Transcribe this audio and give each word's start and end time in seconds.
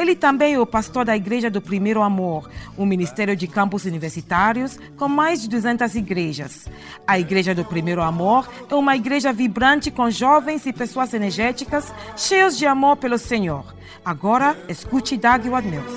Ele 0.00 0.16
também 0.16 0.54
é 0.54 0.58
o 0.58 0.64
pastor 0.64 1.04
da 1.04 1.14
Igreja 1.14 1.50
do 1.50 1.60
Primeiro 1.60 2.00
Amor, 2.00 2.48
um 2.78 2.86
ministério 2.86 3.36
de 3.36 3.46
campos 3.46 3.84
universitários 3.84 4.78
com 4.96 5.06
mais 5.06 5.42
de 5.42 5.48
200 5.50 5.94
igrejas. 5.94 6.66
A 7.06 7.18
Igreja 7.18 7.54
do 7.54 7.66
Primeiro 7.66 8.00
Amor 8.00 8.48
é 8.70 8.74
uma 8.74 8.96
igreja 8.96 9.30
vibrante 9.30 9.90
com 9.90 10.10
jovens 10.10 10.64
e 10.64 10.72
pessoas 10.72 11.12
energéticas, 11.12 11.92
cheios 12.16 12.56
de 12.56 12.64
amor 12.64 12.96
pelo 12.96 13.18
Senhor. 13.18 13.74
Agora, 14.02 14.56
escute 14.70 15.18
Doug 15.18 15.44
Wadmills. 15.48 15.92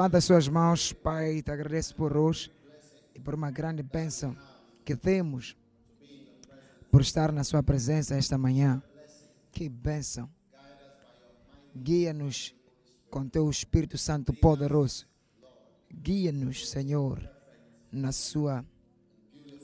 Levanta 0.00 0.18
suas 0.22 0.48
mãos, 0.48 0.94
Pai, 0.94 1.42
te 1.42 1.50
agradeço 1.50 1.94
por 1.94 2.16
hoje 2.16 2.50
e 3.14 3.20
por 3.20 3.34
uma 3.34 3.50
grande 3.50 3.82
bênção 3.82 4.34
que 4.82 4.96
temos 4.96 5.54
por 6.90 7.02
estar 7.02 7.30
na 7.30 7.44
Sua 7.44 7.62
presença 7.62 8.16
esta 8.16 8.38
manhã. 8.38 8.82
Que 9.52 9.68
bênção! 9.68 10.26
Guia-nos 11.76 12.54
com 13.10 13.28
Teu 13.28 13.50
Espírito 13.50 13.98
Santo 13.98 14.32
poderoso. 14.32 15.06
Guia-nos, 15.92 16.70
Senhor, 16.70 17.20
na 17.92 18.10
Sua 18.10 18.64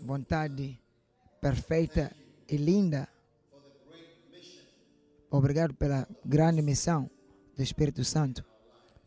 vontade 0.03 0.79
perfeita 1.41 2.15
e 2.47 2.59
linda. 2.59 3.09
Obrigado 5.31 5.73
pela 5.73 6.07
grande 6.23 6.61
missão 6.61 7.09
do 7.57 7.63
Espírito 7.63 8.05
Santo 8.05 8.45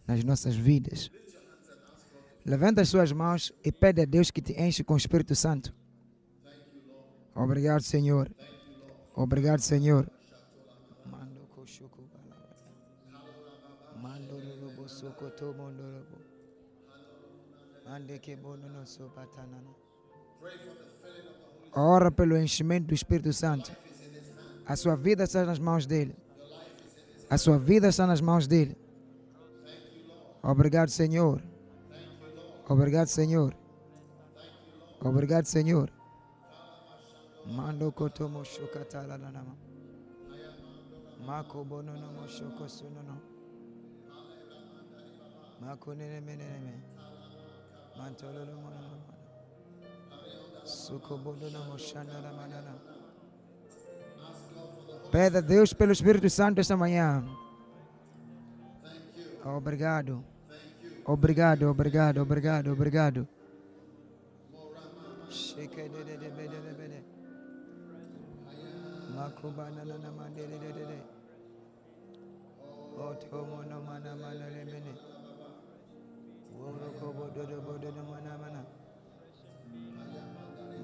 nas 0.07 0.23
nossas 0.23 0.55
vidas. 0.55 1.11
Levanta 2.49 2.81
as 2.81 2.89
suas 2.89 3.11
mãos 3.11 3.53
e 3.63 3.71
pede 3.71 4.01
a 4.01 4.05
Deus 4.05 4.31
que 4.31 4.41
te 4.41 4.59
enche 4.59 4.83
com 4.83 4.95
o 4.95 4.97
Espírito 4.97 5.35
Santo. 5.35 5.71
Obrigado, 7.35 7.83
Senhor. 7.83 8.27
Obrigado, 9.13 9.59
Senhor. 9.59 10.09
Ora 21.71 22.11
pelo 22.11 22.35
enchimento 22.35 22.87
do 22.87 22.95
Espírito 22.95 23.31
Santo. 23.31 23.71
A 24.65 24.75
sua 24.75 24.95
vida 24.95 25.25
está 25.25 25.45
nas 25.45 25.59
mãos 25.59 25.85
dele. 25.85 26.15
A 27.29 27.37
sua 27.37 27.59
vida 27.59 27.89
está 27.89 28.07
nas 28.07 28.21
mãos 28.21 28.47
dele. 28.47 28.75
Obrigado, 30.41 30.89
Senhor. 30.89 31.43
Obrigado, 32.69 33.07
Senhor. 33.07 33.55
Obrigado, 35.01 35.45
Senhor. 35.45 35.91
Mando 37.47 37.91
kotomo 37.91 38.43
shukatala 38.43 39.17
nanama. 39.17 39.55
Mako 41.25 41.63
bono 41.65 41.93
no 41.93 42.11
mo 42.11 42.27
shoko 42.27 42.69
sunono. 42.69 43.17
Mako 45.59 45.95
nene 45.95 46.21
mene 46.21 46.45
nene. 46.45 46.83
Mantolo 47.97 48.45
no 48.45 48.55
mo 48.61 48.69
no. 48.69 48.79
Suko 50.63 51.17
bono 51.17 51.49
no 51.49 51.65
mo 51.65 51.77
shana 51.77 52.21
la 52.21 52.31
manana. 52.31 52.75
Pede 55.11 55.39
a 55.39 55.41
Deus 55.41 55.73
pelo 55.73 55.91
Espírito 55.91 56.29
Santo 56.29 56.61
esta 56.61 56.77
manhã. 56.77 57.23
Obrigado. 59.43 60.23
Obrigado, 61.05 61.69
obrigado, 61.69 62.21
obrigado, 62.21 62.71
obrigado. 62.73 63.27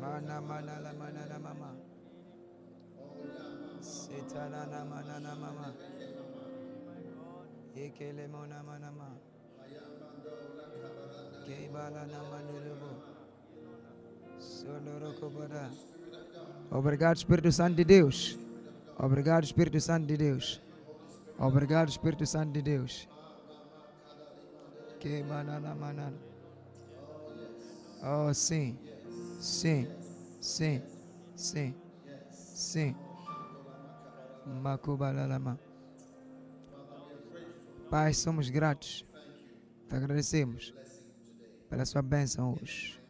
Mana 0.02 0.42
mana 0.42 0.94
mana 0.94 1.40
mama. 1.40 1.72
Sitana 3.82 4.66
na 4.68 4.86
mana 4.86 5.20
na 5.20 5.36
mama. 5.36 5.74
Ekele 7.76 8.28
mona 8.28 8.64
mana 8.64 8.92
ma. 8.92 9.25
Obrigado, 16.72 17.18
Espírito 17.18 17.52
Santo 17.52 17.76
de 17.76 17.84
Deus. 17.84 18.40
Obrigado, 18.98 19.44
Espírito 19.44 19.80
Santo 19.80 20.08
de 20.08 20.18
Deus. 20.18 20.62
Obrigado, 21.38 21.90
Espírito 21.90 22.26
Santo 22.26 22.52
de 22.52 22.62
Deus. 22.62 23.08
Oh, 28.04 28.34
sim. 28.34 28.78
Sim. 29.40 29.88
Sim. 30.40 30.82
Sim. 31.36 31.76
Sim. 32.32 32.96
Makubalalama. 34.46 35.60
Pai, 37.90 38.14
somos 38.14 38.50
gratos. 38.50 39.06
Te 39.88 39.96
agradecemos 39.96 40.74
pela 41.70 41.86
sua 41.86 42.02
bênção 42.02 42.58
hoje. 42.62 43.02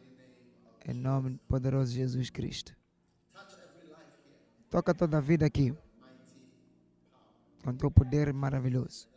Em 0.86 0.94
nome 0.94 1.38
poderoso 1.48 1.92
de 1.92 1.98
Jesus 1.98 2.30
Cristo. 2.30 2.76
Toca 4.70 4.94
toda 4.94 5.18
a 5.18 5.20
vida 5.20 5.46
aqui. 5.46 5.74
Com 7.64 7.74
teu 7.74 7.90
poder 7.90 8.32
maravilhoso. 8.32 9.08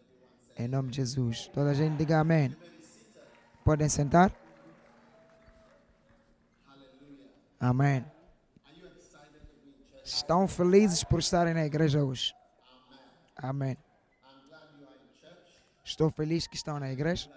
Em 0.58 0.68
nome 0.68 0.90
de 0.90 0.98
Jesus. 0.98 1.48
Toda 1.50 1.72
a 1.72 1.74
gente 1.74 1.98
diga 1.98 2.20
amém. 2.20 2.56
Podem 3.64 3.90
sentar? 3.90 4.34
Amém. 7.60 8.06
Estão 10.04 10.48
felizes 10.48 11.04
por 11.04 11.20
estarem 11.20 11.54
na 11.54 11.66
igreja 11.66 12.04
hoje? 12.04 12.34
Amém. 13.36 13.78
Estou 15.84 16.10
feliz 16.10 16.48
que 16.48 16.56
estão 16.56 16.80
na 16.80 16.92
igreja. 16.92 17.30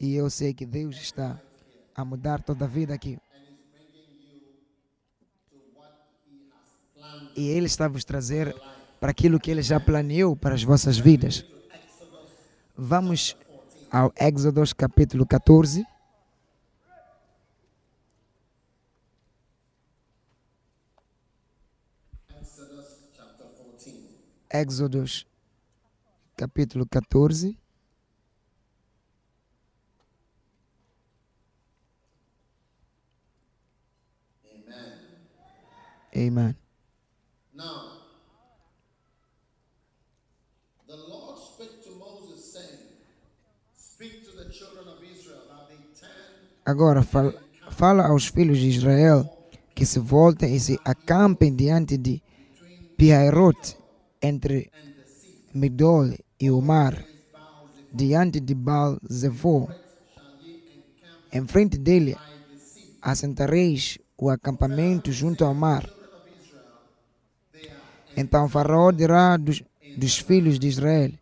E 0.00 0.14
eu 0.14 0.30
sei 0.30 0.54
que 0.54 0.64
Deus 0.64 0.96
está 0.96 1.40
a 1.94 2.04
mudar 2.04 2.42
toda 2.42 2.64
a 2.64 2.68
vida 2.68 2.94
aqui. 2.94 3.18
E 7.36 7.48
Ele 7.48 7.66
está 7.66 7.86
a 7.86 7.88
vos 7.88 8.04
trazer 8.04 8.54
para 9.00 9.10
aquilo 9.10 9.40
que 9.40 9.50
Ele 9.50 9.62
já 9.62 9.80
planeou 9.80 10.36
para 10.36 10.54
as 10.54 10.62
vossas 10.62 10.98
vidas. 10.98 11.44
Vamos 12.76 13.36
ao 13.90 14.12
Êxodo 14.16 14.62
capítulo 14.76 15.26
14. 15.26 15.84
Éxodos, 24.50 25.26
capítulo 26.36 26.86
14. 26.86 27.56
Amen. 36.18 36.56
Now, 37.54 38.02
the 40.88 40.96
Lord 40.96 41.38
spake 41.38 41.76
to 41.84 41.90
Moses, 41.96 42.40
saying, 42.54 42.80
Speak 43.76 44.24
to 44.26 44.32
the 44.36 44.50
children 44.52 44.88
of 44.88 44.98
Israel 45.14 45.42
that 45.48 45.68
they 45.68 45.76
turn 45.94 46.10
Agora 46.66 47.02
fal- 47.02 47.34
fala 47.70 48.06
aos 48.08 48.26
filhos 48.26 48.58
de 48.58 48.68
Israel 48.68 49.20
que 49.74 49.86
se 49.86 50.00
voltem 50.00 50.54
e 50.56 50.60
se 50.60 50.76
acampem 50.84 51.54
diante 51.54 51.96
de 51.96 52.20
Pihairot, 52.96 53.76
entre 54.20 54.72
Migdol 55.54 56.14
e 56.40 56.50
o 56.50 56.60
mar, 56.60 57.04
diante 57.92 58.40
de 58.40 58.54
Baal 58.54 58.98
Zevô. 59.10 59.68
Em 61.32 61.46
frente 61.46 61.78
dele 61.78 62.16
assentareis 63.00 63.98
o 64.16 64.28
acampamento 64.30 65.12
junto 65.12 65.44
ao 65.44 65.54
mar. 65.54 65.88
Então 68.20 68.48
Faraó 68.48 68.90
dirá 68.90 69.36
dos, 69.36 69.62
dos 69.96 70.18
filhos 70.18 70.58
de 70.58 70.66
Israel: 70.66 71.12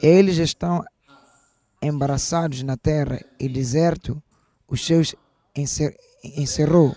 Eles 0.00 0.36
estão 0.38 0.84
embaraçados 1.82 2.62
na 2.62 2.76
terra 2.76 3.20
e 3.38 3.48
deserto 3.48 4.22
os 4.68 4.86
seus 4.86 5.16
encer- 5.56 5.98
encerrou. 6.22 6.94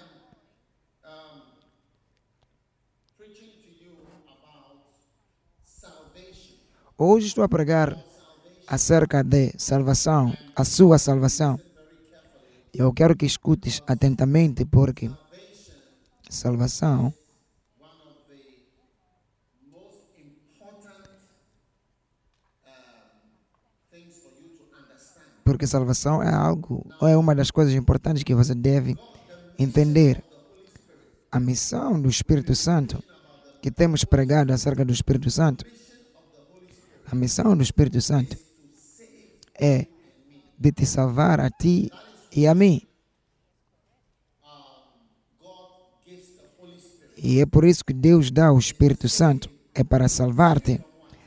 Hoje 6.95 7.27
estou 7.27 7.43
a 7.43 7.49
pregar 7.49 7.97
acerca 8.67 9.23
de 9.23 9.51
salvação, 9.57 10.35
a 10.55 10.63
sua 10.63 10.99
salvação. 10.99 11.59
Eu 12.71 12.93
quero 12.93 13.15
que 13.15 13.25
escutes 13.25 13.81
atentamente 13.87 14.63
porque 14.65 15.09
salvação 16.29 17.11
porque 25.47 25.65
salvação 25.65 26.21
é 26.21 26.29
algo, 26.29 26.85
ou 26.99 27.07
é 27.07 27.15
uma 27.15 27.33
das 27.33 27.49
coisas 27.49 27.73
importantes 27.73 28.21
que 28.21 28.35
você 28.35 28.53
deve 28.53 28.97
entender. 29.57 30.21
A 31.31 31.39
missão 31.39 32.01
do 32.01 32.09
Espírito 32.09 32.53
Santo, 32.53 33.01
que 33.61 33.71
temos 33.71 34.03
pregado 34.03 34.51
acerca 34.51 34.83
do 34.83 34.91
Espírito 34.91 35.31
Santo, 35.31 35.65
a 37.09 37.15
missão 37.15 37.55
do 37.55 37.63
Espírito 37.63 38.01
Santo 38.01 38.38
é 39.57 39.88
de 40.59 40.71
te 40.73 40.85
salvar 40.85 41.39
a 41.39 41.50
ti 41.50 41.89
e 42.35 42.45
a 42.45 42.53
mim. 42.53 42.81
E 47.15 47.39
é 47.39 47.45
por 47.45 47.63
isso 47.63 47.85
que 47.85 47.93
Deus 47.93 48.29
dá 48.29 48.51
o 48.51 48.59
Espírito 48.59 49.07
Santo, 49.07 49.50
é 49.73 49.81
para 49.81 50.09
salvar-te. 50.09 50.83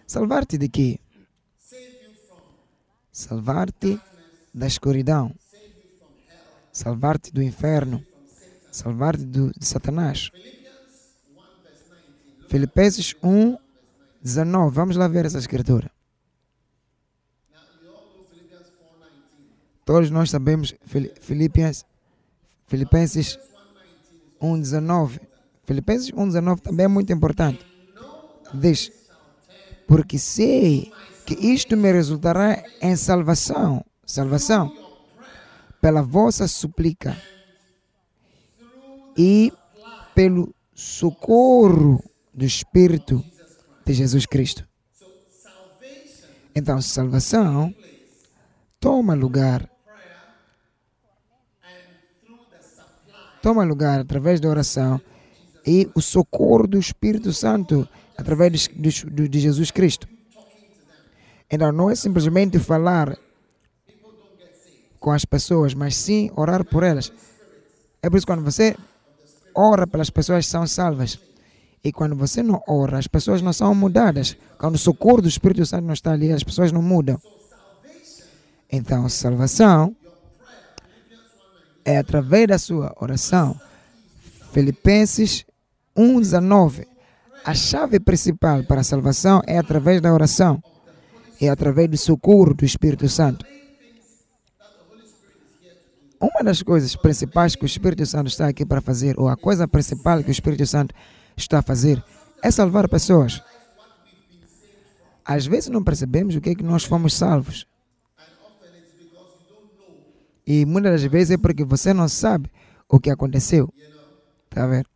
Salvar-te 0.07 0.59
de 0.59 0.69
quê? 0.69 1.01
Salvar-te 3.11 3.99
da 4.53 4.67
escuridão, 4.67 5.35
salvar-te 6.73 7.33
do 7.33 7.43
inferno, 7.43 8.05
salvar-te 8.71 9.25
de 9.25 9.53
Satanás. 9.61 10.31
Filipenses 12.49 13.15
1, 13.23 13.57
19. 14.23 14.75
Vamos 14.75 14.97
lá 14.97 15.07
ver 15.09 15.25
essa 15.27 15.39
escritura. 15.39 15.91
Todos 19.85 20.11
nós 20.11 20.31
sabemos 20.31 20.75
Fili- 20.85 21.13
Filipenses, 21.21 21.85
Filipenses 22.67 23.39
1, 24.41 24.61
19. 24.61 25.21
Filipenses 25.65 26.13
1, 26.15 26.27
19 26.27 26.61
também 26.63 26.85
é 26.85 26.89
muito 26.89 27.13
importante. 27.13 27.65
Diz, 28.55 28.91
porque 29.87 30.19
sei 30.19 30.93
que 31.25 31.35
isto 31.35 31.77
me 31.77 31.91
resultará 31.93 32.63
em 32.81 32.97
salvação, 32.97 33.85
salvação, 34.11 34.73
pela 35.81 36.03
vossa 36.03 36.47
súplica 36.49 37.17
e 39.17 39.53
pelo 40.15 40.55
socorro 40.75 42.03
do 42.35 42.45
Espírito 42.45 43.25
de 43.85 43.93
Jesus 43.93 44.27
Cristo. 44.27 44.67
Então, 46.55 46.81
salvação 46.83 47.75
toma 48.79 49.15
lugar. 49.15 49.69
Toma 53.43 53.65
lugar 53.65 54.01
através 54.01 54.39
da 54.41 54.49
oração 54.49 55.01
e 55.67 55.89
o 55.95 56.01
socorro 56.01 56.67
do 56.67 56.79
Espírito 56.79 57.33
Santo 57.33 57.89
através 58.19 58.69
de, 58.69 58.69
de- 59.05 59.29
de 59.29 59.41
Jesus 59.41 59.71
Cristo. 59.71 60.07
Então, 61.51 61.73
não 61.73 61.91
é 61.91 61.95
simplesmente 61.95 62.59
falar 62.59 63.17
com 65.01 65.11
as 65.11 65.25
pessoas, 65.25 65.75
mas 65.75 65.97
sim 65.97 66.31
orar 66.37 66.65
por 66.65 66.83
elas. 66.85 67.11
É 68.03 68.09
por 68.09 68.19
isso 68.19 68.27
que 68.27 68.33
quando 68.33 68.45
você 68.45 68.77
ora 69.55 69.87
pelas 69.87 70.11
pessoas 70.11 70.47
são 70.47 70.67
salvas. 70.67 71.19
E 71.83 71.91
quando 71.91 72.15
você 72.15 72.43
não 72.43 72.63
ora, 72.69 72.99
as 72.99 73.07
pessoas 73.07 73.41
não 73.41 73.53
são 73.53 73.75
mudadas. 73.75 74.37
Quando 74.59 74.75
o 74.75 74.79
socorro 74.79 75.23
do 75.23 75.29
Espírito 75.29 75.65
Santo 75.65 75.87
não 75.87 75.95
está 75.95 76.13
ali, 76.13 76.31
as 76.31 76.45
pessoas 76.45 76.71
não 76.71 76.83
mudam. 76.83 77.19
Então, 78.71 79.09
salvação 79.09 79.97
é 81.85 81.97
através 81.97 82.47
da 82.47 82.59
sua 82.59 82.95
oração. 83.01 83.59
Filipenses 84.53 85.47
1,19. 85.97 86.87
A 87.45 87.55
chave 87.55 87.99
principal 87.99 88.63
para 88.65 88.83
a 88.83 88.85
salvação 88.85 89.41
é 89.47 89.57
através 89.57 90.03
da 90.03 90.13
oração. 90.13 90.63
É 91.41 91.49
através 91.49 91.89
do 91.89 91.97
socorro 91.97 92.53
do 92.53 92.67
Espírito 92.67 93.09
Santo. 93.09 93.47
Uma 96.21 96.45
das 96.45 96.63
coisas 96.63 96.95
principais 96.95 97.57
que 97.57 97.65
o 97.65 97.67
Espírito 97.67 98.05
Santo 98.05 98.27
está 98.27 98.47
aqui 98.47 98.67
para 98.67 98.83
fazer, 98.83 99.19
ou 99.19 99.27
a 99.27 99.37
coisa 99.37 99.67
principal 99.67 100.23
que 100.23 100.29
o 100.29 100.31
Espírito 100.31 100.67
Santo 100.67 100.95
está 101.35 101.61
a 101.61 101.63
fazer, 101.63 102.05
é 102.43 102.51
salvar 102.51 102.87
pessoas. 102.91 103.43
Às 105.25 105.47
vezes 105.47 105.71
não 105.71 105.83
percebemos 105.83 106.37
o 106.37 106.41
que 106.41 106.51
é 106.51 106.55
que 106.55 106.63
nós 106.63 106.85
fomos 106.85 107.15
salvos. 107.15 107.67
E 110.47 110.67
muitas 110.67 111.01
das 111.01 111.11
vezes 111.11 111.31
é 111.31 111.39
porque 111.39 111.65
você 111.65 111.95
não 111.95 112.09
sabe 112.09 112.51
o 112.87 113.01
que 113.01 113.09
aconteceu. 113.09 113.73
Tá 114.51 114.67
vendo? 114.67 114.87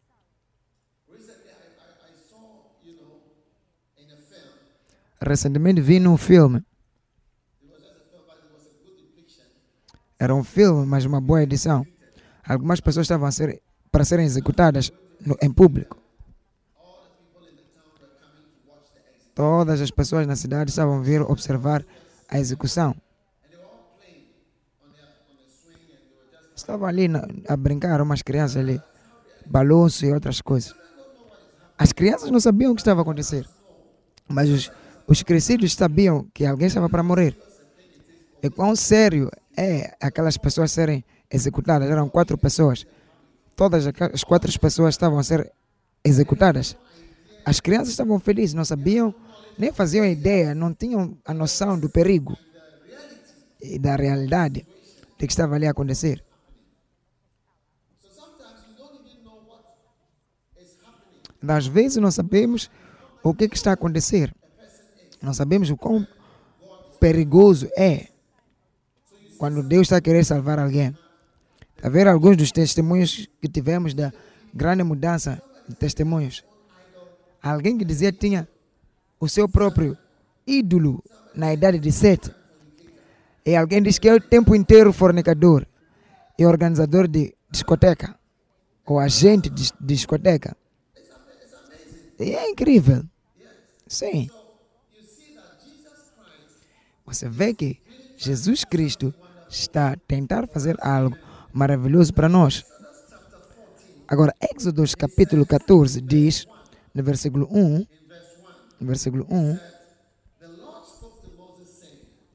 Recentemente 5.20 5.80
vi 5.80 5.98
num 5.98 6.18
filme. 6.18 6.62
Era 10.18 10.34
um 10.34 10.44
filme, 10.44 10.86
mas 10.86 11.04
uma 11.04 11.20
boa 11.20 11.42
edição. 11.42 11.86
Algumas 12.46 12.80
pessoas 12.80 13.04
estavam 13.04 13.30
ser, 13.30 13.60
para 13.90 14.04
serem 14.04 14.24
executadas 14.24 14.92
no- 15.20 15.36
em 15.42 15.50
público. 15.52 15.98
Todas 19.34 19.80
as 19.80 19.90
pessoas 19.90 20.26
na 20.26 20.36
cidade 20.36 20.70
estavam 20.70 21.02
vir 21.02 21.20
observar 21.22 21.84
a 22.28 22.38
execução. 22.38 22.94
Estavam 26.54 26.86
ali 26.86 27.08
na- 27.08 27.26
a 27.48 27.56
brincar, 27.56 28.00
umas 28.00 28.22
crianças 28.22 28.56
ali, 28.58 28.80
balanço 29.46 30.06
e 30.06 30.12
outras 30.12 30.40
coisas. 30.40 30.72
As 31.76 31.92
crianças 31.92 32.30
não 32.30 32.38
sabiam 32.38 32.70
o 32.72 32.74
que 32.76 32.80
estava 32.80 33.00
a 33.00 33.02
acontecer, 33.02 33.44
mas 34.28 34.48
os, 34.48 34.70
os 35.08 35.22
crescidos 35.24 35.74
sabiam 35.74 36.28
que 36.32 36.46
alguém 36.46 36.68
estava 36.68 36.88
para 36.88 37.02
morrer. 37.02 37.36
E 38.44 38.50
quão 38.50 38.76
sério 38.76 39.30
é 39.56 39.96
aquelas 39.98 40.36
pessoas 40.36 40.70
serem 40.70 41.02
executadas? 41.30 41.90
Eram 41.90 42.10
quatro 42.10 42.36
pessoas. 42.36 42.86
Todas 43.56 43.86
as 43.86 44.22
quatro 44.22 44.60
pessoas 44.60 44.92
estavam 44.92 45.18
a 45.18 45.22
ser 45.22 45.50
executadas. 46.04 46.76
As 47.42 47.58
crianças 47.58 47.88
estavam 47.88 48.20
felizes, 48.20 48.52
não 48.52 48.62
sabiam, 48.62 49.14
nem 49.56 49.72
faziam 49.72 50.04
ideia, 50.04 50.54
não 50.54 50.74
tinham 50.74 51.16
a 51.24 51.32
noção 51.32 51.78
do 51.78 51.88
perigo 51.88 52.36
e 53.62 53.78
da 53.78 53.96
realidade 53.96 54.66
de 55.18 55.26
que 55.26 55.32
estava 55.32 55.54
ali 55.54 55.66
a 55.66 55.70
acontecer. 55.70 56.22
Às 61.48 61.66
vezes 61.66 61.96
não 61.96 62.10
sabemos 62.10 62.70
o 63.22 63.32
que, 63.32 63.48
que 63.48 63.56
está 63.56 63.70
a 63.70 63.74
acontecer. 63.74 64.34
Não 65.22 65.32
sabemos 65.32 65.70
o 65.70 65.78
quão 65.78 66.06
perigoso 67.00 67.70
é 67.74 68.12
quando 69.44 69.62
Deus 69.62 69.82
está 69.82 69.98
a 69.98 70.00
querer 70.00 70.24
salvar 70.24 70.58
alguém. 70.58 70.96
Está 71.76 71.90
ver 71.90 72.08
alguns 72.08 72.34
dos 72.34 72.50
testemunhos 72.50 73.28
que 73.42 73.46
tivemos 73.46 73.92
da 73.92 74.10
grande 74.54 74.82
mudança 74.82 75.42
de 75.68 75.74
testemunhos. 75.74 76.42
Alguém 77.42 77.76
que 77.76 77.84
dizia 77.84 78.10
que 78.10 78.20
tinha 78.20 78.48
o 79.20 79.28
seu 79.28 79.46
próprio 79.46 79.98
ídolo 80.46 81.04
na 81.34 81.52
idade 81.52 81.78
de 81.78 81.92
sete. 81.92 82.34
E 83.44 83.54
alguém 83.54 83.82
diz 83.82 83.98
que 83.98 84.08
é 84.08 84.14
o 84.14 84.18
tempo 84.18 84.56
inteiro 84.56 84.94
fornicador 84.94 85.66
e 86.38 86.46
organizador 86.46 87.06
de 87.06 87.34
discoteca, 87.50 88.18
ou 88.86 88.98
agente 88.98 89.50
de 89.50 89.70
discoteca. 89.78 90.56
E 92.18 92.34
é 92.34 92.48
incrível. 92.48 93.04
Sim. 93.86 94.30
Você 97.04 97.28
vê 97.28 97.52
que 97.52 97.78
Jesus 98.16 98.64
Cristo 98.64 99.12
está 99.54 99.92
a 99.92 99.96
tentar 99.96 100.46
fazer 100.48 100.76
algo 100.80 101.16
maravilhoso 101.52 102.12
para 102.12 102.28
nós. 102.28 102.64
Agora, 104.06 104.34
Êxodos 104.40 104.94
capítulo 104.94 105.46
14 105.46 106.00
diz, 106.00 106.46
no 106.94 107.02
versículo 107.02 107.48
1, 107.50 107.86
no 108.80 108.86
versículo 108.86 109.26
1, 109.30 109.58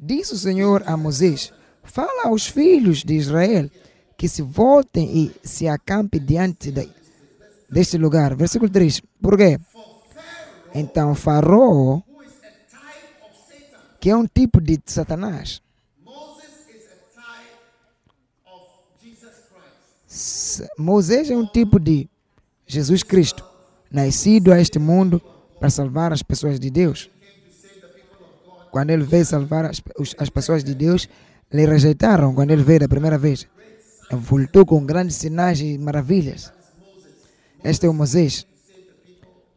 Disse 0.01 0.33
o 0.33 0.37
Senhor 0.37 0.81
a 0.85 0.95
Moisés: 0.95 1.51
Fala 1.83 2.29
aos 2.29 2.47
filhos 2.47 3.03
de 3.03 3.15
Israel 3.15 3.69
que 4.15 4.29
se 4.29 4.41
voltem 4.41 5.25
e 5.25 5.47
se 5.47 5.67
acampem 5.67 6.23
diante 6.23 6.71
de, 6.71 6.89
deste 7.69 7.97
lugar. 7.97 8.33
Versículo 8.33 8.71
3. 8.71 9.01
Por 9.21 9.37
quê? 9.37 9.59
Então 10.73 11.13
Faraó, 11.13 12.01
que 13.99 14.09
é 14.09 14.15
um 14.15 14.25
tipo 14.25 14.61
de 14.61 14.79
Satanás, 14.85 15.61
Moisés 20.77 21.29
é 21.29 21.35
um 21.35 21.45
tipo 21.45 21.79
de 21.79 22.09
Jesus 22.65 23.03
Cristo, 23.03 23.43
nascido 23.91 24.51
a 24.51 24.59
este 24.59 24.77
mundo 24.79 25.21
para 25.59 25.69
salvar 25.69 26.13
as 26.13 26.21
pessoas 26.21 26.59
de 26.59 26.69
Deus. 26.69 27.09
Quando 28.71 28.91
ele 28.91 29.03
veio 29.03 29.25
salvar 29.25 29.65
as, 29.65 29.81
as 30.17 30.29
pessoas 30.29 30.63
de 30.63 30.75
Deus, 30.75 31.09
lhe 31.51 31.65
rejeitaram 31.65 32.33
quando 32.33 32.51
ele 32.51 32.63
veio 32.63 32.81
da 32.81 32.87
primeira 32.87 33.17
vez. 33.17 33.47
Voltou 34.11 34.65
com 34.65 34.85
grandes 34.85 35.15
sinais 35.15 35.59
e 35.59 35.77
maravilhas. 35.77 36.51
Este 37.63 37.85
é 37.85 37.89
o 37.89 37.93
Moisés. 37.93 38.45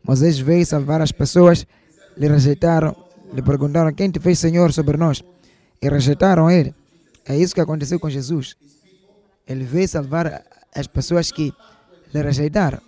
Moisés 0.03 0.39
veio 0.39 0.67
salvar 0.67 1.01
as 1.01 1.13
pessoas, 1.13 1.67
lhe 2.17 2.27
rejeitaram, 2.27 2.97
lhe 3.33 3.43
perguntaram 3.43 3.93
quem 3.93 4.11
te 4.11 4.19
fez 4.19 4.39
Senhor 4.39 4.73
sobre 4.73 4.97
nós. 4.97 5.23
E 5.81 5.89
rejeitaram 5.89 6.51
ele. 6.51 6.75
É 7.27 7.37
isso 7.37 7.55
que 7.55 7.61
aconteceu 7.61 8.01
com 8.01 8.11
Jesus. 8.11 8.57
Ele 9.47 9.65
veio 9.65 9.89
salvar 9.89 10.45
as 10.75 10.87
pessoas 10.87 11.31
que 11.31 11.53
lhe 12.13 12.23
rejeitaram. 12.23 12.81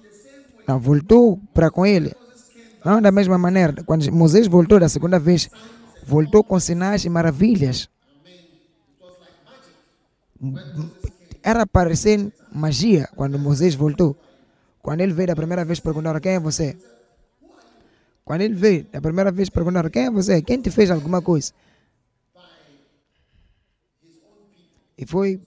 Não, 0.66 0.78
voltou 0.78 1.38
para 1.52 1.70
com 1.70 1.84
ele. 1.84 2.14
Não 2.84 3.00
da 3.00 3.10
mesma 3.10 3.38
maneira. 3.38 3.82
Quando 3.84 4.10
Moisés 4.12 4.46
voltou 4.46 4.78
da 4.80 4.88
segunda 4.88 5.18
vez, 5.18 5.48
voltou 6.04 6.42
com 6.44 6.58
sinais 6.58 7.04
e 7.04 7.08
maravilhas. 7.08 7.88
Era 11.42 11.66
parecer 11.66 12.32
magia 12.52 13.08
quando 13.14 13.38
Moisés 13.38 13.74
voltou. 13.74 14.16
Quando 14.82 15.00
ele 15.00 15.12
veio 15.12 15.28
da 15.28 15.36
primeira 15.36 15.64
vez, 15.64 15.80
perguntaram: 15.80 16.20
Quem 16.20 16.32
é 16.32 16.40
você? 16.40 16.76
Quando 18.24 18.40
ele 18.40 18.54
veio 18.54 18.84
da 18.84 19.00
primeira 19.00 19.30
vez, 19.30 19.48
perguntaram: 19.48 19.90
Quem 19.90 20.06
é 20.06 20.10
você? 20.10 20.42
Quem 20.42 20.60
te 20.60 20.70
fez 20.70 20.90
alguma 20.90 21.22
coisa? 21.22 21.52
E 24.96 25.06
foi 25.06 25.40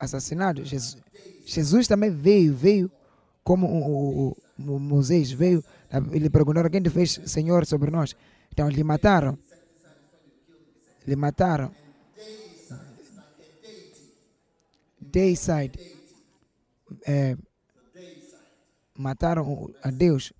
assassinado. 0.00 0.64
Jesus, 0.64 0.96
Jesus 1.44 1.86
também 1.86 2.10
veio, 2.10 2.54
veio 2.54 2.90
como 3.44 3.66
o, 3.66 4.28
o, 4.28 4.36
o 4.58 4.78
Moisés 4.78 5.30
veio. 5.30 5.62
Ele 6.10 6.30
perguntaram 6.30 6.70
quem 6.70 6.82
te 6.82 6.90
fez 6.90 7.20
Senhor 7.26 7.66
sobre 7.66 7.90
nós. 7.90 8.16
Então 8.50 8.68
lhe 8.68 8.82
mataram. 8.82 9.38
Lhe 11.06 11.14
mataram. 11.14 11.70
Dayside. 15.00 15.78
É, 17.06 17.36
mataram 18.96 19.72
a 19.82 19.90
Deus. 19.90 20.32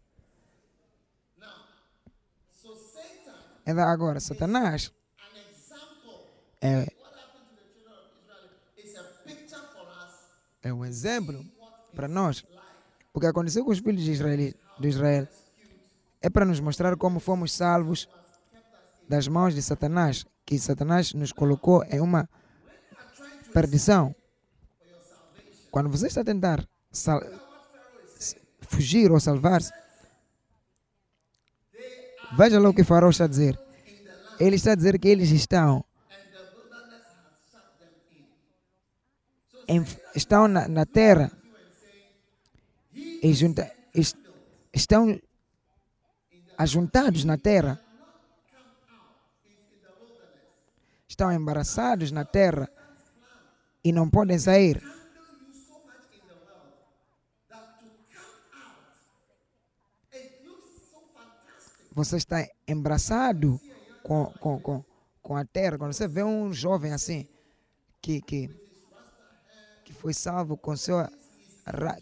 Então 3.66 3.84
agora, 3.84 4.18
Satanás 4.18 4.90
é, 6.60 6.86
é 10.62 10.72
um 10.72 10.84
exemplo 10.84 11.44
para 11.94 12.08
nós. 12.08 12.44
O 13.12 13.20
que 13.20 13.26
aconteceu 13.26 13.64
com 13.64 13.70
os 13.70 13.78
filhos 13.78 14.02
de 14.02 14.12
Israel, 14.12 14.54
de 14.78 14.88
Israel 14.88 15.28
é 16.20 16.28
para 16.30 16.44
nos 16.44 16.60
mostrar 16.60 16.96
como 16.96 17.18
fomos 17.18 17.52
salvos 17.52 18.08
das 19.08 19.26
mãos 19.26 19.54
de 19.54 19.62
Satanás, 19.62 20.24
que 20.44 20.58
Satanás 20.58 21.12
nos 21.14 21.32
colocou 21.32 21.82
em 21.84 22.00
uma 22.00 22.28
perdição. 23.52 24.14
Quando 25.70 25.88
você 25.88 26.06
está 26.06 26.20
a 26.20 26.24
tentar 26.24 26.66
fugir 28.60 29.10
ou 29.10 29.18
salvar-se, 29.18 29.72
veja 32.36 32.60
lá 32.60 32.68
o 32.68 32.74
que 32.74 32.84
Faraó 32.84 33.10
está 33.10 33.24
a 33.24 33.28
dizer. 33.28 33.58
Ele 34.38 34.56
está 34.56 34.72
a 34.72 34.74
dizer 34.74 34.98
que 34.98 35.08
eles 35.08 35.30
estão 35.30 35.84
em, 39.68 39.84
estão 40.14 40.48
na, 40.48 40.68
na 40.68 40.86
terra 40.86 41.30
e 42.94 43.32
junta, 43.32 43.70
est, 43.94 44.16
estão 44.72 45.20
ajuntados 46.56 47.24
na 47.24 47.36
terra, 47.36 47.80
estão 51.08 51.32
embaraçados 51.32 52.12
na 52.12 52.24
terra 52.24 52.70
e 53.84 53.92
não 53.92 54.08
podem 54.08 54.38
sair. 54.38 54.82
Você 61.92 62.16
está 62.16 62.46
embraçado 62.66 63.60
com, 64.02 64.26
com, 64.40 64.60
com, 64.60 64.84
com 65.20 65.36
a 65.36 65.44
terra. 65.44 65.76
Quando 65.76 65.92
você 65.92 66.06
vê 66.06 66.22
um 66.22 66.52
jovem 66.52 66.92
assim, 66.92 67.28
que, 68.00 68.20
que, 68.22 68.48
que 69.90 69.94
foi 69.94 70.14
salvo 70.14 70.56
com 70.56 70.76
seu 70.76 70.96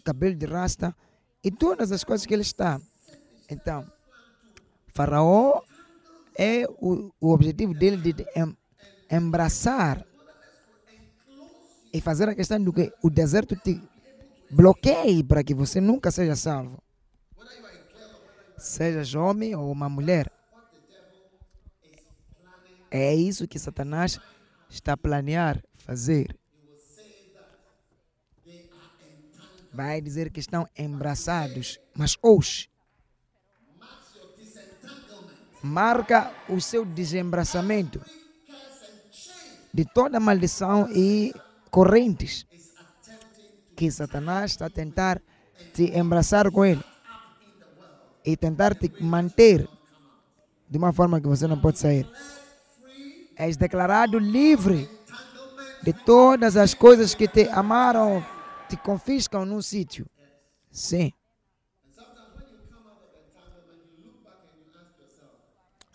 cabelo 0.03 0.35
de 0.35 0.45
rasta 0.45 0.95
e 1.43 1.49
todas 1.49 1.91
as 1.91 2.03
coisas 2.03 2.25
que 2.25 2.33
ele 2.33 2.43
está. 2.43 2.79
Então, 3.49 3.91
Faraó 4.93 5.61
é 6.37 6.65
o, 6.67 7.11
o 7.19 7.33
objetivo 7.33 7.73
dele 7.73 7.97
de 7.97 8.25
em, 8.35 8.55
embraçar 9.11 10.05
e 11.91 11.99
fazer 11.99 12.29
a 12.29 12.35
questão 12.35 12.63
do 12.63 12.71
que 12.71 12.93
o 13.01 13.09
deserto 13.09 13.55
te 13.55 13.81
bloqueie 14.51 15.23
para 15.23 15.43
que 15.43 15.55
você 15.55 15.81
nunca 15.81 16.11
seja 16.11 16.35
salvo. 16.35 16.81
Seja 18.57 19.19
homem 19.19 19.55
ou 19.55 19.71
uma 19.71 19.89
mulher. 19.89 20.31
É 22.91 23.15
isso 23.15 23.47
que 23.47 23.57
Satanás 23.57 24.19
está 24.69 24.93
a 24.93 24.97
planear 24.97 25.63
fazer. 25.77 26.37
Vai 29.73 30.01
dizer 30.01 30.31
que 30.31 30.39
estão 30.39 30.67
embraçados, 30.77 31.79
mas 31.95 32.17
hoje 32.21 32.69
marca 35.61 36.31
o 36.47 36.59
seu 36.59 36.85
desembraçamento 36.85 38.01
de 39.73 39.85
toda 39.85 40.19
maldição 40.19 40.89
e 40.91 41.33
correntes 41.69 42.45
que 43.75 43.91
Satanás 43.91 44.51
está 44.51 44.65
a 44.65 44.69
tentar 44.69 45.21
te 45.73 45.97
embraçar 45.97 46.51
com 46.51 46.65
ele 46.65 46.83
e 48.25 48.35
tentar 48.35 48.75
te 48.75 48.91
manter 49.01 49.67
de 50.69 50.77
uma 50.77 50.91
forma 50.91 51.21
que 51.21 51.27
você 51.27 51.47
não 51.47 51.59
pode 51.59 51.79
sair. 51.79 52.09
És 53.35 53.55
declarado 53.55 54.19
livre 54.19 54.89
de 55.81 55.93
todas 55.93 56.57
as 56.57 56.73
coisas 56.73 57.15
que 57.15 57.27
te 57.27 57.47
amaram 57.49 58.25
te 58.69 58.77
confiscam 58.77 59.45
num 59.45 59.61
sítio. 59.61 60.05
Sim. 60.71 61.11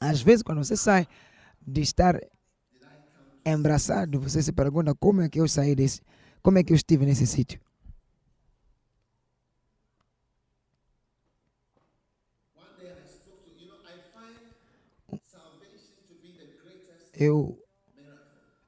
Às 0.00 0.21
vezes, 0.21 0.43
quando 0.43 0.62
você 0.62 0.76
sai 0.76 1.07
de 1.66 1.81
estar 1.81 2.19
embraçado, 3.47 4.21
você 4.21 4.43
se 4.43 4.52
pergunta 4.52 4.95
como 4.95 5.23
é 5.23 5.28
que 5.28 5.40
eu 5.40 5.49
saí 5.49 5.75
desse, 5.75 6.00
como 6.43 6.59
é 6.59 6.64
que 6.64 6.73
eu 6.73 6.76
estive 6.76 7.07
nesse 7.07 7.26
sítio. 7.26 7.61
Eu 17.12 17.59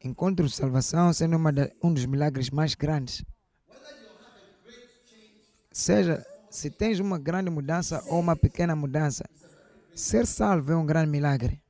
encontro 0.03 0.49
salvação 0.49 1.13
sendo 1.13 1.37
uma 1.37 1.53
um 1.83 1.93
dos 1.93 2.07
milagres 2.07 2.49
mais 2.51 2.75
grandes. 2.75 3.23
Seja 5.77 6.27
se 6.49 6.71
tens 6.71 7.01
uma 7.01 7.19
grande 7.19 7.51
mudança 7.51 8.03
ou 8.07 8.19
uma 8.19 8.35
pequena 8.35 8.75
mudança, 8.75 9.29
ser 9.95 10.27
salvo 10.27 10.73
é 10.73 10.75
um 10.75 10.87
grande 10.87 11.11
milagre. 11.11 11.61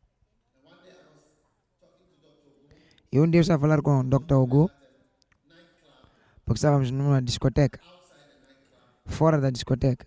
E 3.11 3.19
um 3.19 3.29
dia 3.29 3.41
eu 3.41 3.43
estava 3.43 3.67
a 3.67 3.69
falar 3.69 3.83
com 3.83 3.99
o 3.99 4.05
Dr. 4.05 4.35
Hugo, 4.35 4.71
porque 6.45 6.59
estávamos 6.59 6.93
numa 6.93 7.21
discoteca, 7.21 7.81
fora 9.07 9.41
da 9.41 9.51
discoteca. 9.51 10.07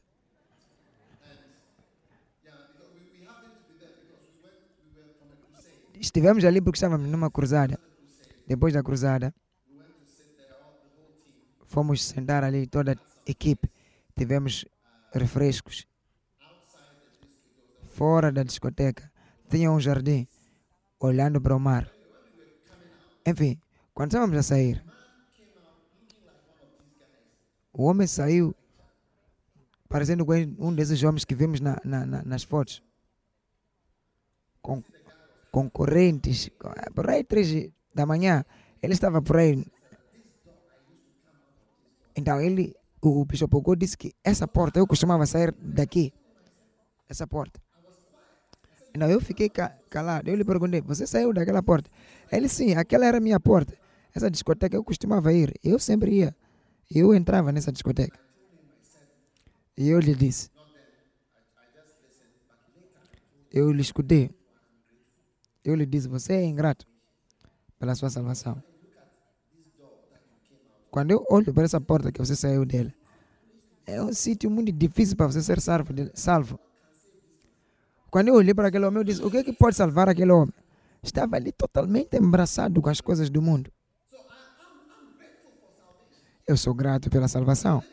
Estivemos 6.00 6.46
ali 6.46 6.62
porque 6.62 6.78
estávamos 6.78 7.06
numa 7.10 7.30
cruzada. 7.30 7.78
Depois 8.48 8.74
da 8.74 8.82
cruzada, 8.82 9.36
fomos 11.66 12.02
sentar 12.02 12.46
ali 12.46 12.66
toda 12.66 12.94
a 12.94 12.96
equipe. 13.30 13.70
Tivemos 14.20 14.66
refrescos. 15.14 15.88
Fora 17.88 18.34
da 18.34 18.44
discoteca, 18.44 19.10
tinha 19.50 19.72
um 19.72 19.80
jardim, 19.80 20.28
olhando 21.00 21.40
para 21.40 21.56
o 21.56 21.60
mar. 21.60 21.90
Enfim, 23.26 23.58
quando 23.94 24.12
estávamos 24.12 24.38
a 24.38 24.44
sair, 24.44 24.84
o 27.72 27.86
homem 27.86 28.06
saiu 28.08 28.54
parecendo 29.88 30.26
com 30.26 30.34
um 30.34 30.76
desses 30.76 31.02
homens 31.02 31.24
que 31.24 31.34
vimos 31.34 31.62
na, 31.62 31.80
na, 31.86 32.06
na, 32.06 32.22
nas 32.22 32.44
fotos. 32.44 32.84
Com 34.62 34.84
concorrentes, 35.50 36.50
por 36.94 37.10
aí 37.10 37.24
três 37.24 37.72
da 37.96 38.06
manhã, 38.06 38.44
ele 38.84 38.92
estava 38.92 39.22
por 39.22 39.38
aí. 39.38 39.66
Então 42.18 42.42
ele, 42.42 42.76
o 43.02 43.26
Bishop 43.26 43.56
Ogô 43.56 43.76
disse 43.76 43.98
que 43.98 44.14
essa 44.24 44.48
porta, 44.48 44.80
eu 44.80 44.88
costumava 44.88 45.26
sair 45.26 45.54
daqui, 45.54 46.14
essa 47.08 47.26
porta. 47.26 47.62
Então 48.94 49.10
eu 49.10 49.22
fiquei 49.22 49.50
ca 49.50 49.70
calado, 49.90 50.30
eu 50.30 50.36
lhe 50.36 50.44
perguntei, 50.44 50.82
você 50.82 51.08
saiu 51.08 51.34
daquela 51.34 51.64
porta? 51.64 51.90
Ele, 52.32 52.48
sim, 52.50 52.74
aquela 52.76 53.06
era 53.06 53.18
a 53.18 53.22
minha 53.22 53.40
porta. 53.40 53.78
Essa 54.14 54.30
discoteca 54.30 54.76
eu 54.76 54.84
costumava 54.84 55.32
ir, 55.34 55.54
eu 55.64 55.80
sempre 55.80 56.12
ia. 56.18 56.36
Eu 56.90 57.14
entrava 57.14 57.52
nessa 57.52 57.72
discoteca. 57.72 58.20
E 59.78 59.88
eu 59.88 60.00
lhe 60.00 60.14
disse, 60.14 60.50
eu 63.52 63.72
lhe 63.72 63.82
escutei, 63.82 64.30
eu 65.64 65.74
lhe 65.74 65.86
disse, 65.86 66.08
você 66.08 66.34
é 66.34 66.46
ingrato 66.46 66.86
pela 67.80 67.96
sua 67.96 68.10
salvação. 68.10 68.62
Quando 70.92 71.12
eu 71.12 71.26
olho 71.30 71.54
para 71.54 71.64
essa 71.64 71.80
porta 71.80 72.12
que 72.12 72.20
você 72.20 72.36
saiu 72.36 72.66
dela, 72.66 72.94
é 73.86 74.02
um 74.02 74.14
sítio 74.14 74.50
muito 74.50 74.72
difícil 74.72 75.16
para 75.16 75.28
você 75.28 75.42
ser 75.42 75.60
salvo. 75.60 75.94
salvo. 76.14 76.60
Quando 78.10 78.30
eu 78.30 78.36
olhei 78.36 78.54
para 78.54 78.68
aquele 78.68 78.86
homem, 78.86 79.00
eu 79.00 79.04
disse: 79.04 79.24
O 79.24 79.30
que 79.30 79.38
é 79.38 79.44
que 79.44 79.54
pode 79.54 79.76
salvar 79.76 80.10
aquele 80.10 80.32
homem? 80.32 80.54
Estava 81.02 81.36
ali 81.36 81.52
totalmente 81.52 82.18
embaraçado 82.18 82.82
com 82.82 82.90
as 82.90 83.02
coisas 83.02 83.30
do 83.30 83.42
mundo. 83.42 83.72
Eu 86.46 86.58
sou 86.58 86.74
grato 86.74 87.10
pela 87.10 87.28
salvação. 87.28 87.84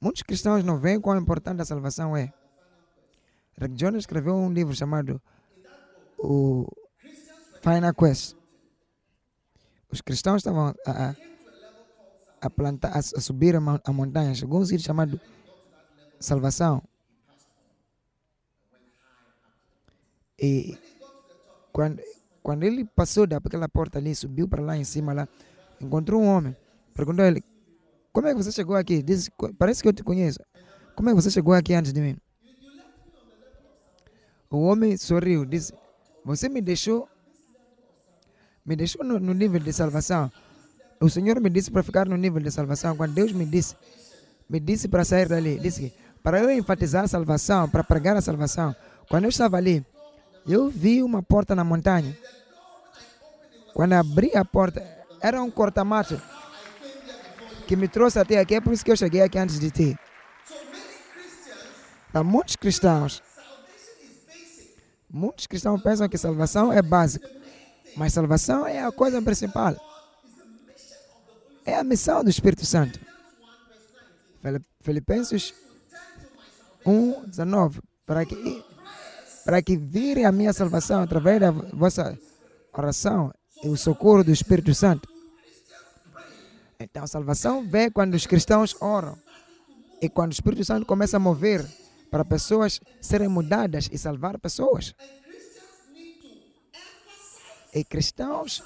Muitos 0.00 0.22
cristãos 0.22 0.64
não 0.64 0.78
veem 0.78 1.00
quão 1.00 1.16
importante 1.16 1.62
a 1.62 1.64
salvação 1.64 2.16
é. 2.16 2.32
Rick 3.56 3.74
Jones 3.74 4.00
escreveu 4.00 4.34
um 4.34 4.50
livro 4.50 4.74
chamado 4.74 5.20
o 6.18 6.66
Final 7.62 7.94
Quest. 7.94 8.39
Os 9.92 10.00
cristãos 10.00 10.38
estavam 10.38 10.74
a, 10.86 11.14
a, 12.40 12.50
plantar, 12.50 12.96
a, 12.96 13.02
subir 13.02 13.56
a, 13.56 13.92
montanha. 13.92 14.34
Chegou 14.34 14.60
um 14.60 14.64
sítio 14.64 14.86
chamado 14.86 15.20
Salvação. 16.18 16.82
E 20.38 20.78
quando, 21.72 22.00
quando 22.42 22.62
ele 22.62 22.84
passou 22.84 23.26
daquela 23.26 23.68
porta 23.68 23.98
ali, 23.98 24.14
subiu 24.14 24.48
para 24.48 24.62
lá 24.62 24.76
em 24.76 24.84
cima, 24.84 25.12
lá, 25.12 25.28
encontrou 25.80 26.20
um 26.20 26.26
homem. 26.26 26.56
Perguntou 26.94 27.24
a 27.24 27.28
ele: 27.28 27.42
Como 28.12 28.26
é 28.26 28.34
que 28.34 28.42
você 28.42 28.52
chegou 28.52 28.76
aqui? 28.76 29.02
Disse: 29.02 29.30
Parece 29.58 29.82
que 29.82 29.88
eu 29.88 29.92
te 29.92 30.02
conheço. 30.02 30.38
Como 30.94 31.08
é 31.08 31.12
que 31.14 31.20
você 31.20 31.30
chegou 31.30 31.54
aqui 31.54 31.74
antes 31.74 31.92
de 31.92 32.00
mim? 32.00 32.16
O 34.50 34.58
homem 34.62 34.96
sorriu, 34.96 35.44
disse: 35.44 35.72
Você 36.24 36.48
me 36.48 36.60
deixou, 36.60 37.08
me 38.64 38.76
deixou 38.76 39.04
no, 39.04 39.18
no 39.18 39.32
nível 39.34 39.60
de 39.60 39.72
salvação. 39.72 40.30
O 41.00 41.08
Senhor 41.08 41.40
me 41.40 41.48
disse 41.48 41.70
para 41.70 41.82
ficar 41.82 42.06
no 42.06 42.16
nível 42.16 42.40
de 42.40 42.50
salvação. 42.50 42.96
Quando 42.96 43.14
Deus 43.14 43.32
me 43.32 43.46
disse, 43.46 43.74
me 44.48 44.60
disse 44.60 44.88
para 44.88 45.04
sair 45.04 45.28
dali, 45.28 45.58
disse 45.58 45.80
que 45.80 45.92
para 46.22 46.40
eu 46.40 46.50
enfatizar 46.50 47.04
a 47.04 47.08
salvação, 47.08 47.68
para 47.68 47.82
pregar 47.82 48.16
a 48.16 48.20
salvação. 48.20 48.76
Quando 49.08 49.24
eu 49.24 49.30
estava 49.30 49.56
ali, 49.56 49.84
eu 50.46 50.68
vi 50.68 51.02
uma 51.02 51.22
porta 51.22 51.54
na 51.54 51.64
montanha. 51.64 52.16
Quando 53.72 53.94
abri 53.94 54.36
a 54.36 54.44
porta, 54.44 54.84
era 55.20 55.42
um 55.42 55.50
corta-mato 55.50 56.20
que 57.66 57.76
me 57.76 57.88
trouxe 57.88 58.18
até 58.18 58.38
aqui. 58.38 58.56
É 58.56 58.60
por 58.60 58.72
isso 58.72 58.84
que 58.84 58.90
eu 58.90 58.96
cheguei 58.96 59.22
aqui 59.22 59.38
antes 59.38 59.58
de 59.58 59.70
ti. 59.70 59.98
Para 62.12 62.24
muitos 62.24 62.56
cristãos, 62.56 63.22
muitos 65.08 65.46
cristãos 65.46 65.80
pensam 65.80 66.08
que 66.08 66.18
salvação 66.18 66.72
é 66.72 66.82
básica. 66.82 67.39
Mas 67.96 68.12
salvação 68.12 68.66
é 68.66 68.82
a 68.82 68.92
coisa 68.92 69.20
principal. 69.22 69.74
É 71.64 71.76
a 71.76 71.84
missão 71.84 72.24
do 72.24 72.30
Espírito 72.30 72.64
Santo. 72.64 72.98
Filipenses 74.80 75.54
1, 76.86 77.26
19. 77.26 77.80
Para 78.06 78.24
que 78.24 78.64
para 79.44 79.62
que 79.62 79.76
vire 79.76 80.24
a 80.24 80.32
minha 80.32 80.52
salvação 80.52 81.02
através 81.02 81.40
da 81.40 81.50
vossa 81.50 82.16
oração 82.72 83.32
e 83.64 83.68
o 83.68 83.76
socorro 83.76 84.22
do 84.22 84.30
Espírito 84.30 84.74
Santo. 84.74 85.08
Então, 86.78 87.04
a 87.04 87.06
salvação 87.06 87.62
vem 87.62 87.90
quando 87.90 88.14
os 88.14 88.26
cristãos 88.26 88.76
oram 88.80 89.18
e 90.00 90.08
quando 90.08 90.30
o 90.30 90.34
Espírito 90.34 90.64
Santo 90.64 90.86
começa 90.86 91.16
a 91.16 91.20
mover 91.20 91.66
para 92.10 92.24
pessoas 92.24 92.80
serem 93.00 93.28
mudadas 93.28 93.88
e 93.92 93.98
salvar 93.98 94.38
pessoas. 94.38 94.94
E 97.72 97.84
cristãos 97.84 98.62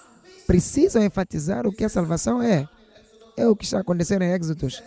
precisam 0.47 1.03
enfatizar 1.03 1.67
o 1.67 1.73
que 1.73 1.85
a 1.85 1.89
salvação 1.89 2.43
é. 2.43 2.69
É 3.37 3.47
o 3.47 3.57
que 3.57 3.65
está 3.65 3.81
acontecendo 3.81 4.23
em 4.23 4.33
Êxodos 4.33 4.83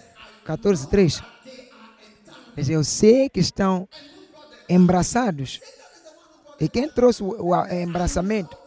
14, 0.46 0.88
3. 0.88 1.22
Eu 2.70 2.84
sei 2.84 3.30
que 3.30 3.40
estão 3.40 3.88
embraçados 4.70 5.60
e 6.60 6.68
quem 6.68 6.90
trouxe 6.90 7.22
o, 7.22 7.50
o 7.50 7.66
embraçamento 7.68 8.58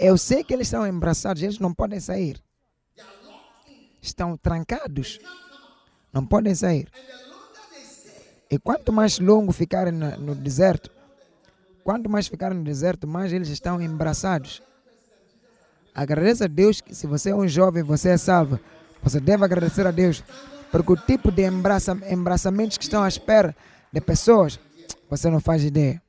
Eu 0.00 0.16
sei 0.16 0.42
que 0.42 0.54
eles 0.54 0.66
estão 0.66 0.86
embraçados, 0.86 1.42
eles 1.42 1.58
não 1.58 1.72
podem 1.72 2.00
sair. 2.00 2.42
Estão 4.00 4.36
trancados, 4.36 5.18
não 6.12 6.26
podem 6.26 6.54
sair. 6.54 6.90
E 8.50 8.58
quanto 8.58 8.92
mais 8.92 9.18
longo 9.18 9.52
ficarem 9.52 9.92
no 9.92 10.34
deserto, 10.34 10.90
quanto 11.84 12.08
mais 12.08 12.28
ficarem 12.28 12.58
no 12.58 12.64
deserto, 12.64 13.06
mais 13.06 13.32
eles 13.32 13.48
estão 13.48 13.80
embraçados. 13.80 14.62
Agradeça 15.94 16.44
a 16.44 16.48
Deus 16.48 16.80
que 16.80 16.94
se 16.94 17.06
você 17.06 17.30
é 17.30 17.34
um 17.34 17.48
jovem, 17.48 17.82
você 17.82 18.10
é 18.10 18.16
salvo. 18.16 18.60
Você 19.02 19.20
deve 19.20 19.44
agradecer 19.44 19.86
a 19.86 19.90
Deus. 19.90 20.22
Porque 20.70 20.92
o 20.92 20.96
tipo 20.96 21.32
de 21.32 21.46
embraça, 21.46 21.98
embraçamentos 22.10 22.78
que 22.78 22.84
estão 22.84 23.02
à 23.02 23.08
espera 23.08 23.56
de 23.92 24.00
pessoas, 24.00 24.58
você 25.08 25.28
não 25.28 25.40
faz 25.40 25.64
ideia. 25.64 26.00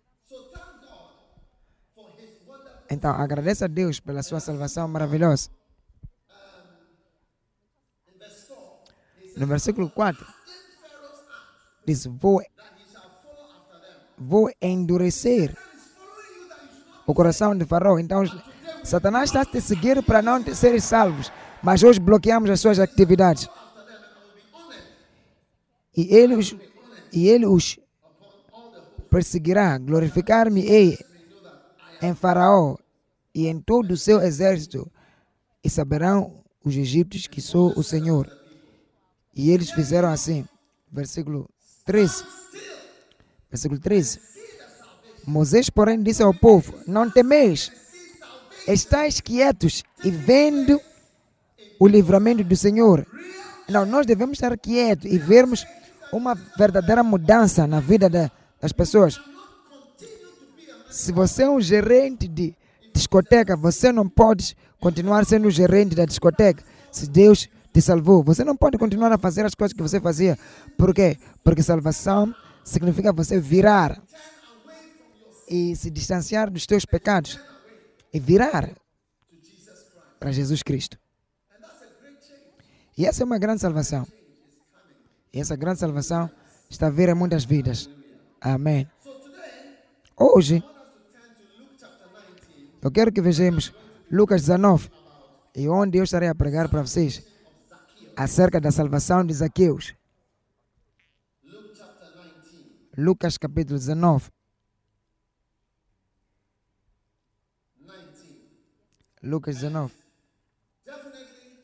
Então, 2.89 3.11
agradeça 3.11 3.65
a 3.65 3.67
Deus 3.67 3.99
pela 3.99 4.21
sua 4.21 4.39
salvação 4.39 4.87
maravilhosa. 4.87 5.49
No 9.37 9.47
versículo 9.47 9.89
4, 9.89 10.27
diz: 11.85 12.05
Vou, 12.05 12.41
vou 14.21 14.51
endurecer 14.61 15.55
o 17.07 17.13
coração 17.13 17.57
de 17.57 17.65
Faraó. 17.65 17.97
Então, 17.97 18.23
Satanás 18.83 19.29
está 19.29 19.41
a 19.41 19.45
te 19.45 19.59
seguir 19.59 20.01
para 20.03 20.21
não 20.21 20.43
ser 20.53 20.79
salvos, 20.79 21.31
mas 21.61 21.83
hoje 21.83 21.99
bloqueamos 21.99 22.49
as 22.49 22.59
suas 22.59 22.79
atividades. 22.79 23.49
E 25.97 26.15
ele 26.15 26.35
os, 26.35 26.55
e 27.11 27.27
ele 27.27 27.45
os 27.45 27.79
perseguirá, 29.09 29.77
glorificar-me-ei 29.77 30.97
em 32.01 32.15
Faraó 32.15 32.77
e 33.33 33.47
em 33.47 33.59
todo 33.59 33.91
o 33.91 33.97
seu 33.97 34.21
exército, 34.21 34.89
e 35.63 35.69
saberão 35.69 36.43
os 36.63 36.75
egípcios 36.75 37.27
que 37.27 37.41
sou 37.41 37.73
o 37.75 37.83
Senhor. 37.83 38.29
E 39.35 39.51
eles 39.51 39.71
fizeram 39.71 40.09
assim. 40.09 40.45
Versículo 40.91 41.49
13. 41.85 42.23
Versículo 43.51 43.79
13. 43.79 44.19
Moisés, 45.27 45.69
porém, 45.69 46.01
disse 46.01 46.23
ao 46.23 46.33
povo: 46.33 46.73
Não 46.87 47.09
temeis, 47.09 47.71
estáis 48.67 49.19
quietos 49.21 49.83
e 50.03 50.09
vendo 50.09 50.79
o 51.79 51.87
livramento 51.87 52.43
do 52.43 52.55
Senhor, 52.55 53.05
Não, 53.69 53.85
nós 53.85 54.05
devemos 54.05 54.33
estar 54.37 54.57
quietos 54.57 55.09
e 55.09 55.17
vermos 55.17 55.65
uma 56.11 56.35
verdadeira 56.57 57.01
mudança 57.03 57.65
na 57.65 57.79
vida 57.79 58.09
da- 58.09 58.29
das 58.59 58.73
pessoas. 58.73 59.17
Se 60.89 61.11
você 61.13 61.43
é 61.43 61.49
um 61.49 61.61
gerente 61.61 62.27
de 62.27 62.53
discoteca, 62.93 63.55
você 63.55 63.91
não 63.93 64.09
pode 64.09 64.57
continuar 64.79 65.25
sendo 65.25 65.47
o 65.47 65.51
gerente 65.51 65.95
da 65.95 66.03
discoteca. 66.05 66.63
Se 66.91 67.07
Deus 67.09 67.47
te 67.73 67.81
salvou, 67.81 68.21
você 68.21 68.43
não 68.43 68.57
pode 68.57 68.77
continuar 68.77 69.11
a 69.13 69.17
fazer 69.17 69.45
as 69.45 69.55
coisas 69.55 69.73
que 69.73 69.81
você 69.81 70.01
fazia. 70.01 70.37
Por 70.77 70.93
quê? 70.93 71.17
Porque 71.41 71.63
salvação 71.63 72.35
significa 72.63 73.11
você 73.11 73.39
virar 73.39 74.01
e 75.47 75.75
se 75.75 75.89
distanciar 75.89 76.49
dos 76.49 76.65
teus 76.65 76.85
pecados 76.85 77.39
e 78.13 78.19
virar 78.19 78.71
para 80.19 80.31
Jesus 80.31 80.63
Cristo. 80.63 80.97
E 82.97 83.05
essa 83.05 83.23
é 83.23 83.25
uma 83.25 83.39
grande 83.39 83.61
salvação. 83.61 84.05
E 85.33 85.39
essa 85.39 85.55
grande 85.55 85.79
salvação 85.79 86.29
está 86.69 86.87
a 86.87 86.89
vir 86.89 87.09
em 87.09 87.13
muitas 87.13 87.45
vidas. 87.45 87.89
Amém. 88.39 88.87
Hoje, 90.17 90.63
eu 92.81 92.91
quero 92.91 93.11
que 93.11 93.21
vejamos 93.21 93.73
Lucas 94.11 94.41
19, 94.41 94.89
e 95.55 95.67
onde 95.67 95.97
eu 95.97 96.03
estarei 96.03 96.29
a 96.29 96.35
pregar 96.35 96.69
para 96.69 96.81
vocês 96.81 97.23
acerca 98.15 98.59
da 98.59 98.71
salvação 98.71 99.25
de 99.25 99.33
Zaqueus. 99.33 99.93
Lucas 102.97 103.37
capítulo 103.37 103.79
19. 103.79 104.29
Lucas 109.23 109.55
19. 109.61 109.93
Definitely, 110.83 111.57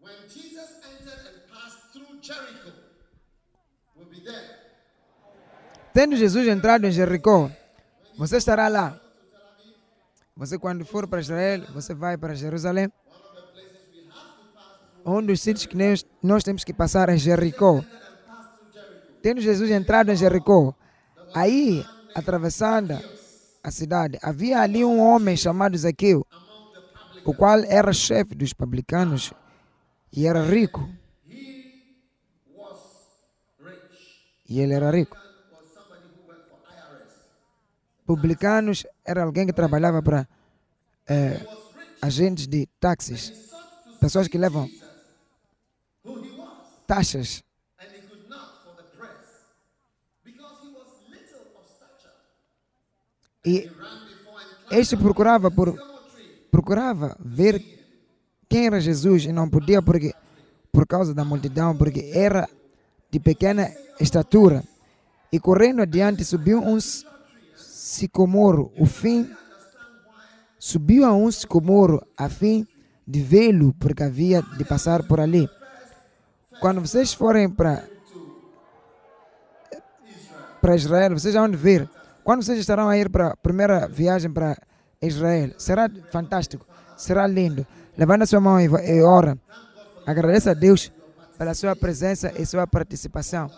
when 0.00 0.14
Jesus 0.28 0.78
entered 0.84 1.26
and 1.26 1.50
passed 1.50 1.92
through 1.92 2.20
Jericho, 2.20 2.70
we'll 3.96 4.06
be 4.08 4.20
there. 4.20 4.58
Tendo 5.92 6.14
Jesus 6.16 6.46
entrado 6.46 6.86
em 6.86 6.92
Jericó, 6.92 7.50
você 8.16 8.36
estará 8.36 8.68
lá. 8.68 9.00
Você, 10.36 10.58
quando 10.58 10.84
for 10.84 11.08
para 11.08 11.20
Israel, 11.20 11.66
você 11.72 11.94
vai 11.94 12.16
para 12.16 12.34
Jerusalém. 12.34 12.92
Um 15.04 15.24
dos 15.24 15.40
sítios 15.40 15.66
que 15.66 15.76
nós, 15.76 16.06
nós 16.22 16.44
temos 16.44 16.62
que 16.62 16.72
passar 16.72 17.08
é 17.08 17.16
Jericó. 17.16 17.82
Tendo 19.22 19.40
Jesus 19.40 19.70
entrado 19.70 20.10
em 20.10 20.16
Jericó, 20.16 20.74
aí, 21.34 21.84
atravessando 22.14 22.98
a 23.62 23.70
cidade, 23.70 24.18
havia 24.22 24.60
ali 24.60 24.84
um 24.84 24.98
homem 24.98 25.36
chamado 25.36 25.76
Zaqueu, 25.76 26.26
o 27.24 27.34
qual 27.34 27.58
era 27.64 27.92
chefe 27.92 28.34
dos 28.34 28.52
publicanos 28.52 29.32
e 30.12 30.26
era 30.26 30.42
rico. 30.42 30.88
E 34.48 34.58
ele 34.58 34.72
era 34.72 34.90
rico. 34.90 35.16
Publicanos 38.06 38.84
era 39.04 39.22
alguém 39.22 39.46
que 39.46 39.52
trabalhava 39.52 40.02
para 40.02 40.26
eh, 41.06 41.40
agentes 42.02 42.48
de 42.48 42.66
táxis, 42.80 43.32
pessoas 44.00 44.26
que 44.26 44.38
levam 44.38 44.68
taxas. 46.86 47.44
E 53.44 53.70
este 54.70 54.96
procurava 54.96 55.50
por 55.50 55.74
procurava 56.50 57.16
ver 57.20 57.62
quem 58.48 58.66
era 58.66 58.80
Jesus 58.80 59.24
e 59.24 59.32
não 59.32 59.48
podia 59.48 59.80
porque 59.80 60.12
por 60.72 60.86
causa 60.86 61.14
da 61.14 61.24
multidão, 61.24 61.76
porque 61.76 62.10
era 62.12 62.48
de 63.10 63.18
pequena 63.18 63.70
estatura. 63.98 64.62
E 65.32 65.38
correndo 65.38 65.82
adiante 65.82 66.24
subiu 66.24 66.58
um 66.58 66.78
sicomoro, 67.56 68.72
o 68.78 68.86
fim 68.86 69.30
subiu 70.58 71.04
a 71.04 71.12
um 71.12 71.30
sicomoro 71.30 72.04
a 72.16 72.28
fim 72.28 72.66
de 73.06 73.20
vê-lo, 73.20 73.74
porque 73.74 74.02
havia 74.02 74.42
de 74.42 74.64
passar 74.64 75.02
por 75.04 75.20
ali. 75.20 75.48
Quando 76.60 76.80
vocês 76.80 77.12
forem 77.12 77.48
para 77.48 77.84
para 80.60 80.76
Israel, 80.76 81.18
vocês 81.18 81.34
vão 81.34 81.50
ver. 81.50 81.88
Quando 82.24 82.42
vocês 82.42 82.58
estarão 82.58 82.88
a 82.88 82.96
ir 82.96 83.08
para 83.08 83.28
a 83.28 83.36
primeira 83.36 83.88
viagem 83.88 84.30
para 84.30 84.56
Israel, 85.00 85.52
será 85.58 85.88
fantástico, 86.10 86.66
será 86.96 87.26
lindo. 87.26 87.66
Levanta 87.96 88.26
sua 88.26 88.40
mão 88.40 88.60
e 88.60 89.02
ora. 89.02 89.38
Agradeça 90.06 90.50
a 90.50 90.54
Deus 90.54 90.92
pela 91.36 91.54
sua 91.54 91.74
presença 91.74 92.32
e 92.38 92.44
sua 92.44 92.66
participação 92.66 93.50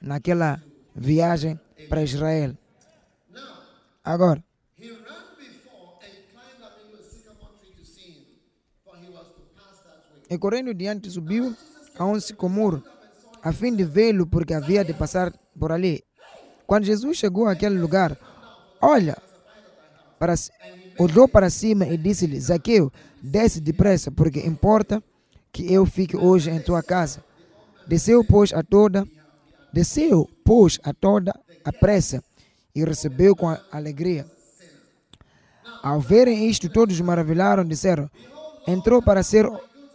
naquela 0.00 0.62
viagem 0.94 1.58
para 1.88 2.02
Israel. 2.02 2.56
Agora, 4.04 4.42
e 10.28 10.38
correndo 10.38 10.74
diante 10.74 11.10
subiu 11.10 11.56
a 11.98 12.04
um 12.04 12.18
sicomoro, 12.18 12.82
a 13.42 13.52
fim 13.52 13.74
de 13.74 13.84
vê-lo, 13.84 14.26
porque 14.26 14.54
havia 14.54 14.84
de 14.84 14.92
passar 14.92 15.32
por 15.58 15.72
ali. 15.72 16.05
Quando 16.66 16.84
Jesus 16.84 17.16
chegou 17.16 17.46
àquele 17.46 17.78
lugar, 17.78 18.18
olha, 18.80 19.16
para, 20.18 20.34
olhou 20.98 21.28
para 21.28 21.50
cima 21.50 21.86
e 21.86 21.96
disse-lhe: 21.96 22.40
Zaqueu, 22.40 22.92
desce 23.22 23.60
depressa, 23.60 24.10
porque 24.10 24.40
importa 24.40 25.02
que 25.52 25.72
eu 25.72 25.86
fique 25.86 26.16
hoje 26.16 26.50
em 26.50 26.60
tua 26.60 26.82
casa. 26.82 27.24
Desceu, 27.86 28.24
pois, 28.24 28.52
a 28.52 28.62
toda, 28.62 29.06
desceu, 29.72 30.28
pois, 30.44 30.80
a 30.82 30.92
toda 30.92 31.32
a 31.64 31.72
pressa 31.72 32.22
e 32.74 32.84
recebeu 32.84 33.34
com 33.34 33.56
alegria. 33.70 34.26
Ao 35.82 36.00
verem 36.00 36.48
isto, 36.48 36.68
todos 36.68 37.00
maravilharam, 37.00 37.64
disseram: 37.64 38.10
Entrou 38.66 39.00
para 39.00 39.22
ser 39.22 39.48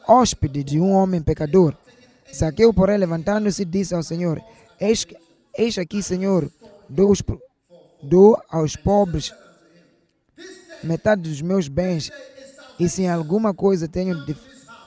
hóspede 0.08 0.64
de 0.64 0.80
um 0.80 0.92
homem 0.92 1.22
pecador. 1.22 1.76
Zaqueu, 2.34 2.74
porém, 2.74 2.98
levantando-se, 2.98 3.66
disse 3.66 3.94
ao 3.94 4.02
Senhor: 4.02 4.42
Eis, 4.80 5.06
eis 5.58 5.78
aqui, 5.78 6.02
Senhor, 6.02 6.50
dou, 6.92 7.14
dou 8.04 8.42
aos 8.50 8.76
pobres 8.76 9.34
metade 10.84 11.22
dos 11.24 11.42
meus 11.42 11.68
bens, 11.68 12.12
e 12.80 12.90
se 12.90 13.04
em 13.04 13.10
alguma 13.10 13.54
coisa 13.54 13.88
tenho 13.88 14.26
def- 14.26 14.40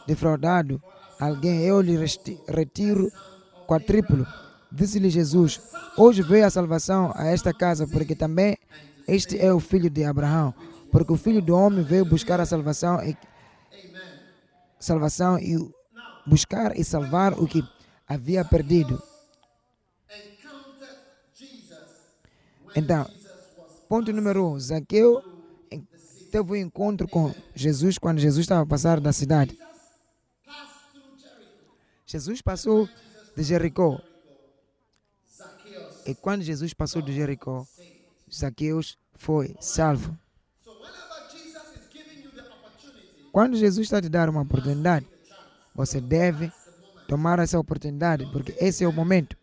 defraudado 0.06 0.82
alguém, 1.20 1.62
eu 1.62 1.80
lhe 1.80 1.96
retiro 2.48 3.10
quadruplo. 3.66 4.26
Disse-lhe 4.72 5.08
Jesus: 5.08 5.60
Hoje 5.96 6.20
veio 6.22 6.44
a 6.44 6.50
salvação 6.50 7.12
a 7.14 7.26
esta 7.26 7.52
casa, 7.54 7.86
porque 7.86 8.16
também 8.16 8.56
este 9.06 9.38
é 9.38 9.52
o 9.52 9.60
filho 9.60 9.88
de 9.88 10.04
Abraão. 10.04 10.52
Porque 10.90 11.12
o 11.12 11.16
filho 11.16 11.40
do 11.40 11.54
homem 11.54 11.84
veio 11.84 12.04
buscar 12.04 12.40
a 12.40 12.46
salvação 12.46 13.00
e 13.04 13.16
salvação 14.80 15.38
e 15.38 15.56
buscar 16.26 16.76
e 16.76 16.84
salvar 16.84 17.34
o 17.34 17.46
que 17.46 17.62
havia 18.08 18.44
perdido. 18.44 19.00
Encountered 20.10 20.98
Jesus 21.34 21.78
Então, 22.76 23.08
ponto 23.88 24.12
número 24.12 24.46
um, 24.46 24.58
Zaqueu 24.58 25.22
teve 26.30 26.52
um 26.52 26.56
encontro 26.56 27.06
com 27.06 27.32
Jesus 27.54 27.98
quando 27.98 28.18
Jesus 28.18 28.44
estava 28.44 28.62
a 28.62 28.66
passar 28.66 29.00
da 29.00 29.12
cidade. 29.12 29.56
Jesus 32.06 32.42
passou 32.42 32.88
de 33.36 33.42
Jericó. 33.42 34.00
E 36.06 36.14
quando 36.14 36.42
Jesus 36.42 36.74
passou 36.74 37.00
de 37.00 37.12
Jericó, 37.12 37.66
Zaqueus 38.32 38.98
foi 39.14 39.56
salvo. 39.60 40.16
Quando 43.32 43.56
Jesus 43.56 43.86
está 43.86 44.00
te 44.00 44.08
dar 44.08 44.28
uma 44.28 44.42
oportunidade, 44.42 45.06
você 45.74 46.00
deve 46.00 46.52
tomar 47.08 47.38
essa 47.38 47.58
oportunidade, 47.58 48.26
porque 48.32 48.54
esse 48.58 48.84
é 48.84 48.88
o 48.88 48.92
momento. 48.92 49.36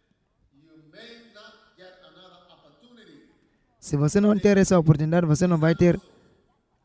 Se 3.91 3.97
você 3.97 4.21
não 4.21 4.39
ter 4.39 4.57
essa 4.57 4.79
oportunidade, 4.79 5.25
você 5.25 5.45
não 5.45 5.57
vai 5.57 5.75
ter 5.75 5.99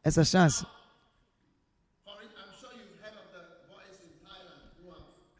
essa 0.02 0.24
chance. 0.24 0.66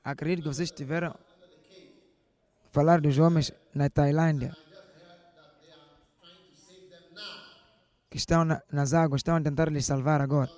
Acredito 0.05 0.45
que 0.45 0.55
vocês 0.55 0.71
tiveram 0.71 1.13
falar 2.71 3.01
dos 3.01 3.19
homens 3.19 3.51
na 3.75 3.91
Tailândia 3.91 4.57
que 8.09 8.17
estão 8.17 8.45
na- 8.45 8.63
nas 8.71 8.95
águas, 8.95 9.19
estão 9.19 9.35
a 9.35 9.41
tentar 9.41 9.69
lhes 9.69 9.85
salvar 9.85 10.21
agora. 10.21 10.49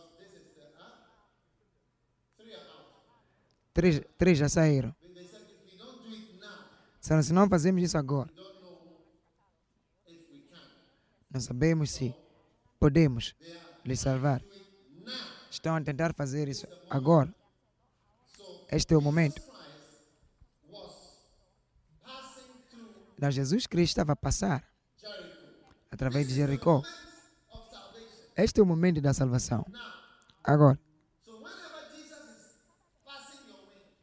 Três, 3.73 4.03
três 4.19 4.37
já 4.37 4.51
saíram. 4.51 4.95
Se 7.01 7.33
não 7.33 7.49
fazemos 7.49 7.83
isso 7.83 7.97
agora, 7.97 8.29
não 11.31 11.41
sabemos 11.41 11.91
se 11.91 12.15
podemos 12.79 13.35
lhes 13.85 14.01
salvar. 14.01 14.43
Estão 15.51 15.77
a 15.77 15.81
tentar 15.81 16.15
fazer 16.15 16.49
isso 16.49 16.67
agora. 16.89 17.35
Este 18.71 18.95
é 18.95 18.97
o 18.97 19.01
momento. 19.01 19.43
Então 23.17 23.31
Jesus 23.31 23.67
Cristo 23.67 23.93
estava 23.93 24.13
a 24.13 24.17
passar 24.17 24.65
através 25.91 26.29
de 26.29 26.35
Jericó. 26.35 26.83
Este 28.37 28.61
é 28.61 28.63
o 28.63 28.67
momento 28.67 29.01
da 29.01 29.13
salvação. 29.13 29.67
Agora, 30.45 30.79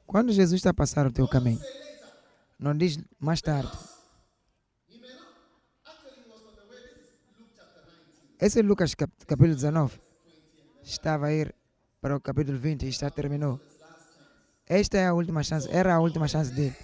quando 0.06 0.34
Jesus 0.34 0.60
está 0.60 0.72
a 0.72 0.74
passar 0.74 1.08
o 1.08 1.12
teu 1.12 1.28
caminho, 1.28 1.62
não 2.60 2.76
diz 2.76 3.00
mais 3.20 3.42
tarde. 3.42 3.72
Esse 8.40 8.62
Lucas 8.62 8.96
cap- 8.96 9.12
capítulo 9.26 9.56
19. 9.56 10.00
Estava 10.84 11.28
a 11.28 11.34
ir 11.34 11.56
para 12.02 12.16
o 12.16 12.22
capítulo 12.22 12.58
20 12.58 12.84
e 12.86 12.92
já 12.92 13.10
terminou. 13.10 13.60
Esta 14.68 14.98
é 14.98 15.08
a 15.08 15.14
última 15.14 15.44
chance, 15.44 15.68
era 15.72 15.96
a 15.96 16.00
última 16.00 16.28
chance 16.28 16.52
dele. 16.52 16.76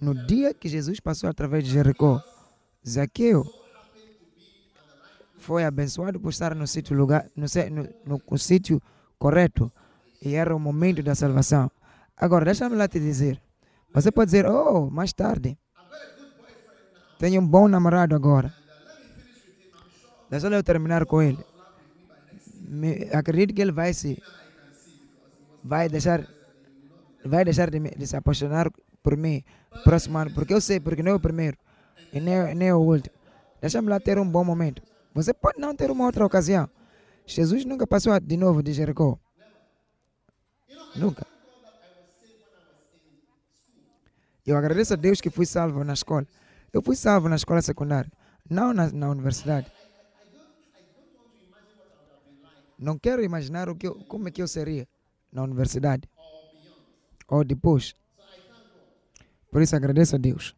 No 0.00 0.14
dia 0.26 0.54
que 0.54 0.68
Jesus 0.68 0.98
passou 0.98 1.28
através 1.28 1.64
de 1.64 1.70
Jericó, 1.70 2.22
Zaqueu 2.88 3.44
foi 5.36 5.64
abençoado 5.64 6.18
por 6.18 6.30
estar 6.30 6.54
no 6.54 6.66
sítio 6.66 6.96
lugar, 6.96 7.28
no, 7.36 7.46
no, 8.06 8.22
no 8.30 8.38
sítio 8.38 8.80
correto 9.18 9.70
e 10.22 10.34
era 10.34 10.54
o 10.56 10.58
momento 10.60 11.02
da 11.02 11.14
salvação. 11.14 11.70
Agora, 12.16 12.46
deixa-me 12.46 12.76
lá 12.76 12.88
te 12.88 12.98
dizer. 12.98 13.40
Você 13.92 14.10
pode 14.10 14.26
dizer, 14.30 14.46
oh, 14.46 14.88
mais 14.90 15.12
tarde. 15.12 15.58
Tenho 17.18 17.42
um 17.42 17.46
bom 17.46 17.68
namorado 17.68 18.14
agora. 18.14 18.54
Deixa 20.30 20.46
eu 20.46 20.62
terminar 20.62 21.04
com 21.06 21.20
ele. 21.20 21.44
Me, 22.60 23.08
acredito 23.12 23.54
que 23.54 23.60
ele 23.60 23.72
vai 23.72 23.92
se 23.92 24.22
vai 25.62 25.88
deixar 25.88 26.24
vai 27.24 27.44
deixar 27.44 27.68
de, 27.68 27.80
de 27.80 28.06
se 28.06 28.16
apaixonar 28.16 28.70
por 29.02 29.16
mim 29.16 29.42
próximo 29.82 30.18
ano, 30.18 30.30
porque 30.32 30.54
eu 30.54 30.60
sei, 30.60 30.78
porque 30.78 31.02
não 31.02 31.12
é 31.12 31.14
o 31.14 31.20
primeiro 31.20 31.58
e 32.12 32.20
nem, 32.20 32.54
nem 32.54 32.68
é 32.68 32.74
o 32.74 32.78
último. 32.78 33.14
Deixa-me 33.60 33.88
lá 33.88 33.98
ter 33.98 34.18
um 34.18 34.28
bom 34.28 34.44
momento. 34.44 34.82
Você 35.14 35.34
pode 35.34 35.58
não 35.58 35.74
ter 35.74 35.90
uma 35.90 36.06
outra 36.06 36.24
ocasião. 36.24 36.70
Jesus 37.26 37.64
nunca 37.64 37.86
passou 37.86 38.18
de 38.20 38.36
novo 38.36 38.62
de 38.62 38.72
Jericó. 38.72 39.18
Nunca. 40.96 41.26
Eu 44.46 44.56
agradeço 44.56 44.94
a 44.94 44.96
Deus 44.96 45.20
que 45.20 45.30
fui 45.30 45.46
salvo 45.46 45.84
na 45.84 45.92
escola. 45.92 46.26
Eu 46.72 46.82
fui 46.82 46.96
salvo 46.96 47.28
na 47.28 47.36
escola 47.36 47.60
secundária, 47.62 48.10
não 48.48 48.72
na, 48.72 48.90
na 48.90 49.10
universidade. 49.10 49.70
Não 52.80 52.98
quero 52.98 53.22
imaginar 53.22 53.68
o 53.68 53.76
que 53.76 53.86
eu- 53.86 53.96
como 54.06 54.26
é 54.26 54.30
que 54.30 54.40
eu 54.40 54.48
seria 54.48 54.88
na 55.30 55.42
universidade 55.42 56.08
ou 57.28 57.44
depois. 57.44 57.94
Por 59.50 59.60
isso 59.60 59.76
agradeço 59.76 60.16
a 60.16 60.18
Deus. 60.18 60.56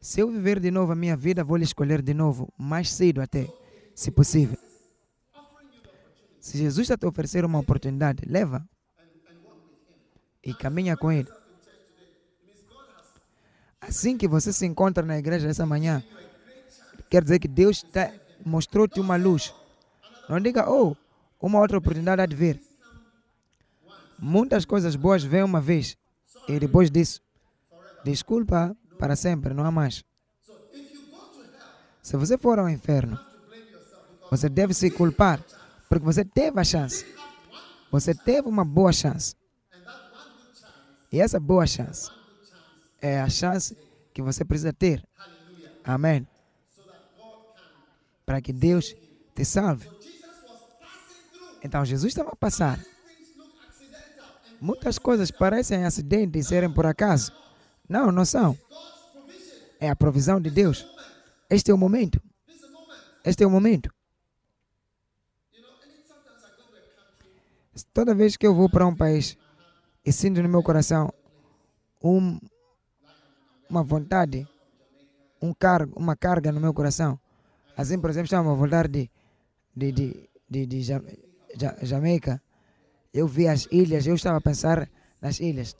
Se 0.00 0.20
eu 0.20 0.30
viver 0.30 0.60
de 0.60 0.70
novo 0.70 0.92
a 0.92 0.94
minha 0.94 1.16
vida, 1.16 1.42
vou 1.42 1.56
lhe 1.56 1.64
escolher 1.64 2.00
de 2.00 2.14
novo, 2.14 2.48
mais 2.56 2.92
cedo 2.92 3.20
até, 3.20 3.52
se 3.94 4.12
possível. 4.12 4.56
Se 6.40 6.56
Jesus 6.56 6.84
está 6.84 6.96
te 6.96 7.04
oferecer 7.04 7.44
uma 7.44 7.58
oportunidade, 7.58 8.22
leva 8.24 8.66
e 10.44 10.54
caminha 10.54 10.96
com 10.96 11.10
Ele. 11.10 11.28
Assim 13.80 14.16
que 14.16 14.28
você 14.28 14.52
se 14.52 14.64
encontra 14.64 15.04
na 15.04 15.18
igreja 15.18 15.48
essa 15.48 15.66
manhã, 15.66 16.02
quer 17.10 17.22
dizer 17.22 17.40
que 17.40 17.48
Deus 17.48 17.82
tá, 17.82 18.12
mostrou-te 18.48 18.98
uma 18.98 19.16
luz. 19.16 19.54
Não 20.28 20.40
diga, 20.40 20.68
oh, 20.68 20.96
uma 21.40 21.60
outra 21.60 21.78
oportunidade 21.78 22.22
há 22.22 22.26
de 22.26 22.34
vir. 22.34 22.60
Muitas 24.18 24.64
coisas 24.64 24.96
boas 24.96 25.22
vêm 25.22 25.44
uma 25.44 25.60
vez 25.60 25.96
e 26.48 26.58
depois 26.58 26.90
disso, 26.90 27.20
desculpa 28.04 28.76
para 28.98 29.14
sempre, 29.14 29.54
não 29.54 29.64
há 29.64 29.70
mais. 29.70 30.04
Se 32.02 32.16
você 32.16 32.36
for 32.36 32.58
ao 32.58 32.68
inferno, 32.68 33.18
você 34.30 34.48
deve 34.48 34.74
se 34.74 34.90
culpar, 34.90 35.44
porque 35.88 36.04
você 36.04 36.24
teve 36.24 36.58
a 36.58 36.64
chance. 36.64 37.06
Você 37.90 38.14
teve 38.14 38.48
uma 38.48 38.64
boa 38.64 38.92
chance. 38.92 39.34
E 41.12 41.20
essa 41.20 41.38
boa 41.38 41.66
chance 41.66 42.10
é 43.00 43.20
a 43.20 43.28
chance 43.28 43.76
que 44.12 44.20
você 44.20 44.44
precisa 44.44 44.72
ter. 44.72 45.02
Amém. 45.84 46.26
Para 48.28 48.42
que 48.42 48.52
Deus 48.52 48.94
te 49.34 49.42
salve. 49.42 49.88
Então 51.64 51.82
Jesus 51.82 52.12
estava 52.12 52.28
a 52.28 52.36
passar. 52.36 52.78
Muitas 54.60 54.98
coisas 54.98 55.30
parecem 55.30 55.86
acidentes 55.86 56.48
serem 56.48 56.70
por 56.70 56.84
acaso. 56.84 57.32
Não, 57.88 58.12
não 58.12 58.26
são. 58.26 58.54
É 59.80 59.88
a 59.88 59.96
provisão 59.96 60.38
de 60.38 60.50
Deus. 60.50 60.86
Este 61.48 61.70
é 61.70 61.74
o 61.74 61.78
momento. 61.78 62.20
Este 63.24 63.44
é 63.44 63.46
o 63.46 63.50
momento. 63.50 63.90
Toda 67.94 68.14
vez 68.14 68.36
que 68.36 68.46
eu 68.46 68.54
vou 68.54 68.68
para 68.68 68.86
um 68.86 68.94
país 68.94 69.38
e 70.04 70.12
sinto 70.12 70.42
no 70.42 70.50
meu 70.50 70.62
coração 70.62 71.10
um, 72.04 72.38
uma 73.70 73.82
vontade, 73.82 74.46
um 75.40 75.54
cargo, 75.54 75.98
uma 75.98 76.14
carga 76.14 76.52
no 76.52 76.60
meu 76.60 76.74
coração. 76.74 77.18
Assim, 77.80 77.98
por 78.00 78.10
exemplo, 78.10 78.26
estava 78.26 78.50
a 78.50 78.54
voltar 78.54 78.88
de, 78.88 79.08
de, 79.80 79.92
de, 79.92 80.28
de, 80.50 80.66
de 80.66 80.78
Ja- 80.82 81.02
Ja- 81.60 81.76
Jamaica. 81.82 82.42
Eu 83.14 83.26
vi 83.28 83.46
as 83.46 83.68
ilhas, 83.70 84.04
eu 84.06 84.16
estava 84.16 84.38
a 84.38 84.40
pensar 84.40 84.90
nas 85.22 85.38
ilhas. 85.38 85.76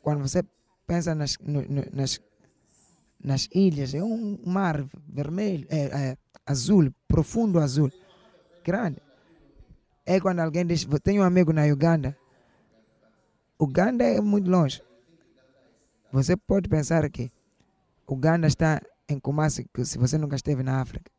Quando 0.00 0.20
você 0.26 0.44
pensa 0.86 1.12
nas, 1.14 1.36
no- 1.40 1.66
no- 1.74 1.86
nas, 1.92 2.20
nas 3.22 3.48
ilhas, 3.52 3.94
é 3.94 4.02
um 4.02 4.38
mar 4.46 4.76
vermelho, 5.08 5.66
é, 5.70 5.80
é, 6.10 6.16
azul, 6.46 6.94
profundo 7.08 7.58
azul, 7.58 7.90
grande. 8.64 8.98
É 10.06 10.20
quando 10.20 10.38
alguém 10.40 10.64
diz, 10.64 10.84
"Vou- 10.84 11.00
tenho 11.00 11.22
um 11.22 11.24
amigo 11.26 11.52
na 11.52 11.64
Uganda. 11.64 12.16
Uganda 13.58 14.04
é 14.04 14.20
muito 14.20 14.48
longe. 14.48 14.80
Você 16.12 16.36
pode 16.36 16.68
pensar 16.68 17.08
que 17.10 17.30
Uganda 18.08 18.46
está 18.46 18.80
em 19.12 19.20
Kumasi, 19.20 19.66
que 19.72 19.84
se 19.84 19.98
você 19.98 20.16
nunca 20.18 20.36
esteve 20.36 20.62
na 20.62 20.80
África. 20.80 21.10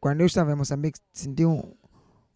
Quando 0.00 0.20
eu 0.20 0.26
estava 0.26 0.52
em 0.52 0.54
Moçambique, 0.54 1.00
senti 1.12 1.44
um, 1.44 1.74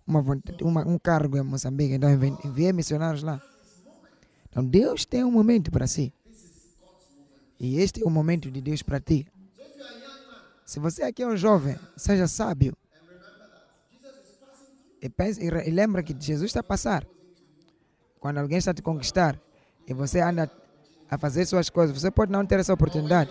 uma 0.07 0.21
uma, 0.63 0.89
um 0.89 0.99
cargo 0.99 1.37
em 1.37 1.43
Moçambique, 1.43 1.95
então 1.95 2.11
envi- 2.11 2.37
enviei 2.45 2.73
missionários 2.73 3.23
lá. 3.23 3.41
Então 4.49 4.65
Deus 4.65 5.05
tem 5.05 5.23
um 5.23 5.31
momento 5.31 5.71
para 5.71 5.87
si. 5.87 6.13
E 7.59 7.79
este 7.79 8.03
é 8.03 8.07
o 8.07 8.11
momento 8.11 8.51
de 8.51 8.61
Deus 8.61 8.83
para 8.83 8.99
ti. 8.99 9.27
Se 10.65 10.81
você 10.81 11.03
aqui 11.03 11.23
é 11.23 11.27
um 11.27 11.37
jovem, 11.37 11.79
seja 11.97 12.27
sábio. 12.27 12.77
E, 15.03 15.09
pense, 15.09 15.43
e 15.43 15.71
lembra 15.71 16.03
que 16.03 16.15
Jesus 16.19 16.51
está 16.51 16.61
a 16.61 16.65
passar. 16.65 17.07
Quando 18.19 18.39
alguém 18.39 18.59
está 18.59 18.71
a 18.71 18.75
te 18.75 18.83
conquistar 18.83 19.41
e 19.87 19.95
você 19.95 20.21
anda 20.21 20.51
a 21.11 21.19
fazer 21.19 21.45
suas 21.45 21.69
coisas, 21.69 21.99
você 21.99 22.11
pode 22.11 22.31
não 22.31 22.47
ter 22.47 22.61
essa 22.61 22.73
oportunidade. 22.73 23.31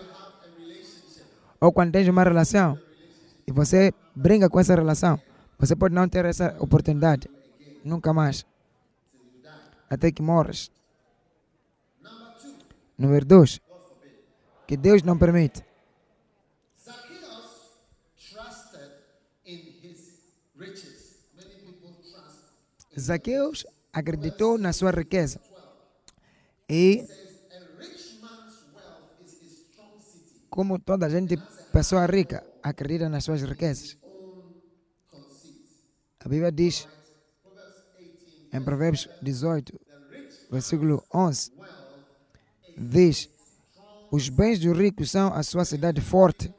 Ou 1.60 1.72
quando 1.72 1.92
tens 1.92 2.06
uma 2.08 2.22
relação 2.22 2.78
e 3.46 3.52
você 3.52 3.92
brinca 4.14 4.48
com 4.50 4.60
essa 4.60 4.74
relação, 4.74 5.20
você 5.58 5.74
pode 5.74 5.94
não 5.94 6.08
ter 6.08 6.24
essa 6.24 6.56
oportunidade. 6.58 7.28
Nunca 7.84 8.12
mais. 8.12 8.44
Até 9.88 10.12
que 10.12 10.22
morres. 10.22 10.70
Número 12.98 13.24
dois. 13.24 13.60
Que 14.66 14.76
Deus 14.76 15.02
não 15.02 15.18
permite. 15.18 15.64
Zaqueus 22.98 23.66
acreditou 23.92 24.58
na 24.58 24.72
sua 24.72 24.90
riqueza. 24.90 25.40
E, 26.68 27.04
como 30.50 30.78
toda 30.78 31.08
gente, 31.08 31.36
pessoa 31.72 32.06
rica, 32.06 32.44
acredita 32.62 33.08
nas 33.08 33.24
suas 33.24 33.40
riquezas. 33.42 33.96
A 36.18 36.28
Bíblia 36.28 36.52
diz, 36.52 36.86
em 38.52 38.60
Provérbios 38.62 39.08
18, 39.22 39.80
versículo 40.50 41.02
11, 41.14 41.52
diz: 42.76 43.30
Os 44.10 44.28
bens 44.28 44.58
dos 44.58 44.76
ricos 44.76 45.10
são 45.10 45.32
a 45.32 45.42
sua 45.42 45.64
cidade 45.64 46.00
forte. 46.00 46.52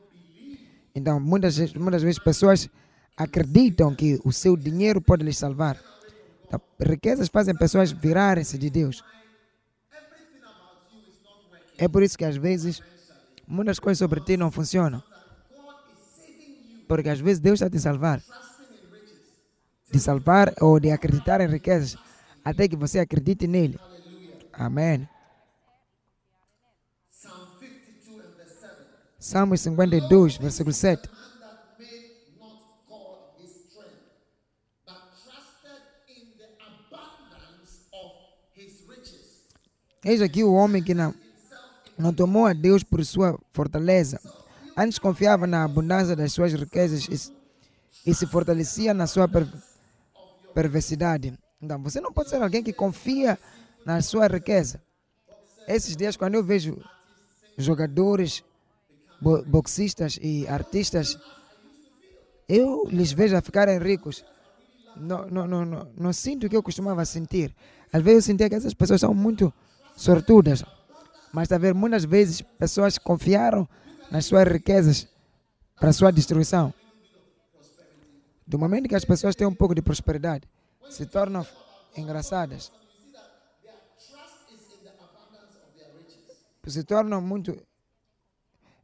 Então, 0.95 1.19
muitas, 1.19 1.58
muitas 1.73 2.01
vezes, 2.01 2.17
pessoas 2.17 2.69
acreditam 3.15 3.93
que 3.93 4.19
o 4.23 4.32
seu 4.32 4.58
dinheiro 4.58 5.01
pode 5.01 5.23
lhes 5.23 5.38
salvar. 5.38 5.80
Então, 6.47 6.60
riquezas 6.80 7.27
fazem 7.27 7.56
pessoas 7.56 7.91
virarem-se 7.91 8.58
de 8.58 8.69
Deus. 8.69 9.04
É 11.77 11.88
por 11.88 12.04
isso 12.04 12.17
que 12.17 12.25
às 12.25 12.36
vezes 12.36 12.82
muitas 13.51 13.79
coisas 13.79 13.99
sobre 13.99 14.21
ti 14.21 14.37
não 14.37 14.49
funcionam. 14.49 15.03
Porque 16.87 17.09
às 17.09 17.19
vezes 17.19 17.39
Deus 17.39 17.59
está 17.61 17.69
te 17.69 17.79
salvar. 17.79 18.21
De 19.91 19.99
salvar 19.99 20.53
ou 20.61 20.79
de 20.79 20.91
acreditar 20.91 21.41
em 21.41 21.47
riquezas. 21.47 21.97
Até 22.43 22.67
que 22.67 22.75
você 22.75 22.99
acredite 22.99 23.45
nele. 23.47 23.77
Amém. 24.53 25.07
Psalm 27.09 27.47
52 27.59 28.25
and 28.25 28.33
verse 28.35 28.55
7. 28.59 28.75
Salmo 29.19 29.57
52, 29.57 30.37
versículo 30.37 30.73
7. 30.73 31.07
Man 31.07 31.17
that 31.39 31.77
made 31.77 32.39
not 32.39 32.87
God 32.87 33.39
his 33.39 33.51
strength, 33.67 34.01
but 34.85 35.01
trusted 35.23 35.81
in 36.07 36.33
the 36.37 36.47
abundance 36.59 37.85
of 37.93 38.11
his 38.55 38.83
riches. 38.87 39.45
Eis 40.03 40.21
aqui 40.21 40.43
o 40.43 40.53
homem 40.53 40.83
que 40.83 40.93
não, 40.93 41.13
não 42.01 42.13
tomou 42.13 42.45
a 42.45 42.53
Deus 42.53 42.83
por 42.83 43.03
sua 43.05 43.39
fortaleza. 43.51 44.19
Antes 44.75 44.97
confiava 44.97 45.45
na 45.45 45.63
abundância 45.63 46.15
das 46.15 46.33
suas 46.33 46.53
riquezas 46.53 47.05
e, 47.07 48.09
e 48.09 48.13
se 48.13 48.25
fortalecia 48.25 48.93
na 48.93 49.05
sua 49.07 49.27
per, 49.27 49.47
perversidade. 50.53 51.37
Então, 51.61 51.81
você 51.81 52.01
não 52.01 52.11
pode 52.11 52.29
ser 52.29 52.41
alguém 52.41 52.63
que 52.63 52.73
confia 52.73 53.37
na 53.85 54.01
sua 54.01 54.27
riqueza. 54.27 54.81
Esses 55.67 55.95
dias, 55.95 56.17
quando 56.17 56.35
eu 56.35 56.43
vejo 56.43 56.77
jogadores, 57.57 58.43
bo, 59.21 59.43
boxistas 59.43 60.17
e 60.21 60.47
artistas, 60.47 61.17
eu 62.49 62.87
lhes 62.89 63.11
vejo 63.11 63.37
a 63.37 63.41
ficarem 63.41 63.77
ricos. 63.77 64.25
Não, 64.97 65.27
não, 65.27 65.47
não, 65.47 65.65
não, 65.65 65.87
não 65.95 66.13
sinto 66.13 66.47
o 66.47 66.49
que 66.49 66.55
eu 66.55 66.63
costumava 66.63 67.05
sentir. 67.05 67.55
Às 67.93 68.01
vezes 68.01 68.23
eu 68.23 68.33
sentia 68.33 68.49
que 68.49 68.55
essas 68.55 68.73
pessoas 68.73 69.01
são 69.01 69.13
muito 69.13 69.53
sortudas. 69.95 70.63
Mas 71.33 71.43
está 71.43 71.55
a 71.55 71.59
ver, 71.59 71.73
muitas 71.73 72.03
vezes 72.03 72.41
pessoas 72.41 72.97
confiaram 72.97 73.67
nas 74.09 74.25
suas 74.25 74.45
riquezas 74.47 75.07
para 75.79 75.93
sua 75.93 76.11
destruição. 76.11 76.73
Do 78.45 78.59
momento 78.59 78.89
que 78.89 78.95
as 78.95 79.05
pessoas 79.05 79.35
têm 79.35 79.47
um 79.47 79.55
pouco 79.55 79.73
de 79.73 79.81
prosperidade, 79.81 80.47
se 80.89 81.05
tornam 81.05 81.45
engraçadas. 81.95 82.71
Se 86.67 86.83
tornam 86.83 87.19
muito. 87.21 87.57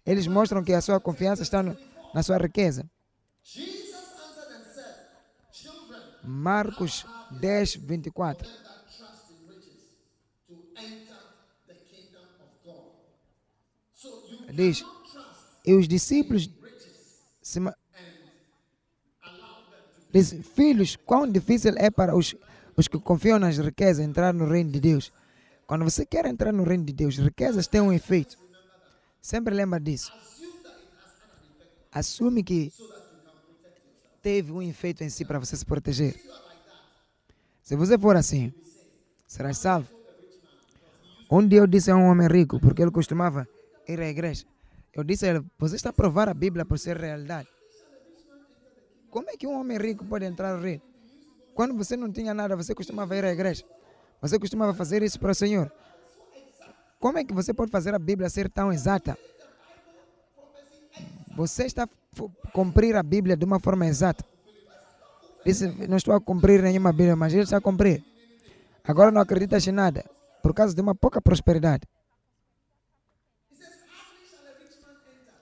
Eles 0.05 0.25
mostram 0.27 0.63
que 0.63 0.73
a 0.73 0.81
sua 0.81 0.99
confiança 0.99 1.43
está 1.43 1.61
no- 1.61 1.77
na 2.13 2.23
sua 2.23 2.37
riqueza. 2.37 2.89
Marcos 6.23 7.05
10, 7.39 7.75
24. 7.75 8.47
that 8.47 8.57
trust 8.97 9.31
in 9.31 9.47
riches 9.47 9.79
to 10.47 10.55
enter 10.75 11.15
the 11.67 11.75
kingdom 11.89 12.25
of 12.41 12.49
God. 12.65 12.91
So 13.93 14.09
you 14.29 14.46
Diz: 14.57 14.83
E 15.63 15.75
os 15.75 15.87
discípulos 15.87 16.49
se 17.43 17.59
Diz, 20.11 20.33
filhos, 20.55 20.95
quão 20.95 21.31
difícil 21.31 21.73
é 21.77 21.91
para 21.91 22.15
os, 22.15 22.33
os 22.75 22.87
que 22.87 22.99
confiam 22.99 23.37
nas 23.37 23.57
riquezas 23.59 24.03
entrar 24.03 24.33
no 24.33 24.47
reino 24.47 24.71
de 24.71 24.79
Deus. 24.79 25.13
Quando 25.67 25.83
você 25.83 26.05
quer 26.05 26.25
entrar 26.25 26.51
no 26.51 26.63
reino 26.63 26.83
de 26.85 26.93
Deus, 26.93 27.17
riquezas 27.17 27.67
têm 27.67 27.81
um 27.81 27.93
efeito. 27.93 28.35
Sempre 29.21 29.53
lembra 29.53 29.79
disso. 29.79 30.11
Assume 31.91 32.41
que 32.41 32.73
teve 34.23 34.51
um 34.51 34.61
efeito 34.61 35.03
em 35.03 35.09
si 35.09 35.23
para 35.23 35.37
você 35.37 35.55
se 35.55 35.65
proteger. 35.65 36.19
Se 37.61 37.75
você 37.75 37.95
for 37.97 38.15
assim, 38.15 38.51
serás 39.27 39.59
salvo. 39.59 39.89
Um 41.29 41.47
dia 41.47 41.59
eu 41.59 41.67
disse 41.67 41.91
a 41.91 41.95
um 41.95 42.07
homem 42.07 42.27
rico, 42.27 42.59
porque 42.59 42.81
ele 42.81 42.91
costumava 42.91 43.47
ir 43.87 43.99
à 43.99 44.07
igreja. 44.07 44.45
Eu 44.93 45.03
disse 45.03 45.25
a 45.25 45.29
ele: 45.29 45.45
Você 45.57 45.75
está 45.75 45.89
a 45.89 45.93
provar 45.93 46.29
a 46.29 46.33
Bíblia 46.33 46.65
por 46.65 46.77
ser 46.77 46.97
realidade. 46.97 47.47
Como 49.09 49.29
é 49.29 49.37
que 49.37 49.47
um 49.47 49.59
homem 49.59 49.77
rico 49.77 50.05
pode 50.05 50.25
entrar 50.25 50.59
reino? 50.59 50.81
Quando 51.53 51.75
você 51.75 51.97
não 51.97 52.11
tinha 52.11 52.33
nada, 52.33 52.55
você 52.55 52.75
costumava 52.75 53.15
ir 53.15 53.25
à 53.25 53.31
igreja. 53.31 53.63
Você 54.21 54.37
costumava 54.37 54.73
fazer 54.73 55.01
isso 55.01 55.19
para 55.19 55.31
o 55.31 55.35
Senhor. 55.35 55.71
Como 56.99 57.17
é 57.17 57.23
que 57.23 57.33
você 57.33 57.53
pode 57.53 57.71
fazer 57.71 57.93
a 57.95 57.99
Bíblia 57.99 58.29
ser 58.29 58.49
tão 58.49 58.71
exata? 58.71 59.17
Você 61.35 61.65
está 61.65 61.83
a 61.83 62.51
cumprir 62.51 62.95
a 62.95 63.03
Bíblia 63.03 63.37
de 63.37 63.45
uma 63.45 63.59
forma 63.59 63.85
exata. 63.85 64.25
Disse, 65.45 65.67
não 65.87 65.97
estou 65.97 66.13
a 66.13 66.19
cumprir 66.19 66.61
nenhuma 66.61 66.91
Bíblia, 66.91 67.15
mas 67.15 67.33
ele 67.33 67.43
está 67.43 67.57
a 67.57 67.61
cumprir. 67.61 68.03
Agora 68.83 69.11
não 69.11 69.21
acreditas 69.21 69.65
em 69.67 69.71
nada, 69.71 70.03
por 70.41 70.53
causa 70.53 70.73
de 70.73 70.81
uma 70.81 70.95
pouca 70.95 71.21
prosperidade. 71.21 71.83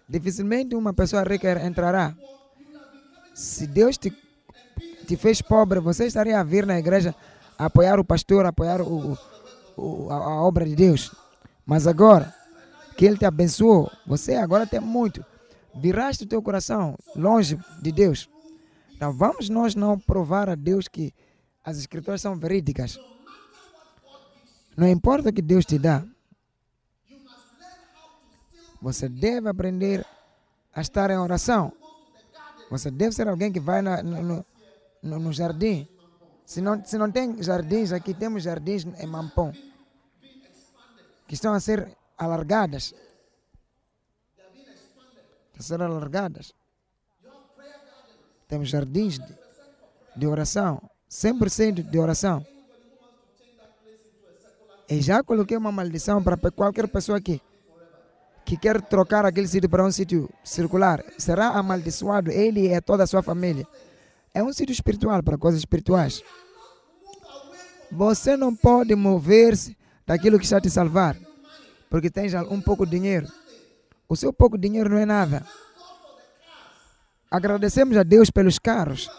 Dificilmente 0.07 0.75
uma 0.75 0.93
pessoa 0.93 1.23
rica 1.23 1.65
entrará. 1.65 2.15
Se 3.33 3.65
Deus 3.67 3.97
te, 3.97 4.13
te 5.07 5.17
fez 5.17 5.41
pobre, 5.41 5.79
você 5.79 6.05
estaria 6.05 6.39
a 6.39 6.43
vir 6.43 6.65
na 6.65 6.77
igreja 6.79 7.13
apoiar 7.57 7.99
o 7.99 8.05
pastor, 8.05 8.45
apoiar 8.45 8.81
o, 8.81 9.17
o- 9.75 10.09
a, 10.11 10.15
a 10.15 10.41
obra 10.43 10.65
de 10.65 10.75
Deus. 10.75 11.11
Mas 11.65 11.87
agora 11.87 12.33
que 12.95 13.05
Ele 13.05 13.17
te 13.17 13.25
abençoou, 13.25 13.91
você 14.05 14.35
agora 14.35 14.67
tem 14.67 14.79
muito. 14.79 15.25
Viraste 15.75 16.23
o 16.23 16.27
teu 16.27 16.41
coração 16.41 16.95
longe 17.15 17.57
de 17.81 17.91
Deus. 17.91 18.29
Então 18.95 19.11
vamos 19.11 19.49
nós 19.49 19.75
não 19.75 19.99
provar 19.99 20.49
a 20.49 20.55
Deus 20.55 20.87
que 20.87 21.13
as 21.63 21.77
escrituras 21.77 22.21
são 22.21 22.37
verídicas. 22.37 22.97
Não 24.77 24.87
importa 24.87 25.29
o 25.29 25.33
que 25.33 25.41
Deus 25.41 25.65
te 25.65 25.77
dá. 25.79 26.03
Você 28.85 29.09
deve 29.09 29.49
aprender 29.49 30.05
a 30.71 30.79
estar 30.79 31.09
em 31.09 31.17
oração. 31.17 31.73
Você 32.69 32.91
deve 32.91 33.15
ser 33.15 33.27
alguém 33.27 33.51
que 33.51 33.59
vai 33.59 33.81
na- 33.81 34.03
no, 34.03 34.45
no- 35.01 35.19
no, 35.19 35.33
jardim. 35.33 35.87
Se 36.45 36.61
não, 36.61 36.85
se 36.85 36.95
não 36.95 37.11
tem 37.11 37.41
jardins, 37.41 37.91
aqui 37.91 38.13
temos 38.13 38.43
jardins 38.43 38.85
em 38.85 39.07
Mampom. 39.07 39.51
Que 41.27 41.33
estão 41.33 41.55
a 41.55 41.59
ser 41.59 41.97
alargadas. 42.15 42.93
A 45.57 45.63
ser 45.63 45.81
alargadas. 45.81 46.53
Temos 48.47 48.69
jardins 48.69 49.17
de, 49.17 49.35
de 50.15 50.27
oração. 50.27 50.79
100% 51.09 51.81
de 51.89 51.97
oração. 51.97 52.45
E 54.87 55.01
já 55.01 55.23
coloquei 55.23 55.57
uma 55.57 55.71
maldição 55.71 56.23
para 56.23 56.37
qualquer 56.51 56.87
pessoa 56.87 57.17
aqui 57.17 57.41
que 58.45 58.55
quer 58.55 58.81
trocar 58.81 59.25
aquele 59.25 59.47
sítio 59.47 59.67
para 59.69 59.83
um 59.83 59.91
sítio 59.91 60.29
circular. 60.43 61.03
Será 61.17 61.47
amaldiçoado 61.49 62.31
ele 62.31 62.71
e 62.73 62.79
toda 62.81 63.03
a 63.03 63.07
sua 63.07 63.23
família. 63.23 63.67
É 64.33 64.43
um 64.43 64.53
sítio 64.53 64.73
espiritual 64.73 65.23
para 65.23 65.37
coisas 65.37 65.59
espirituais. 65.59 66.21
Você 67.91 68.35
não 68.37 68.55
pode 68.55 68.93
mover-se 68.95 69.75
daquilo 70.05 70.37
que 70.37 70.45
está 70.45 70.59
te 70.61 70.69
salvar, 70.69 71.17
porque 71.89 72.09
tens 72.09 72.33
um 72.33 72.61
pouco 72.61 72.85
de 72.85 72.91
dinheiro. 72.91 73.27
O 74.07 74.15
seu 74.15 74.31
pouco 74.31 74.57
de 74.57 74.67
dinheiro 74.67 74.89
não 74.89 74.97
é 74.97 75.05
nada. 75.05 75.45
Agradecemos 77.31 77.97
a 77.97 78.03
Deus 78.03 78.29
pelos 78.29 78.59
carros, 78.59 79.09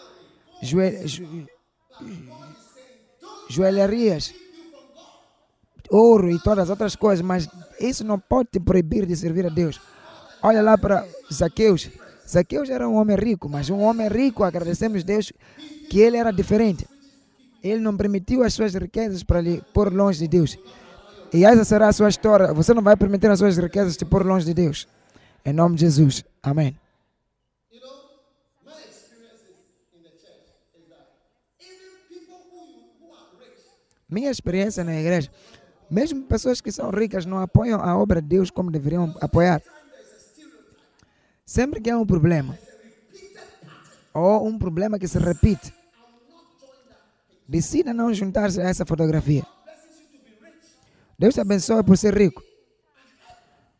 joel, 0.61 1.05
jo- 1.05 1.47
joelharias, 3.49 4.33
ouro 5.89 6.29
e 6.29 6.39
todas 6.39 6.65
as 6.65 6.69
outras 6.69 6.95
coisas, 6.95 7.25
mas 7.25 7.47
isso 7.79 8.03
não 8.03 8.19
pode 8.19 8.49
te 8.51 8.59
proibir 8.59 9.05
de 9.05 9.15
servir 9.15 9.45
a 9.45 9.49
Deus. 9.49 9.79
Olha 10.41 10.61
lá 10.61 10.77
para 10.77 11.05
Zaqueus. 11.31 11.89
Zaqueus 12.27 12.69
era 12.69 12.87
um 12.87 12.95
homem 12.95 13.17
rico, 13.17 13.47
mas 13.49 13.69
um 13.69 13.79
homem 13.79 14.07
rico, 14.07 14.43
agradecemos 14.43 15.03
Deus 15.03 15.31
que 15.89 15.99
ele 15.99 16.17
era 16.17 16.31
diferente. 16.31 16.87
Ele 17.63 17.79
não 17.79 17.95
permitiu 17.95 18.43
as 18.43 18.53
suas 18.53 18.73
riquezas 18.73 19.23
para 19.23 19.41
lhe 19.41 19.61
pôr 19.73 19.91
longe 19.93 20.19
de 20.19 20.27
Deus. 20.27 20.57
E 21.33 21.43
essa 21.43 21.63
será 21.65 21.87
a 21.87 21.93
sua 21.93 22.09
história. 22.09 22.53
Você 22.53 22.73
não 22.73 22.81
vai 22.81 22.95
permitir 22.95 23.29
as 23.29 23.39
suas 23.39 23.57
riquezas 23.57 23.97
te 23.97 24.05
pôr 24.05 24.25
longe 24.25 24.45
de 24.45 24.53
Deus. 24.53 24.87
Em 25.43 25.53
nome 25.53 25.75
de 25.75 25.81
Jesus. 25.81 26.23
Amém. 26.41 26.75
Minha 34.09 34.31
experiência 34.31 34.85
na 34.85 34.97
igreja, 34.97 35.29
mesmo 35.89 36.23
pessoas 36.23 36.61
que 36.61 36.71
são 36.71 36.89
ricas 36.89 37.25
não 37.25 37.39
apoiam 37.39 37.79
a 37.81 37.97
obra 37.97 38.21
de 38.21 38.27
Deus 38.27 38.49
como 38.49 38.71
deveriam 38.71 39.15
apoiar. 39.21 39.61
Sempre 41.45 41.79
que 41.79 41.89
há 41.89 41.97
um 41.97 42.05
problema, 42.05 42.57
ou 44.13 44.47
um 44.47 44.57
problema 44.57 44.99
que 44.99 45.07
se 45.07 45.17
repite, 45.17 45.73
decida 47.47 47.93
não 47.93 48.13
juntar-se 48.13 48.59
a 48.59 48.65
essa 48.65 48.85
fotografia. 48.85 49.45
Deus 51.17 51.33
te 51.33 51.41
abençoe 51.41 51.83
por 51.83 51.97
ser 51.97 52.15
rico. 52.15 52.43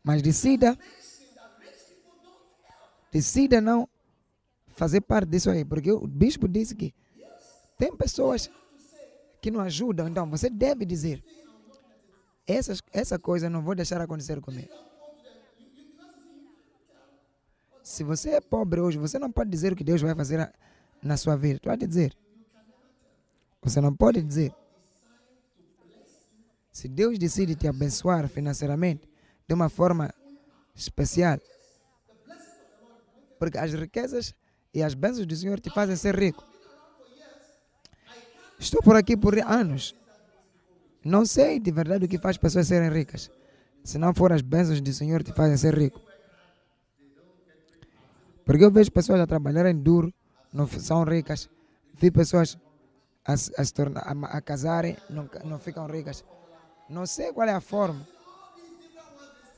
Mas 0.02 0.22
decida, 0.22 0.78
decida 3.12 3.60
não 3.60 3.88
fazer 4.68 5.02
parte 5.02 5.28
disso 5.28 5.50
aí, 5.50 5.64
porque 5.64 5.92
o 5.92 6.06
bispo 6.06 6.48
disse 6.48 6.74
que 6.74 6.94
tem 7.78 7.94
pessoas 7.94 8.50
que 9.40 9.50
não 9.50 9.60
ajudam, 9.60 10.08
então 10.08 10.28
você 10.28 10.48
deve 10.48 10.84
dizer: 10.84 11.22
essas, 12.48 12.82
essa 12.92 13.18
coisa 13.18 13.50
não 13.50 13.62
vou 13.62 13.74
deixar 13.74 14.00
acontecer 14.00 14.40
comigo. 14.40 14.72
Se 17.82 18.02
você 18.02 18.30
é 18.30 18.40
pobre 18.40 18.80
hoje, 18.80 18.98
você 18.98 19.18
não 19.18 19.30
pode 19.30 19.50
dizer 19.50 19.72
o 19.72 19.76
que 19.76 19.84
Deus 19.84 20.00
vai 20.00 20.14
fazer 20.14 20.52
na 21.02 21.16
sua 21.16 21.36
vida. 21.36 21.58
Tu 21.58 21.68
vai 21.68 21.76
dizer. 21.76 22.16
Você 23.62 23.80
não 23.80 23.94
pode 23.94 24.22
dizer. 24.22 24.54
Se 26.72 26.88
Deus 26.88 27.18
decide 27.18 27.54
te 27.54 27.66
abençoar 27.66 28.28
financeiramente 28.28 29.08
de 29.46 29.54
uma 29.54 29.68
forma 29.68 30.12
especial, 30.74 31.38
porque 33.38 33.58
as 33.58 33.72
riquezas 33.72 34.34
e 34.72 34.82
as 34.82 34.94
bênçãos 34.94 35.26
do 35.26 35.34
Senhor 35.34 35.58
te 35.60 35.70
fazem 35.70 35.96
ser 35.96 36.14
rico. 36.14 36.44
Estou 38.58 38.82
por 38.82 38.96
aqui 38.96 39.16
por 39.16 39.38
anos. 39.38 39.94
Não 41.04 41.24
sei 41.24 41.58
de 41.58 41.70
verdade 41.70 42.04
o 42.04 42.08
que 42.08 42.18
faz 42.18 42.36
pessoas 42.36 42.66
serem 42.66 42.90
ricas. 42.90 43.30
Se 43.84 43.98
não 43.98 44.14
for 44.14 44.32
as 44.32 44.42
bênçãos 44.42 44.80
do 44.80 44.92
Senhor 44.92 45.22
te 45.22 45.32
fazem 45.32 45.56
ser 45.56 45.76
rico. 45.76 46.00
Porque 48.44 48.64
eu 48.64 48.70
vejo 48.70 48.90
pessoas 48.90 49.20
a 49.20 49.26
trabalharem 49.26 49.76
duro, 49.76 50.12
não 50.52 50.66
são 50.66 51.04
ricas. 51.04 51.48
Vi 51.94 52.10
pessoas 52.10 52.58
a, 53.24 53.32
a, 53.32 53.36
se 53.36 53.74
tornar, 53.74 54.00
a, 54.00 54.38
a 54.38 54.40
casarem, 54.40 54.96
não, 55.08 55.28
não 55.44 55.58
ficam 55.58 55.86
ricas. 55.86 56.24
Não 56.88 57.06
sei 57.06 57.32
qual 57.32 57.46
é 57.46 57.52
a 57.52 57.60
forma 57.60 58.06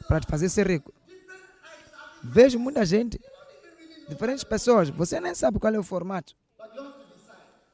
para 0.09 0.21
te 0.21 0.27
fazer 0.27 0.49
ser 0.49 0.67
rico. 0.67 0.93
Vejo 2.23 2.59
muita 2.59 2.85
gente, 2.85 3.19
diferentes 4.09 4.45
pessoas, 4.45 4.91
você 4.91 5.21
nem 5.21 5.35
sabe 5.35 5.59
qual 5.61 5.73
é 5.73 5.79
o 5.79 5.85
formato. 5.85 6.35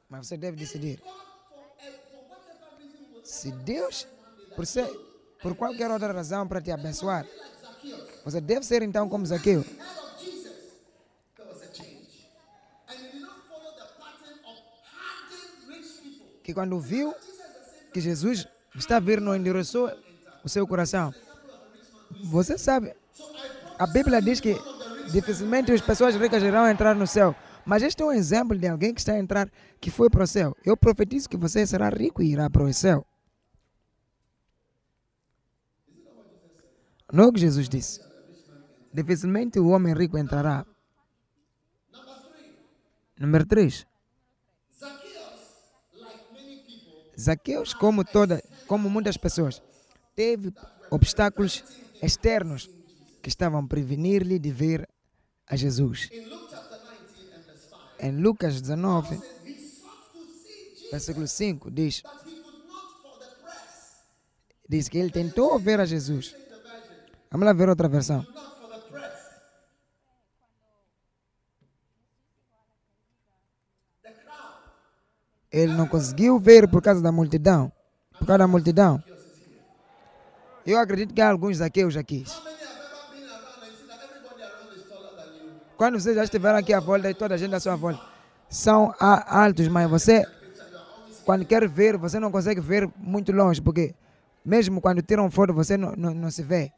Mas 0.09 0.29
você 0.29 0.37
deve 0.37 0.57
decidir. 0.57 1.03
Se 3.27 3.51
Deus, 3.51 4.07
por, 4.55 4.65
ser, 4.65 4.87
por 5.43 5.57
qualquer 5.57 5.91
outra 5.91 6.13
razão 6.13 6.47
para 6.47 6.61
te 6.61 6.71
abençoar, 6.71 7.27
você 8.25 8.41
deve 8.41 8.65
ser 8.65 8.83
então 8.83 9.09
como 9.09 9.27
Zaqueu. 9.27 9.65
Que 16.45 16.55
quando 16.55 16.79
viu 16.79 17.13
que 17.93 18.01
Jesus 18.01 18.47
está 18.77 19.01
não 19.01 19.35
endereçou 19.35 19.91
o 20.45 20.49
seu 20.49 20.65
coração. 20.65 21.13
Você 22.27 22.57
sabe, 22.57 22.95
a 23.77 23.89
Bíblia 23.89 24.23
diz 24.23 24.39
que 24.39 24.55
dificilmente 25.11 25.73
as 25.73 25.81
pessoas 25.81 26.15
ricas 26.15 26.45
irão 26.45 26.69
entrar 26.69 26.95
no 26.95 27.09
céu. 27.09 27.35
Mas 27.65 27.83
este 27.83 28.05
é 28.05 28.07
um 28.07 28.13
exemplo 28.13 28.57
de 28.57 28.69
alguém 28.69 28.95
que 28.95 29.01
está 29.01 29.15
a 29.15 29.19
entrar, 29.19 29.51
que 29.81 29.91
foi 29.91 30.09
para 30.09 30.23
o 30.23 30.27
céu. 30.29 30.57
Eu 30.65 30.77
profetizo 30.77 31.29
que 31.29 31.37
você 31.37 31.67
será 31.67 31.89
rico 31.89 32.23
e 32.23 32.31
irá 32.31 32.49
para 32.49 32.63
o 32.63 32.73
céu. 32.73 33.05
Não 37.13 37.25
é 37.25 37.27
o 37.29 37.33
que 37.33 37.41
Jesus 37.41 37.69
disse. 37.69 38.01
Dificilmente 38.93 39.59
o 39.59 39.69
homem 39.69 39.95
rico 39.95 40.19
entrará. 40.19 40.67
Número 43.19 43.47
3. 43.47 43.87
Zacchaeus, 44.79 45.41
like 45.95 46.25
many 46.33 46.57
people, 46.67 47.19
Zaqueus, 47.19 47.75
como, 47.75 48.05
toda, 48.05 48.43
como 48.67 48.91
muitas 48.91 49.17
pessoas, 49.17 49.63
teve 50.15 50.53
obstáculos 50.91 51.65
externos 52.03 52.69
que 53.23 53.29
estavam 53.29 53.61
a 53.65 53.67
prevenir-lhe 53.67 54.39
de 54.39 54.51
ver 54.51 54.89
a 55.47 55.57
Jesus. 55.57 56.11
in 56.13 56.29
Luke 56.29 56.49
chapter 56.51 56.79
19 56.79 57.35
and 57.35 57.43
verse 57.47 57.69
5, 57.71 58.07
Em 58.07 58.21
Lucas 58.21 58.61
19, 58.61 59.15
he 59.45 59.55
sought 59.55 60.13
to 60.13 60.19
see 60.27 60.75
Jesus, 60.75 60.91
versículo 60.91 61.27
5, 61.27 61.71
diz, 61.71 62.03
diz 64.69 64.89
que 64.89 64.99
ele 64.99 65.11
tentou 65.11 65.59
ver 65.59 65.81
a 65.81 65.87
Jesus. 65.87 66.35
Vamos 67.31 67.47
lá 67.47 67.53
ver 67.53 67.69
outra 67.69 67.89
versão. 67.89 68.27
Ele 75.51 75.73
não 75.73 75.87
conseguiu 75.89 76.39
ver 76.39 76.69
por 76.69 76.83
causa 76.83 77.01
da 77.01 77.11
multidão. 77.11 77.73
Por 78.19 78.27
causa 78.27 78.39
da 78.39 78.47
multidão. 78.47 79.03
Eu 80.67 80.79
acredito 80.79 81.15
que 81.15 81.21
há 81.21 81.31
alguns 81.31 81.59
Zaqueus 81.59 81.97
aqui. 81.97 82.25
Quando 85.77 86.01
vocês 86.01 86.17
já 86.17 86.25
estiveram 86.25 86.59
aqui 86.59 86.73
à 86.73 86.81
volta 86.81 87.11
e 87.11 87.15
toda 87.15 87.35
a 87.35 87.39
gente 87.39 87.55
à 87.55 87.61
sua 87.61 87.77
volta 87.77 88.01
são 88.49 88.95
altos, 88.99 89.69
mas 89.69 89.91
você, 89.91 90.25
quando 91.25 91.45
quer 91.45 91.69
ver, 91.69 91.97
você 91.97 92.19
não 92.19 92.31
consegue 92.31 92.61
ver 92.61 92.89
muito 92.97 93.33
longe, 93.33 93.61
porque 93.61 93.95
mesmo 94.45 94.81
quando 94.81 95.03
tiram 95.03 95.31
foto, 95.31 95.53
você 95.53 95.77
não, 95.77 95.93
não, 95.97 96.15
não 96.15 96.31
se 96.31 96.43
vê. 96.43 96.73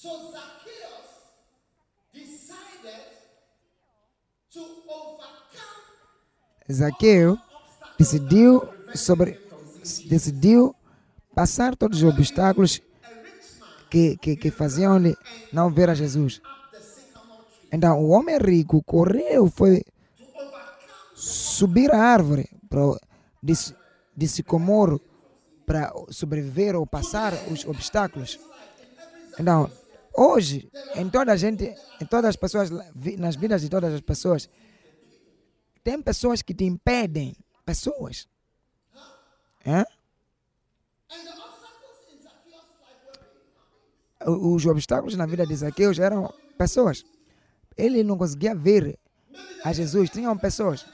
So 0.00 0.08
Zacchaeus 0.32 1.08
decided 2.14 3.02
to 4.50 4.60
overcome 4.88 6.72
Zaqueu 6.72 7.36
decidiu 7.98 8.66
sobre 8.94 9.38
decidiu 10.08 10.74
passar 11.34 11.76
todos 11.76 12.02
os 12.02 12.08
obstáculos 12.08 12.80
que, 13.90 14.16
que, 14.16 14.36
que 14.36 14.50
faziam-lhe 14.50 15.14
não 15.52 15.70
ver 15.70 15.90
a 15.90 15.94
Jesus. 15.94 16.40
Então, 17.70 18.00
o 18.00 18.08
homem 18.08 18.38
rico 18.38 18.82
correu, 18.82 19.50
foi 19.50 19.84
subir 21.14 21.92
a 21.92 21.98
árvore 21.98 22.48
pro- 22.70 22.98
de, 23.42 23.52
de 24.16 24.28
sicomoro 24.28 24.98
para 25.66 25.92
sobreviver 26.08 26.74
ou 26.74 26.86
passar 26.86 27.34
os 27.52 27.66
obstáculos. 27.66 28.38
Então, 29.38 29.70
hoje, 30.20 30.70
em 30.94 31.08
toda 31.08 31.32
a 31.32 31.36
gente, 31.36 31.74
em 31.98 32.04
todas 32.04 32.28
as 32.28 32.36
pessoas, 32.36 32.68
nas 33.18 33.36
vidas 33.36 33.62
de 33.62 33.70
todas 33.70 33.94
as 33.94 34.02
pessoas, 34.02 34.50
tem 35.82 36.00
pessoas 36.02 36.42
que 36.42 36.52
te 36.52 36.64
impedem. 36.64 37.34
Pessoas. 37.64 38.28
Hã? 39.66 39.84
Os 44.26 44.66
obstáculos 44.66 45.16
na 45.16 45.24
vida 45.24 45.46
de 45.46 45.56
Zaqueus 45.56 45.98
eram 45.98 46.32
pessoas. 46.58 47.04
Ele 47.76 48.02
não 48.02 48.18
conseguia 48.18 48.54
ver 48.54 48.98
a 49.64 49.72
Jesus, 49.72 50.10
tinham 50.10 50.36
pessoas. 50.36 50.84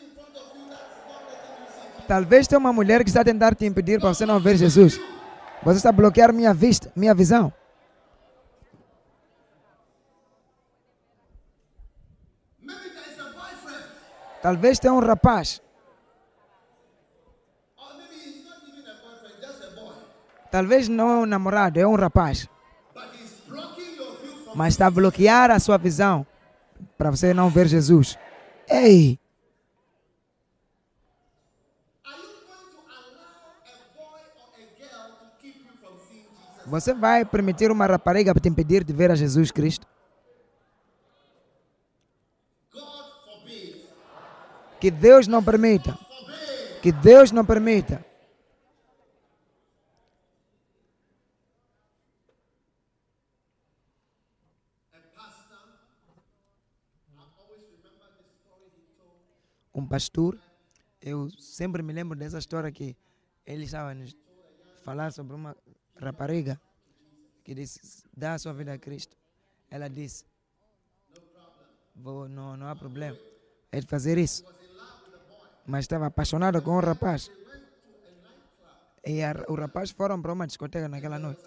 Talvez 2.07 2.47
tenha 2.47 2.59
uma 2.61 2.72
mulher 2.72 3.03
que 3.03 3.11
está 3.11 3.22
a 3.22 3.24
tentar 3.24 3.57
te 3.57 3.64
impedir 3.64 3.99
para 3.99 4.14
você 4.14 4.24
não 4.24 4.39
ver 4.39 4.57
Jesus. 4.57 5.01
Você 5.64 5.79
está 5.79 5.89
a 5.89 5.93
bloquear 5.93 6.33
minha 6.33 6.55
vista, 6.55 6.93
minha 6.95 7.14
visão. 7.14 7.53
Talvez 14.47 14.79
tenha 14.79 14.95
um 14.95 15.01
rapaz. 15.01 15.61
Talvez 20.53 20.87
não 20.87 21.11
é 21.11 21.17
um 21.17 21.27
namorado, 21.27 21.81
é 21.81 21.85
um 21.85 21.97
rapaz. 21.97 22.49
Mas 24.55 24.75
está 24.75 24.87
a 24.87 24.91
bloquear 24.93 25.51
a 25.51 25.59
sua 25.59 25.77
visão 25.77 26.25
para 26.97 27.11
você 27.11 27.35
não 27.35 27.51
ver 27.51 27.67
Jesus. 27.67 28.17
Ei! 28.69 29.19
Você 36.67 36.95
vai 36.95 37.25
permitir 37.25 37.73
uma 37.73 37.87
rapariga 37.87 38.33
para 38.33 38.41
te 38.41 38.49
impedir 38.49 38.85
de 38.85 38.93
ver 38.93 39.11
a 39.11 39.17
Jesus 39.17 39.51
Cristo? 39.51 39.89
Que 44.87 44.91
Deus 44.93 45.26
não 45.26 45.43
permita. 45.43 45.99
Que 46.80 46.93
Deus 46.93 47.32
não 47.32 47.45
permita. 47.45 48.07
Um 59.74 59.84
pastor, 59.84 60.39
eu 61.03 61.28
sempre 61.30 61.82
me 61.82 61.93
lembro 61.93 62.16
dessa 62.16 62.39
história 62.39 62.70
que 62.70 62.97
ele 63.45 63.64
estava 63.64 63.91
a 63.91 64.84
falar 64.84 65.11
sobre 65.11 65.34
uma 65.34 65.57
rapariga 65.97 66.61
que 67.43 67.57
disse: 67.57 68.05
dá 68.16 68.34
a 68.34 68.39
sua 68.39 68.53
vida 68.53 68.72
a 68.72 68.78
Cristo. 68.78 69.16
Ela 69.68 69.91
disse: 69.91 70.24
Vou, 71.93 72.28
não, 72.28 72.57
não 72.57 72.68
há 72.68 72.76
problema. 72.76 73.18
É 73.72 73.80
de 73.80 73.87
fazer 73.89 74.16
isso. 74.16 74.45
Mas 75.67 75.85
estava 75.85 76.07
apaixonada 76.07 76.61
com 76.61 76.77
o 76.77 76.81
rapaz. 76.81 77.31
E 79.05 79.23
a, 79.23 79.35
o 79.49 79.55
rapaz 79.55 79.91
foram 79.91 80.21
para 80.21 80.33
uma 80.33 80.47
discoteca 80.47 80.89
naquela 80.89 81.19
noite. 81.19 81.43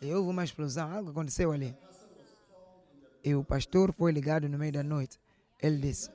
E 0.00 0.12
houve 0.14 0.30
uma 0.30 0.44
explosão, 0.44 0.90
algo 0.92 1.10
aconteceu 1.10 1.52
ali. 1.52 1.76
E 3.22 3.34
o 3.34 3.44
pastor 3.44 3.92
foi 3.92 4.12
ligado 4.12 4.48
no 4.48 4.58
meio 4.58 4.72
da 4.72 4.82
noite. 4.82 5.18
Ele 5.60 5.76
disse: 5.76 6.10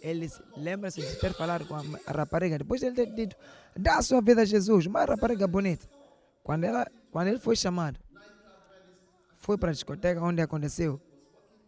ele 0.00 0.28
se- 0.28 0.42
lembra-se 0.56 1.00
de 1.00 1.16
ter 1.16 1.34
falado 1.34 1.66
com 1.66 1.74
a, 1.74 1.82
rapariga. 2.06 2.58
Depois 2.58 2.80
de 2.80 2.86
ele 2.86 2.94
ter 2.96 3.06
dito, 3.06 3.36
dá 3.76 3.98
a 3.98 4.02
sua 4.02 4.20
vida 4.20 4.42
a 4.42 4.44
Jesus, 4.44 4.86
uma 4.86 5.04
rapariga 5.04 5.46
bonita. 5.48 5.88
Quando, 6.42 6.64
ela, 6.64 6.86
quando 7.10 7.28
ele 7.28 7.38
foi 7.38 7.56
chamado, 7.56 7.98
foi 9.38 9.58
para 9.58 9.70
a 9.70 9.72
discoteca 9.72 10.22
onde 10.22 10.40
aconteceu 10.40 11.00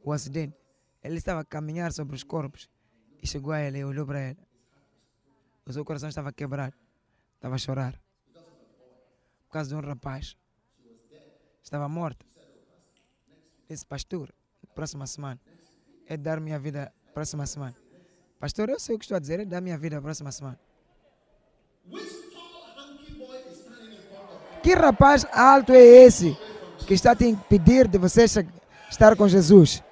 o 0.04 0.12
acidente. 0.12 0.54
Ele 1.02 1.16
estava 1.16 1.40
a 1.40 1.44
caminhar 1.44 1.92
sobre 1.92 2.14
os 2.14 2.22
corpos 2.22 2.68
chegou 3.26 3.52
a 3.52 3.60
ele 3.60 3.78
e 3.78 3.84
olhou 3.84 4.06
para 4.06 4.20
ele. 4.30 4.38
O 5.66 5.72
seu 5.72 5.84
coração 5.84 6.08
estava 6.08 6.32
quebrado, 6.32 6.74
estava 7.34 7.54
a 7.54 7.58
chorar. 7.58 8.00
Por 9.46 9.52
causa 9.52 9.68
de 9.68 9.74
um 9.74 9.80
rapaz. 9.80 10.36
Estava 11.62 11.88
morto. 11.88 12.24
Disse, 13.68 13.84
pastor, 13.84 14.32
próxima 14.74 15.06
semana. 15.06 15.40
É 16.06 16.16
dar 16.16 16.38
minha 16.40 16.58
vida 16.58 16.92
próxima 17.12 17.46
semana. 17.46 17.74
Pastor, 18.38 18.68
eu 18.68 18.78
sei 18.78 18.94
o 18.94 18.98
que 18.98 19.04
estou 19.04 19.16
a 19.16 19.18
dizer, 19.18 19.40
é 19.40 19.44
dar 19.44 19.60
minha 19.60 19.76
vida 19.76 20.00
próxima 20.00 20.30
semana. 20.30 20.60
Que 24.62 24.74
rapaz 24.74 25.24
alto 25.32 25.72
é 25.72 25.78
esse 25.78 26.36
que 26.86 26.94
está 26.94 27.12
a 27.12 27.16
te 27.16 27.24
impedir 27.24 27.88
de 27.88 27.98
você 27.98 28.24
estar 28.24 29.16
com 29.16 29.26
Jesus? 29.26 29.82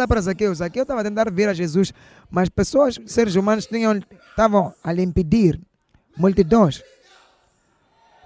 Lá 0.00 0.08
para 0.08 0.20
Zaqueu. 0.20 0.54
Zaqueu 0.54 0.82
estava 0.82 1.00
a 1.00 1.04
tentar 1.04 1.30
vir 1.30 1.48
a 1.48 1.54
Jesus, 1.54 1.92
mas 2.30 2.48
pessoas, 2.48 2.98
seres 3.06 3.34
humanos, 3.36 3.66
tinham, 3.66 4.00
estavam 4.30 4.74
a 4.82 4.92
lhe 4.92 5.02
impedir. 5.02 5.60
Multidões. 6.16 6.82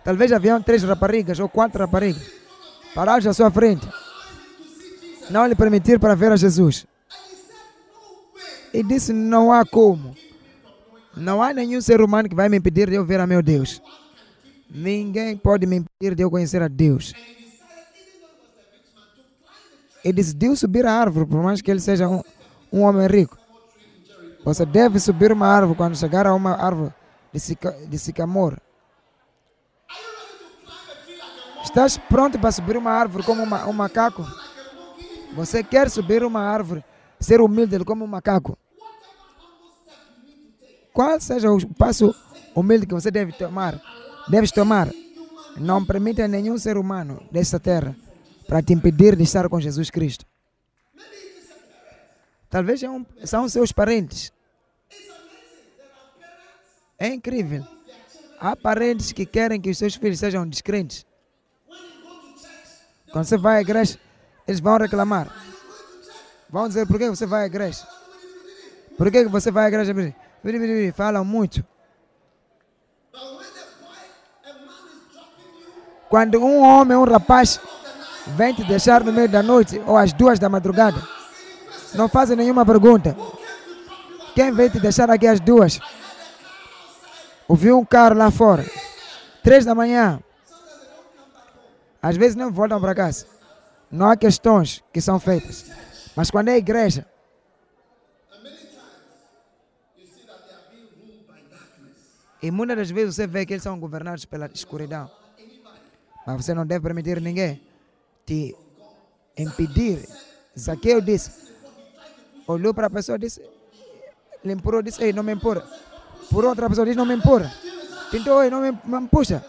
Talvez 0.02 0.32
haviam 0.32 0.62
três 0.62 0.82
raparigas 0.82 1.38
ou 1.38 1.48
quatro 1.48 1.78
raparigas 1.80 2.44
paradas 2.94 3.26
à 3.26 3.34
sua 3.34 3.50
frente. 3.50 3.86
Não 5.28 5.46
lhe 5.46 5.54
permitir 5.54 5.98
para 5.98 6.14
ver 6.14 6.32
a 6.32 6.36
Jesus. 6.36 6.86
E 8.72 8.82
disse: 8.82 9.12
Não 9.12 9.52
há 9.52 9.64
como. 9.64 10.14
Não 11.16 11.42
há 11.42 11.52
nenhum 11.52 11.80
ser 11.80 12.00
humano 12.00 12.28
que 12.28 12.34
vai 12.34 12.48
me 12.48 12.56
impedir 12.56 12.88
de 12.88 12.96
eu 12.96 13.04
ver 13.04 13.20
a 13.20 13.26
meu 13.26 13.42
Deus. 13.42 13.82
Ninguém 14.70 15.36
pode 15.36 15.66
me 15.66 15.76
impedir 15.76 16.14
de 16.14 16.22
eu 16.22 16.30
conhecer 16.30 16.62
a 16.62 16.68
Deus. 16.68 17.12
E 20.04 20.12
decidiu 20.12 20.54
subir 20.54 20.84
a 20.86 20.92
árvore, 20.92 21.26
por 21.26 21.42
mais 21.42 21.62
que 21.62 21.70
ele 21.70 21.80
seja 21.80 22.06
um, 22.08 22.22
um 22.72 22.82
homem 22.82 23.06
rico. 23.06 23.38
Você 24.44 24.66
deve 24.66 25.00
subir 25.00 25.32
uma 25.32 25.46
árvore 25.46 25.76
quando 25.76 25.96
chegar 25.96 26.26
a 26.26 26.34
uma 26.34 26.52
árvore 26.52 26.92
de, 27.32 27.40
sica, 27.40 27.72
de 27.88 27.98
sicamor. 27.98 28.58
Estás 31.62 31.96
pronto 31.96 32.38
para 32.38 32.52
subir 32.52 32.76
uma 32.76 32.90
árvore 32.90 33.24
como 33.24 33.42
uma- 33.42 33.66
um 33.66 33.72
macaco? 33.72 34.22
Você 35.34 35.64
quer 35.64 35.90
subir 35.90 36.22
uma 36.22 36.40
árvore, 36.40 36.84
ser 37.18 37.40
humilde 37.40 37.82
como 37.84 38.04
um 38.04 38.08
macaco? 38.08 38.58
Qual 40.92 41.18
seja 41.18 41.50
o 41.50 41.74
passo 41.74 42.14
humilde 42.54 42.86
que 42.86 42.94
você 42.94 43.10
deve 43.10 43.32
tomar? 43.32 43.80
Deves 44.28 44.52
tomar. 44.52 44.88
Não 45.56 45.84
permita 45.84 46.28
nenhum 46.28 46.58
ser 46.58 46.76
humano 46.76 47.22
desta 47.32 47.58
terra 47.58 47.96
para 48.46 48.62
te 48.62 48.72
impedir 48.72 49.16
de 49.16 49.22
estar 49.22 49.48
com 49.48 49.60
Jesus 49.60 49.90
Cristo. 49.90 50.26
Talvez 52.48 52.82
é 52.82 52.88
são 53.26 53.48
seus 53.48 53.72
parentes. 53.72 54.32
É 56.98 57.08
incrível. 57.08 57.66
Há 58.38 58.54
parentes 58.54 59.12
que 59.12 59.26
querem 59.26 59.60
que 59.60 59.70
os 59.70 59.78
seus 59.78 59.94
filhos 59.94 60.18
sejam 60.18 60.46
descrentes. 60.46 61.04
Quando 63.10 63.24
você 63.24 63.36
vai 63.36 63.58
à 63.58 63.60
igreja, 63.60 63.98
eles 64.46 64.60
vão 64.60 64.76
reclamar. 64.76 65.28
Vão 66.48 66.68
dizer 66.68 66.86
por 66.86 66.98
que 66.98 67.08
você 67.08 67.26
vai 67.26 67.42
à 67.42 67.46
igreja. 67.46 67.86
Por 68.96 69.10
que 69.10 69.24
você 69.24 69.50
vai 69.50 69.64
à 69.64 69.68
igreja? 69.68 69.92
Falam 70.94 71.24
muito. 71.24 71.64
Quando 76.08 76.38
um 76.38 76.60
homem, 76.60 76.96
um 76.96 77.04
rapaz, 77.04 77.58
vem 78.26 78.54
te 78.54 78.64
deixar 78.64 79.04
no 79.04 79.12
meio 79.12 79.28
da 79.28 79.42
noite 79.42 79.80
ou 79.86 79.96
às 79.96 80.12
duas 80.12 80.38
da 80.38 80.48
madrugada, 80.48 81.00
não 81.94 82.08
fazem 82.08 82.36
nenhuma 82.36 82.64
pergunta. 82.64 83.16
Quem 84.34 84.52
veio 84.52 84.70
te 84.70 84.80
deixar 84.80 85.10
aqui 85.10 85.26
às 85.26 85.38
duas? 85.38 85.78
Ouviu 87.46 87.78
um 87.78 87.84
carro 87.84 88.16
lá 88.16 88.30
fora. 88.30 88.64
Três 89.42 89.64
da 89.64 89.74
manhã. 89.74 90.20
Às 92.02 92.16
vezes 92.16 92.34
não 92.34 92.50
voltam 92.50 92.80
para 92.80 92.94
casa. 92.94 93.26
Não 93.90 94.10
há 94.10 94.16
questões 94.16 94.82
que 94.92 95.00
são 95.00 95.20
feitas. 95.20 95.70
Mas 96.16 96.30
quando 96.30 96.48
é 96.48 96.56
igreja, 96.56 97.06
e 102.42 102.50
muitas 102.50 102.76
das 102.76 102.90
vezes 102.90 103.14
você 103.14 103.26
vê 103.26 103.46
que 103.46 103.52
eles 103.52 103.62
são 103.62 103.78
governados 103.78 104.24
pela 104.24 104.50
escuridão. 104.52 105.10
Mas 106.26 106.44
você 106.44 106.54
não 106.54 106.66
deve 106.66 106.82
permitir 106.82 107.20
ninguém 107.20 107.73
te 108.24 108.56
impedir. 109.36 110.08
Zaqueu 110.58 111.00
disse, 111.00 111.30
olhou 112.46 112.72
para 112.72 112.86
a 112.86 112.90
pessoa 112.90 113.16
e 113.16 113.20
disse, 113.20 113.40
lhe 114.44 114.52
empurrou, 114.52 114.82
disse, 114.82 115.02
ei, 115.02 115.12
não 115.12 115.22
me 115.22 115.32
empurra. 115.32 115.64
Por 116.30 116.44
outra 116.44 116.68
pessoa 116.68 116.86
disse, 116.86 116.96
não 116.96 117.06
me 117.06 117.14
empurra. 117.14 117.52
Tentou, 118.10 118.42
ei, 118.42 118.50
não 118.50 118.60
me, 118.60 118.70
me 118.72 119.08
puxa. 119.08 119.44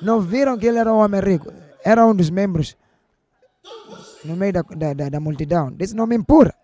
Não 0.00 0.20
viram 0.20 0.56
que 0.56 0.66
ele 0.66 0.78
era 0.78 0.92
um 0.92 0.98
homem 0.98 1.20
rico. 1.20 1.52
Era 1.84 2.06
um 2.06 2.14
dos 2.14 2.30
membros 2.30 2.76
no 4.24 4.36
meio 4.36 4.52
da, 4.52 4.62
da, 4.62 4.92
da, 4.94 5.08
da 5.08 5.20
multidão. 5.20 5.72
Disse, 5.72 5.94
não 5.94 6.06
me 6.06 6.16
empurra. 6.16 6.54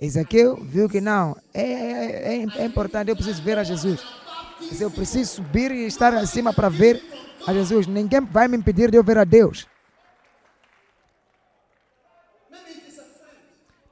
Ezequiel 0.00 0.56
viu 0.56 0.88
que 0.88 0.98
não, 0.98 1.36
é, 1.52 1.62
é, 1.62 2.36
é, 2.36 2.62
é 2.62 2.64
importante, 2.64 3.10
eu 3.10 3.16
preciso 3.16 3.42
ver 3.42 3.58
a 3.58 3.62
Jesus. 3.62 4.02
Disse, 4.60 4.82
Eu 4.82 4.90
preciso 4.90 5.36
subir 5.36 5.70
e 5.70 5.86
estar 5.86 6.14
acima 6.14 6.52
para 6.52 6.68
ver 6.68 7.02
a 7.46 7.52
Jesus. 7.52 7.86
Ninguém 7.86 8.20
vai 8.20 8.46
me 8.48 8.56
impedir 8.56 8.90
de 8.90 8.96
eu 8.96 9.04
ver 9.04 9.18
a 9.18 9.24
Deus. 9.24 9.66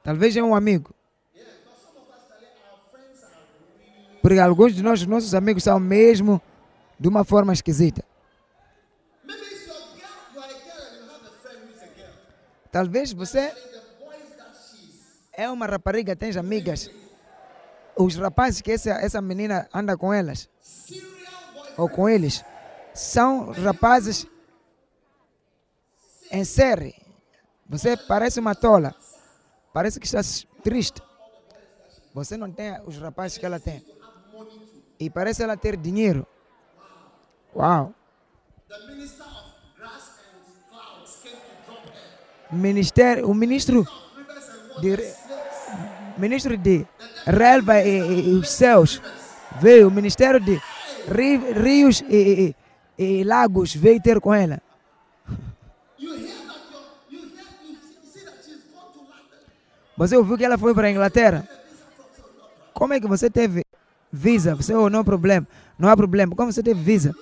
Talvez 0.03 0.35
é 0.35 0.41
um 0.41 0.55
amigo. 0.55 0.93
Porque 4.21 4.39
alguns 4.39 4.73
de 4.75 4.83
nós, 4.83 5.05
nossos 5.05 5.33
amigos, 5.33 5.63
são 5.63 5.79
mesmo 5.79 6.41
de 6.99 7.07
uma 7.07 7.23
forma 7.23 7.53
esquisita. 7.53 8.03
Talvez 12.71 13.13
você 13.13 13.51
é 15.33 15.49
uma 15.49 15.65
rapariga, 15.65 16.15
tens 16.15 16.37
amigas. 16.37 16.89
Os 17.95 18.15
rapazes 18.15 18.61
que 18.61 18.71
essa, 18.71 18.91
essa 18.91 19.21
menina 19.21 19.67
anda 19.73 19.97
com 19.97 20.13
elas. 20.13 20.49
Ou 21.79 21.89
com 21.89 22.07
eles, 22.09 22.43
são 22.93 23.51
rapazes 23.51 24.27
em 26.31 26.43
série. 26.43 26.95
Você 27.67 27.95
parece 27.95 28.39
uma 28.39 28.53
tola. 28.55 28.93
Parece 29.73 29.99
que 29.99 30.05
está 30.05 30.21
triste. 30.63 31.01
Você 32.13 32.35
não 32.35 32.51
tem 32.51 32.79
os 32.85 32.97
rapazes 32.97 33.37
que 33.37 33.45
ela 33.45 33.59
tem. 33.59 33.85
E 34.99 35.09
parece 35.09 35.41
ela 35.43 35.55
ter 35.55 35.77
dinheiro. 35.77 36.25
Uau! 37.55 37.93
Ministério, 42.51 43.29
o 43.29 43.33
ministro 43.33 43.85
de, 44.81 44.97
ministro 46.17 46.57
de 46.57 46.85
relva 47.25 47.79
e, 47.81 47.99
e- 47.99 48.29
e 48.29 48.33
os 48.33 48.49
céus 48.49 48.99
veio, 49.61 49.87
o 49.87 49.91
ministério 49.91 50.39
de 50.39 50.59
rios 51.07 52.01
e, 52.09 52.55
e- 52.97 53.19
e 53.19 53.23
lagos 53.23 53.73
veio 53.75 54.01
ter 54.01 54.19
com 54.19 54.33
ela. 54.33 54.61
Você 59.97 60.15
ouviu 60.15 60.37
que 60.37 60.45
ela 60.45 60.57
foi 60.57 60.73
para 60.73 60.87
a 60.87 60.91
Inglaterra? 60.91 61.47
Como 62.73 62.93
é 62.93 62.99
que 62.99 63.07
você 63.07 63.29
teve 63.29 63.65
visa? 64.11 64.55
Você, 64.55 64.73
oh, 64.73 64.89
não 64.89 64.99
há 64.99 65.03
problema, 65.03 65.45
não 65.77 65.89
há 65.89 65.97
problema. 65.97 66.35
Como 66.35 66.51
você 66.51 66.63
teve 66.63 66.81
visa? 66.81 67.13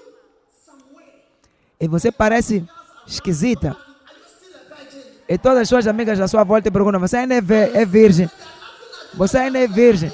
E 1.79 1.87
você 1.87 2.11
parece 2.11 2.63
esquisita. 3.07 3.75
E 5.27 5.37
todas 5.37 5.59
as 5.63 5.69
suas 5.69 5.87
amigas 5.87 6.19
à 6.19 6.27
sua 6.27 6.43
volta 6.43 6.71
perguntam: 6.71 6.99
Você 6.99 7.17
ainda 7.17 7.35
é, 7.35 7.81
é 7.81 7.85
virgem? 7.85 8.29
Você 9.15 9.37
ainda 9.37 9.59
é 9.59 9.67
virgem? 9.67 10.11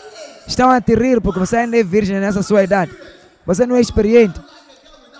Estão 0.47 0.69
a 0.69 0.79
te 0.81 0.95
rir 0.95 1.21
porque 1.21 1.39
você 1.39 1.57
ainda 1.57 1.77
é 1.77 1.83
virgem 1.83 2.19
nessa 2.19 2.41
sua 2.41 2.63
idade. 2.63 2.95
Você 3.45 3.65
não 3.65 3.75
é 3.75 3.81
experiente. 3.81 4.39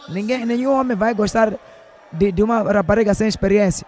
Ninguém, 0.09 0.45
nenhum 0.45 0.73
homem 0.73 0.95
vai 0.97 1.13
gostar 1.13 1.53
de, 2.11 2.31
de 2.31 2.43
uma 2.43 2.61
rapariga 2.61 3.13
sem 3.13 3.27
experiência. 3.27 3.85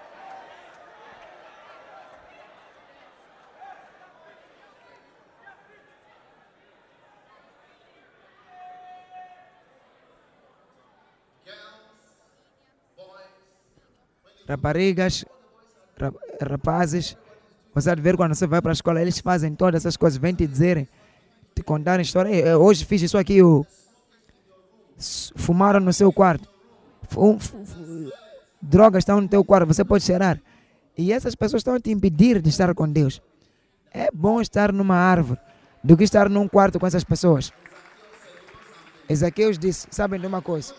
raparigas, 14.47 15.25
ra- 15.97 16.13
rapazes, 16.41 17.17
Você 17.73 17.93
de 17.93 18.01
ver 18.01 18.15
quando 18.15 18.33
você 18.33 18.47
vai 18.47 18.61
para 18.61 18.71
a 18.71 18.73
escola, 18.73 19.01
eles 19.01 19.19
fazem 19.19 19.53
todas 19.53 19.81
essas 19.81 19.97
coisas, 19.97 20.17
vêm 20.17 20.33
te 20.33 20.47
dizerem, 20.47 20.87
te 21.53 21.61
contarem 21.61 22.03
história. 22.03 22.29
"Ei, 22.29 22.47
eu 22.47 22.61
hoje 22.61 22.85
fiz 22.85 23.01
isso 23.01 23.17
aqui, 23.17 23.41
o 23.43 23.65
fumaram 25.35 25.79
no 25.79 25.93
seu 25.93 26.11
quarto. 26.11 26.49
Fu- 27.03 27.37
fu- 27.39 27.65
fu- 27.65 28.11
drogas 28.61 29.01
estão 29.01 29.21
no 29.21 29.27
teu 29.27 29.43
quarto, 29.43 29.67
você 29.67 29.83
pode 29.83 30.03
cheirar. 30.03 30.39
E 30.97 31.11
essas 31.11 31.35
pessoas 31.35 31.59
estão 31.59 31.73
a 31.75 31.79
te 31.79 31.91
impedir 31.91 32.41
de 32.41 32.49
estar 32.49 32.73
com 32.73 32.89
Deus. 32.89 33.21
É 33.93 34.09
bom 34.13 34.41
estar 34.41 34.71
numa 34.71 34.95
árvore 34.95 35.39
do 35.83 35.95
que 35.95 36.03
estar 36.03 36.29
num 36.29 36.47
quarto 36.47 36.79
com 36.79 36.87
essas 36.87 37.03
pessoas. 37.03 37.51
Ezequiel 39.07 39.51
disse: 39.51 39.87
Sabem 39.91 40.19
de 40.19 40.25
uma 40.27 40.41
coisa? 40.41 40.73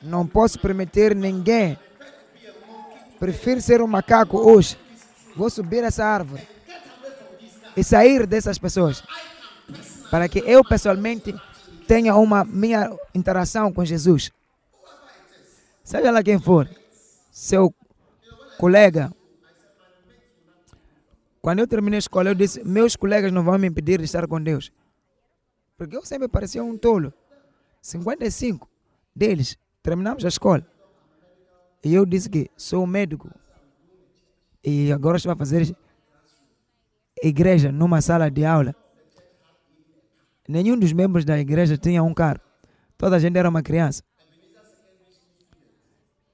Não 0.00 0.26
posso 0.26 0.58
permitir 0.58 1.14
ninguém. 1.14 1.78
Prefiro 3.18 3.60
ser 3.60 3.80
um 3.80 3.86
macaco 3.86 4.38
hoje. 4.38 4.76
Vou 5.36 5.48
subir 5.48 5.84
essa 5.84 6.04
árvore 6.04 6.42
e 7.76 7.84
sair 7.84 8.26
dessas 8.26 8.58
pessoas. 8.58 9.02
Para 10.10 10.28
que 10.28 10.40
eu 10.40 10.64
pessoalmente 10.64 11.34
tenha 11.86 12.16
uma 12.16 12.44
minha 12.44 12.90
interação 13.14 13.72
com 13.72 13.84
Jesus. 13.84 14.30
Seja 15.84 16.10
lá 16.10 16.22
quem 16.22 16.38
for, 16.38 16.68
seu 17.30 17.74
colega. 18.58 19.12
Quando 21.40 21.58
eu 21.58 21.66
terminei 21.66 21.98
a 21.98 21.98
escola, 21.98 22.30
eu 22.30 22.34
disse: 22.34 22.62
Meus 22.64 22.94
colegas 22.94 23.32
não 23.32 23.42
vão 23.42 23.58
me 23.58 23.66
impedir 23.66 23.98
de 23.98 24.04
estar 24.04 24.26
com 24.28 24.40
Deus. 24.40 24.72
Porque 25.76 25.96
eu 25.96 26.04
sempre 26.04 26.28
parecia 26.28 26.62
um 26.62 26.78
tolo. 26.78 27.12
55 27.80 28.68
deles 29.14 29.58
terminamos 29.82 30.24
a 30.24 30.28
escola. 30.28 30.64
E 31.84 31.92
eu 31.92 32.06
disse 32.06 32.30
que 32.30 32.48
sou 32.56 32.86
médico. 32.86 33.28
E 34.64 34.92
agora 34.92 35.16
estou 35.16 35.32
a 35.32 35.36
fazer 35.36 35.76
igreja 37.20 37.72
numa 37.72 38.00
sala 38.00 38.30
de 38.30 38.44
aula. 38.44 38.74
Nenhum 40.48 40.78
dos 40.78 40.92
membros 40.92 41.24
da 41.24 41.38
igreja 41.38 41.78
tinha 41.78 42.02
um 42.02 42.12
carro. 42.12 42.40
Toda 42.98 43.16
a 43.16 43.18
gente 43.18 43.36
era 43.36 43.48
uma 43.48 43.62
criança. 43.62 44.02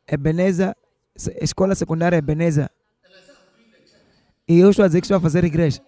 Ebeneza, 0.06 0.74
escola 1.40 1.74
secundária 1.74 2.16
Ebeneza. 2.16 2.70
E 4.46 4.59
eu 4.59 4.70
estou 4.70 4.84
a 4.84 4.88
dizer 4.88 5.00
que 5.00 5.04
estou 5.04 5.18
a 5.18 5.20
fazer 5.20 5.44
igreja. 5.44 5.82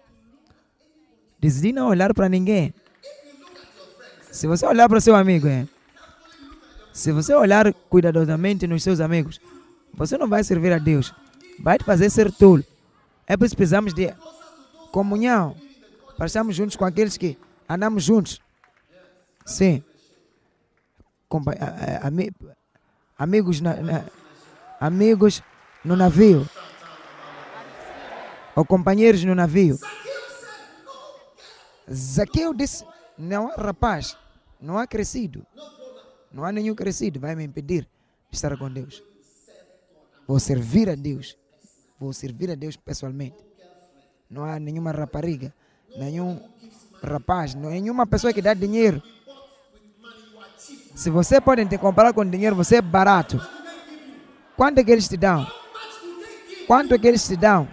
Decidi 1.39 1.71
não 1.71 1.87
olhar 1.87 2.13
para 2.13 2.29
ninguém. 2.29 2.71
Se 4.31 4.45
você 4.45 4.65
olhar 4.65 4.87
para 4.87 5.01
seu 5.01 5.15
amigo, 5.15 5.47
é, 5.47 5.67
se 6.93 7.11
você 7.11 7.33
olhar 7.33 7.73
cuidadosamente 7.89 8.67
nos 8.67 8.83
seus 8.83 8.99
amigos, 8.99 9.41
você 9.93 10.17
não 10.17 10.27
vai 10.27 10.43
servir 10.43 10.71
a 10.71 10.77
Deus. 10.77 11.13
Vai 11.59 11.77
te 11.77 11.83
fazer 11.83 12.09
ser 12.09 12.31
tolo. 12.31 12.63
É 13.25 13.35
por 13.35 13.45
isso 13.45 13.55
precisamos 13.55 13.93
de 13.93 14.13
comunhão. 14.91 15.55
Para 16.15 16.27
estarmos 16.27 16.55
juntos 16.55 16.75
com 16.75 16.85
aqueles 16.85 17.17
que 17.17 17.37
andamos 17.73 18.03
juntos. 18.03 18.39
Sim. 19.45 19.83
Compa 21.27 21.53
amigos, 23.17 23.61
na, 23.61 23.75
na- 23.75 24.05
amigos 24.79 25.41
no 25.83 25.95
navio. 25.95 26.47
Ou 28.55 28.65
companheiros 28.65 29.23
no 29.23 29.33
navio. 29.33 29.79
Zaqueu 31.91 32.53
disse: 32.53 32.85
Não 33.17 33.49
há 33.49 33.55
rapaz, 33.55 34.17
não 34.59 34.77
há 34.77 34.85
crescido, 34.85 35.45
não 36.31 36.43
há 36.43 36.51
nenhum 36.51 36.75
crescido 36.75 37.19
vai 37.19 37.35
me 37.35 37.43
impedir 37.43 37.87
de 38.29 38.35
estar 38.37 38.57
com 38.57 38.69
Deus. 38.69 39.03
Vou 40.27 40.39
servir 40.39 40.89
a 40.89 40.95
Deus, 40.95 41.37
vou 41.99 42.13
servir 42.13 42.51
a 42.51 42.55
Deus 42.55 42.75
pessoalmente. 42.77 43.37
Não 44.29 44.43
há 44.45 44.59
nenhuma 44.59 44.91
rapariga, 44.91 45.53
nenhum 45.97 46.39
rapaz, 47.03 47.55
nenhuma 47.55 48.05
pessoa 48.05 48.33
que 48.33 48.41
dá 48.41 48.53
dinheiro. 48.53 49.01
Se 50.95 51.09
você 51.09 51.41
pode 51.41 51.65
te 51.65 51.77
comparar 51.77 52.13
com 52.13 52.25
dinheiro, 52.25 52.55
você 52.55 52.77
é 52.77 52.81
barato. 52.81 53.41
Quanto 54.55 54.79
é 54.79 54.83
que 54.83 54.91
eles 54.91 55.07
te 55.07 55.17
dão? 55.17 55.47
Quanto 56.67 56.93
é 56.93 56.99
que 56.99 57.07
eles 57.07 57.27
te 57.27 57.35
dão? 57.35 57.67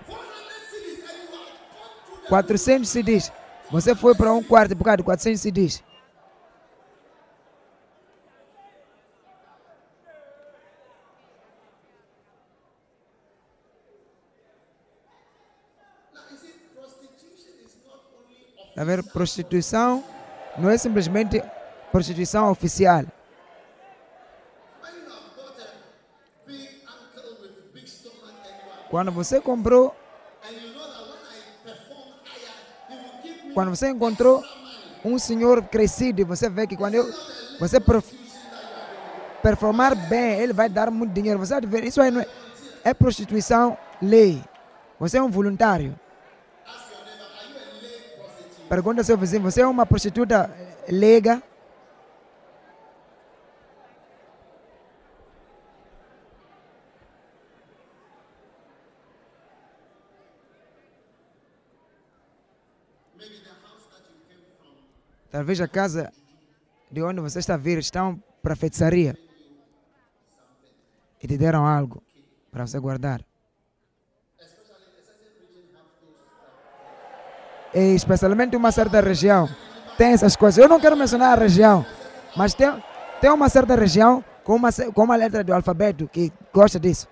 400 2.29 2.89
CDs. 2.89 3.33
Você 3.71 3.95
foi 3.95 4.15
para 4.15 4.33
um 4.33 4.43
quarto 4.43 4.77
por 4.77 4.85
causa 4.85 4.99
de 4.99 5.03
400 5.03 5.41
CDs. 5.41 5.83
Tá 18.79 18.85
vendo? 18.85 19.03
Prostituição 19.03 20.05
não 20.57 20.71
é 20.71 20.79
simplesmente 20.79 21.43
prostituição 21.91 22.49
oficial. 22.49 23.03
Quando 28.89 29.11
você 29.11 29.41
comprou, 29.41 29.97
quando 33.53 33.71
você 33.71 33.89
encontrou 33.89 34.45
um 35.05 35.19
senhor 35.19 35.61
crescido, 35.65 36.25
você 36.25 36.49
vê 36.49 36.65
que 36.65 36.77
quando 36.77 36.95
eu, 36.95 37.13
você 37.59 37.79
performar 39.43 39.97
bem, 40.09 40.39
ele 40.39 40.53
vai 40.53 40.69
dar 40.69 40.89
muito 40.89 41.13
dinheiro. 41.13 41.41
Você 41.41 41.61
ver, 41.63 41.83
isso 41.83 42.01
aí 42.01 42.13
não 42.13 42.21
é, 42.21 42.29
é 42.85 42.95
prostituição 42.95 43.77
lei. 44.01 44.41
Você 45.01 45.19
é 45.19 45.23
um 45.23 45.29
voluntário. 45.29 45.99
Pergunta 48.69 49.01
ao 49.01 49.05
seu 49.05 49.17
vizinho, 49.17 49.43
você 49.43 49.63
é 49.63 49.67
uma 49.67 49.87
prostituta 49.87 50.55
eh, 50.87 50.93
leiga? 50.93 51.43
Talvez 65.31 65.61
a 65.61 65.69
casa 65.69 66.13
de 66.91 67.03
onde 67.03 67.21
você 67.21 67.39
está 67.39 67.55
a 67.55 67.57
vir 67.57 67.79
estão 67.79 68.23
para 68.43 68.55
feitiçaria. 68.55 69.17
E 71.23 71.27
te 71.27 71.39
deram 71.39 71.67
algo 71.67 72.03
para 72.51 72.67
você 72.67 72.79
guardar. 72.79 73.25
Especialmente 77.75 78.57
uma 78.57 78.73
certa 78.73 79.01
região 79.01 79.49
tem 79.97 80.13
essas 80.13 80.37
coisas. 80.37 80.59
Eu 80.59 80.69
não 80.69 80.81
quero 80.81 80.97
mencionar 80.97 81.37
a 81.37 81.41
região, 81.41 81.85
mas 82.37 82.55
tem, 82.55 82.73
tem 83.21 83.31
uma 83.31 83.49
certa 83.49 83.75
região 83.75 84.25
com 84.45 84.55
uma, 84.57 84.71
com 84.73 85.03
uma 85.05 85.17
letra 85.17 85.43
do 85.45 85.53
alfabeto 85.53 86.09
que 86.09 86.33
gosta 86.53 86.79
disso. 86.81 87.09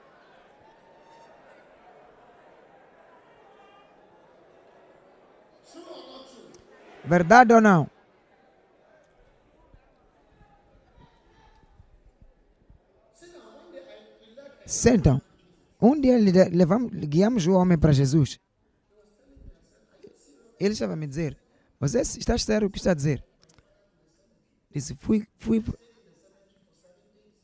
Verdade 7.04 7.52
ou 7.54 7.61
não? 7.61 7.88
Sentam. 14.66 15.20
Um 15.80 16.00
dia 16.00 16.18
le- 16.18 16.50
levamos, 16.50 16.90
guiamos 16.92 17.46
o 17.46 17.52
homem 17.52 17.78
para 17.78 17.92
Jesus. 17.92 18.38
Ele 20.59 20.72
estava 20.72 20.94
a 20.94 20.96
me 20.96 21.07
dizer: 21.07 21.36
Você 21.78 22.00
está 22.00 22.36
sério 22.38 22.68
o 22.68 22.70
que 22.70 22.78
está 22.78 22.92
a 22.92 22.94
dizer? 22.94 23.24
Disse: 24.72 24.94
Fui, 24.96 25.26
fui. 25.38 25.62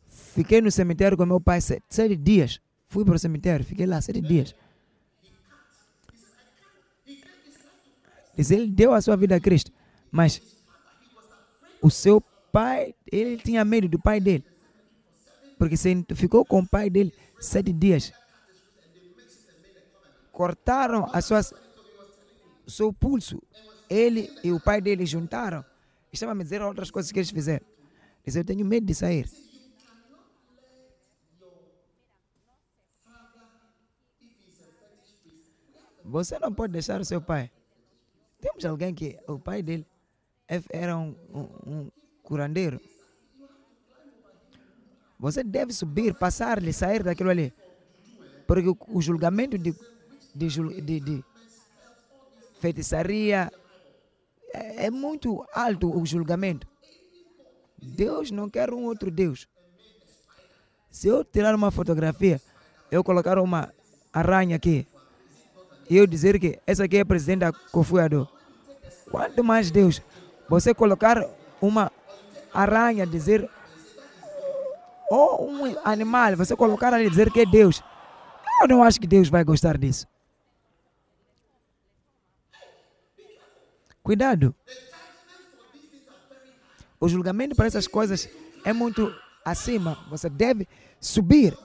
Fiquei 0.06 0.60
no 0.60 0.70
cemitério 0.70 1.16
com 1.16 1.26
meu 1.26 1.40
pai 1.40 1.60
sete, 1.60 1.84
sete 1.88 2.16
dias. 2.16 2.60
Fui 2.88 3.04
para 3.04 3.14
o 3.14 3.18
cemitério, 3.18 3.64
fiquei 3.64 3.86
lá 3.86 4.00
sete 4.00 4.20
dias. 4.20 4.54
Disse: 8.36 8.54
Ele 8.54 8.66
deu 8.68 8.94
a 8.94 9.00
sua 9.00 9.16
vida 9.16 9.36
a 9.36 9.40
Cristo. 9.40 9.70
Mas 10.10 10.40
o 11.80 11.90
seu 11.90 12.20
pai, 12.52 12.94
ele 13.10 13.38
tinha 13.38 13.64
medo 13.64 13.88
do 13.88 13.98
pai 13.98 14.20
dele. 14.20 14.44
Porque 15.58 15.76
se 15.76 16.04
ficou 16.14 16.44
com 16.44 16.60
o 16.60 16.68
pai 16.68 16.90
dele 16.90 17.12
sete 17.40 17.72
dias. 17.72 18.12
Cortaram 20.30 21.08
as 21.12 21.24
suas, 21.24 21.52
seu 22.70 22.92
pulso. 22.92 23.42
Ele 23.88 24.30
e 24.42 24.52
o 24.52 24.60
pai 24.60 24.80
dele 24.80 25.04
juntaram. 25.04 25.64
Estava 26.12 26.32
a 26.32 26.34
me 26.34 26.44
dizer 26.44 26.62
outras 26.62 26.90
coisas 26.90 27.10
que 27.10 27.18
eles 27.18 27.30
fizeram. 27.30 27.64
Disse, 28.24 28.38
eu 28.38 28.44
tenho 28.44 28.64
medo 28.64 28.86
de 28.86 28.94
sair. 28.94 29.28
Você 36.04 36.38
não 36.38 36.52
pode 36.52 36.72
deixar 36.72 37.00
o 37.00 37.04
seu 37.04 37.20
pai. 37.20 37.50
Temos 38.40 38.64
alguém 38.64 38.94
que 38.94 39.18
o 39.26 39.38
pai 39.38 39.62
dele 39.62 39.86
é- 40.48 40.62
era 40.70 40.96
um, 40.96 41.14
um, 41.32 41.70
um 41.72 41.90
curandeiro. 42.22 42.80
Você 45.18 45.44
deve 45.44 45.72
subir, 45.72 46.14
passar-lhe, 46.14 46.72
sair 46.72 47.02
daquilo 47.02 47.30
ali. 47.30 47.52
Porque 48.46 48.68
o, 48.88 49.00
julgamento 49.00 49.56
de 49.56 49.72
de, 50.34 50.48
de, 50.80 51.00
de 51.00 51.24
feitiçaria. 52.62 53.50
É, 54.54 54.86
é 54.86 54.90
muito 54.90 55.44
alto 55.52 55.90
o 55.98 56.06
julgamento. 56.06 56.66
Deus 57.82 58.30
não 58.30 58.48
quer 58.48 58.72
um 58.72 58.84
outro 58.84 59.10
Deus. 59.10 59.48
Se 60.90 61.08
eu 61.08 61.24
tirar 61.24 61.54
uma 61.54 61.70
fotografia, 61.70 62.40
eu 62.90 63.02
colocar 63.02 63.38
uma 63.38 63.72
aranha 64.12 64.56
aqui, 64.56 64.86
e 65.90 65.96
eu 65.96 66.06
dizer 66.06 66.38
que 66.38 66.60
essa 66.66 66.84
aqui 66.84 66.98
é 66.98 67.04
presidente 67.04 67.40
da 67.40 67.52
Kofuado, 67.52 68.28
quanto 69.10 69.42
mais 69.42 69.70
Deus, 69.70 70.00
você 70.48 70.72
colocar 70.74 71.26
uma 71.60 71.90
aranha, 72.54 73.06
dizer, 73.06 73.48
ou 75.10 75.50
um 75.50 75.76
animal, 75.84 76.36
você 76.36 76.54
colocar 76.54 76.94
ali 76.94 77.08
dizer 77.08 77.32
que 77.32 77.40
é 77.40 77.46
Deus, 77.46 77.82
eu 78.60 78.68
não 78.68 78.82
acho 78.82 79.00
que 79.00 79.06
Deus 79.06 79.28
vai 79.28 79.42
gostar 79.42 79.76
disso. 79.76 80.06
Cuidado. 84.02 84.54
O 86.98 87.08
julgamento 87.08 87.54
para 87.54 87.66
essas 87.66 87.86
coisas 87.86 88.28
é 88.64 88.72
muito 88.72 89.14
acima. 89.44 89.94
Você 90.08 90.28
deve 90.28 90.68
subir. 91.00 91.56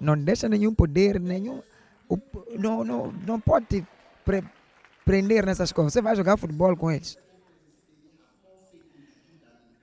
Não 0.00 0.16
deixa 0.16 0.48
nenhum 0.48 0.74
poder, 0.74 1.18
nenhum. 1.20 1.62
não, 2.58 2.84
não, 2.84 3.12
não 3.12 3.40
pode 3.40 3.86
pre- 4.24 4.44
prender 5.04 5.46
nessas 5.46 5.72
coisas. 5.72 5.92
Você 5.92 6.02
vai 6.02 6.14
jogar 6.14 6.36
futebol 6.36 6.76
com 6.76 6.90
eles. 6.90 7.16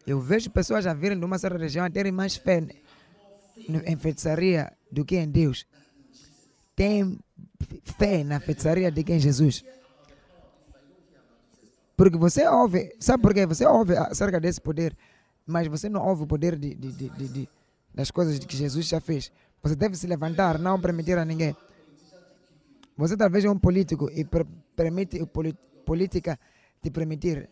Eu 0.06 0.20
vejo 0.20 0.50
pessoas 0.50 0.86
a 0.86 0.94
virem 0.94 1.18
de 1.18 1.26
uma 1.26 1.40
certa 1.40 1.58
região 1.58 1.86
a 1.86 1.90
terem 1.90 2.12
mais 2.12 2.36
fé 2.36 2.60
no- 2.62 3.82
em 3.86 3.98
feitiçaria 3.98 4.72
do 4.92 5.06
que 5.06 5.16
em 5.16 5.30
Deus. 5.30 5.66
Tem 6.76 7.20
fé 7.98 8.24
na 8.24 8.40
feitiçaria 8.40 8.92
do 8.92 9.04
que 9.04 9.14
em 9.14 9.20
Jesus. 9.20 9.64
Porque 11.96 12.18
você 12.18 12.48
ouve, 12.48 12.96
sabe 13.00 13.22
por 13.22 13.34
quê? 13.34 13.46
Você 13.46 13.66
ouve 13.66 13.96
acerca 13.96 14.40
desse 14.40 14.60
poder, 14.60 14.96
mas 15.46 15.68
você 15.68 15.88
não 15.90 16.06
ouve 16.08 16.24
o 16.24 16.28
poder 16.28 16.58
de, 16.58 16.74
de, 16.74 16.92
de, 16.92 17.10
de- 17.10 17.28
de- 17.28 17.50
das 17.94 18.10
coisas 18.10 18.40
que 18.40 18.58
Jesus 18.58 18.88
já 18.88 19.00
fez. 19.00 19.32
Você 19.62 19.76
deve 19.76 19.96
se 19.96 20.08
levantar, 20.08 20.58
não 20.58 20.80
permitir 20.82 21.18
a 21.18 21.24
ninguém. 21.24 21.56
Você 22.98 23.16
talvez 23.16 23.46
é 23.46 23.50
um 23.50 23.58
político 23.60 24.10
e 24.12 24.26
per- 24.26 24.46
permite 24.76 25.22
a 25.22 25.26
política 25.86 26.40
te 26.82 26.90
permitir, 26.90 27.50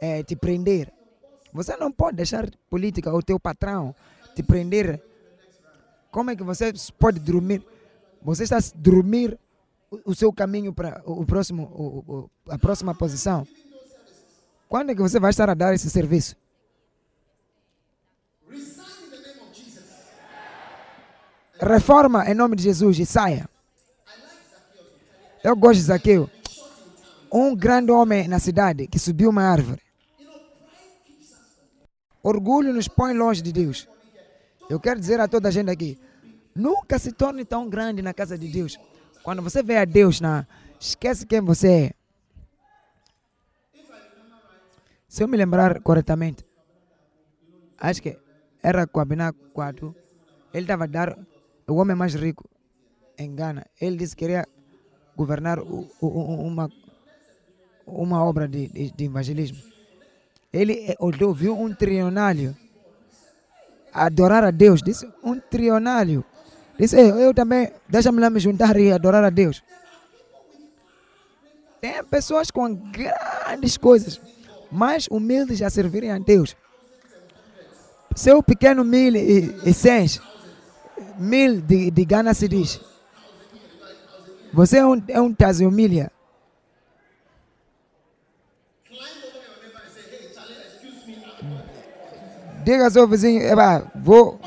eh, 0.00 0.22
te 0.22 0.36
prender. 0.36 0.92
Você 1.52 1.76
não 1.76 1.90
pode 1.90 2.16
deixar 2.18 2.48
política, 2.70 3.12
o 3.12 3.22
teu 3.22 3.40
patrão, 3.40 3.94
te 4.34 4.42
prender. 4.42 5.02
Como 6.10 6.30
é 6.30 6.36
que 6.36 6.42
você 6.42 6.72
pode 6.98 7.18
dormir? 7.20 7.64
Você 8.24 8.44
está 8.44 8.58
a 8.58 8.60
dormir 8.76 9.38
o, 10.04 10.14
seu 10.14 10.32
caminho 10.32 10.72
para 10.72 11.02
o 11.04 11.24
próximo, 11.26 11.64
o- 11.64 12.12
o- 12.14 12.30
a 12.48 12.58
próxima 12.58 12.94
posição. 12.94 13.46
Quando 14.68 14.90
é 14.90 14.94
que 14.94 15.02
você 15.02 15.20
vai 15.20 15.30
estar 15.30 15.50
a 15.50 15.54
dar 15.54 15.74
esse 15.74 15.90
serviço? 15.90 16.34
Reforma 21.60 22.28
em 22.28 22.34
nome 22.34 22.56
de 22.56 22.62
Jesus 22.64 22.98
e 22.98 23.06
saia. 23.06 23.48
Eu 25.44 25.56
gosto 25.56 25.76
de 25.80 25.82
Zaqueu. 25.84 26.30
Um 27.32 27.54
grande 27.54 27.90
homem 27.90 28.28
na 28.28 28.38
cidade 28.38 28.86
que 28.86 28.98
subiu 28.98 29.30
uma 29.30 29.42
árvore. 29.42 29.80
Orgulho 32.22 32.72
nos 32.72 32.88
põe 32.88 33.14
longe 33.14 33.42
de 33.42 33.52
Deus. 33.52 33.88
Eu 34.70 34.78
quero 34.78 35.00
dizer 35.00 35.18
a 35.20 35.26
toda 35.28 35.48
a 35.48 35.50
gente 35.50 35.70
aqui: 35.70 35.98
nunca 36.54 36.98
se 36.98 37.12
torne 37.12 37.44
tão 37.44 37.68
grande 37.68 38.02
na 38.02 38.12
casa 38.12 38.36
de 38.36 38.48
Deus. 38.48 38.78
Quando 39.22 39.42
você 39.42 39.62
vê 39.62 39.76
a 39.76 39.84
Deus, 39.84 40.20
na, 40.20 40.46
esquece 40.80 41.26
quem 41.26 41.40
você 41.40 41.68
é. 41.68 41.92
Se 45.08 45.22
eu 45.22 45.28
me 45.28 45.36
lembrar 45.36 45.80
corretamente, 45.80 46.44
acho 47.78 48.02
que 48.02 48.18
era 48.62 48.86
Kwabiná 48.86 49.32
4. 49.52 49.94
Ele 50.54 50.64
estava 50.64 50.84
a 50.84 50.86
dar 50.86 51.18
o 51.66 51.74
homem 51.74 51.96
mais 51.96 52.14
rico 52.14 52.48
em 53.18 53.34
Gana. 53.34 53.66
Ele 53.80 53.96
disse 53.96 54.16
que 54.16 54.24
queria 54.24 54.46
governar 55.16 55.58
uma, 56.00 56.70
uma 57.86 58.24
obra 58.24 58.48
de, 58.48 58.68
de, 58.68 58.90
de 58.90 59.04
evangelismo. 59.04 59.58
Ele 60.52 60.86
eh, 60.88 60.96
ouviu 60.98 61.58
um 61.58 61.74
trionário 61.74 62.56
adorar 63.92 64.44
a 64.44 64.50
Deus. 64.50 64.82
Disse 64.82 65.10
um 65.22 65.38
trionário. 65.38 66.24
Disse, 66.82 66.96
eu, 66.96 67.32
também, 67.32 67.70
deixa-me 67.88 68.20
lá 68.20 68.28
me 68.28 68.40
juntar 68.40 68.76
e 68.76 68.90
adorar 68.90 69.22
a 69.22 69.30
Deus. 69.30 69.62
Tem 71.80 72.02
pessoas 72.02 72.50
com 72.50 72.74
grandes 72.74 73.76
coisas, 73.76 74.20
mais 74.68 75.06
humildes 75.08 75.62
a 75.62 75.70
servirem 75.70 76.10
a 76.10 76.18
Deus. 76.18 76.56
Seu 78.16 78.42
pequeno 78.42 78.82
mil 78.82 79.14
e, 79.14 79.54
e 79.64 79.72
cem, 79.72 80.06
mil 81.16 81.60
de, 81.60 81.92
de 81.92 82.04
Gana 82.04 82.34
se 82.34 82.48
diz. 82.48 82.80
Você 84.52 84.78
é 84.78 84.84
um, 84.84 85.00
é 85.06 85.20
um 85.20 85.32
taziomilia. 85.32 86.10
Diga 92.64 92.86
ao 92.86 92.90
seu 92.90 93.06
vizinho, 93.06 93.40
vou. 93.94 94.40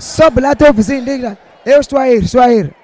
Sobe 0.00 0.40
lá 0.40 0.56
teu 0.56 0.72
vizinho, 0.72 1.04
diga, 1.04 1.38
eu 1.64 1.78
estou 1.78 1.98
a 1.98 2.08
ir, 2.08 2.22
estou 2.22 2.40
a 2.40 2.50
ir. 2.50 2.74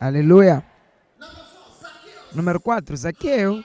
Aleluia. 0.00 0.64
Número 2.32 2.60
4, 2.60 2.96
Zaqueu. 2.96 3.62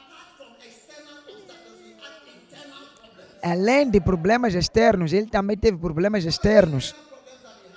Além 3.44 3.90
de 3.90 4.02
problemas 4.02 4.56
externos, 4.56 5.14
ele 5.14 5.28
também 5.28 5.56
teve 5.56 5.78
problemas 5.78 6.26
externos. 6.26 6.96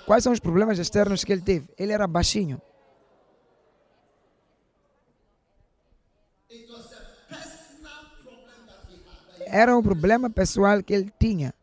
Quais 0.05 0.23
são 0.23 0.33
os 0.33 0.39
problemas 0.39 0.79
externos 0.79 1.23
que 1.23 1.31
ele 1.31 1.41
teve? 1.41 1.69
Ele 1.77 1.91
era 1.93 2.07
baixinho. 2.07 2.59
Era 9.51 9.75
um 9.77 9.83
problema 9.83 10.29
pessoal 10.29 10.81
que 10.81 10.93
ele 10.93 11.11
tinha, 11.19 11.53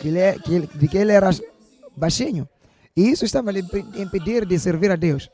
que 0.00 0.08
ele, 0.08 0.38
que 0.40 0.54
ele- 0.54 0.66
de 0.66 0.88
que 0.88 0.98
ele 0.98 1.12
era 1.12 1.30
baixinho. 1.96 2.48
E 2.96 3.08
isso 3.08 3.24
estava 3.24 3.52
lhe 3.52 3.60
impe- 3.60 3.84
impedir 4.00 4.44
de 4.44 4.58
servir 4.58 4.90
a 4.90 4.96
Deus. 4.96 5.30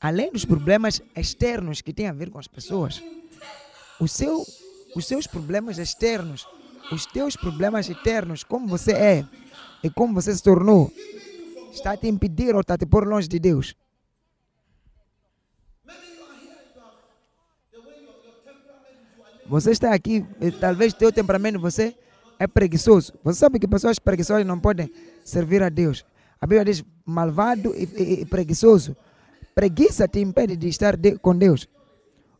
Além 0.00 0.32
dos 0.32 0.44
problemas 0.44 1.00
externos 1.16 1.80
que 1.80 1.92
têm 1.92 2.08
a 2.08 2.12
ver 2.12 2.30
com 2.30 2.38
as 2.38 2.48
pessoas, 2.48 3.02
seu, 4.08 4.44
os 4.94 5.06
seus 5.06 5.26
problemas 5.26 5.78
externos, 5.78 6.46
os 6.92 7.06
teus 7.06 7.36
problemas 7.36 7.88
internos, 7.88 8.42
como 8.44 8.66
você 8.66 8.92
é 8.92 9.24
e 9.82 9.88
como 9.88 10.12
você 10.14 10.34
se 10.34 10.42
tornou, 10.42 10.92
está 11.72 11.92
a 11.92 11.96
te 11.96 12.08
impedir 12.08 12.54
ou 12.54 12.60
está 12.60 12.74
a 12.74 12.78
te 12.78 12.86
pôr 12.86 13.06
longe 13.06 13.28
de 13.28 13.38
Deus. 13.38 13.74
Você 19.46 19.70
está 19.72 19.92
aqui, 19.92 20.24
e 20.40 20.50
talvez 20.50 20.92
teu 20.94 21.12
temperamento, 21.12 21.60
você 21.60 21.94
é 22.38 22.46
preguiçoso. 22.46 23.12
Você 23.22 23.38
sabe 23.38 23.58
que 23.58 23.68
pessoas 23.68 23.98
preguiçosas 23.98 24.44
não 24.46 24.58
podem 24.58 24.90
servir 25.24 25.62
a 25.62 25.68
Deus. 25.68 26.04
A 26.40 26.46
Bíblia 26.46 26.64
diz 26.64 26.84
malvado 27.04 27.74
e, 27.76 27.84
e- 27.84 28.20
e 28.22 28.26
preguiçoso. 28.26 28.96
Preguiça 29.54 30.08
te 30.08 30.20
impede 30.20 30.56
de 30.56 30.68
estar 30.68 30.96
de- 30.96 31.18
com 31.18 31.36
Deus. 31.36 31.68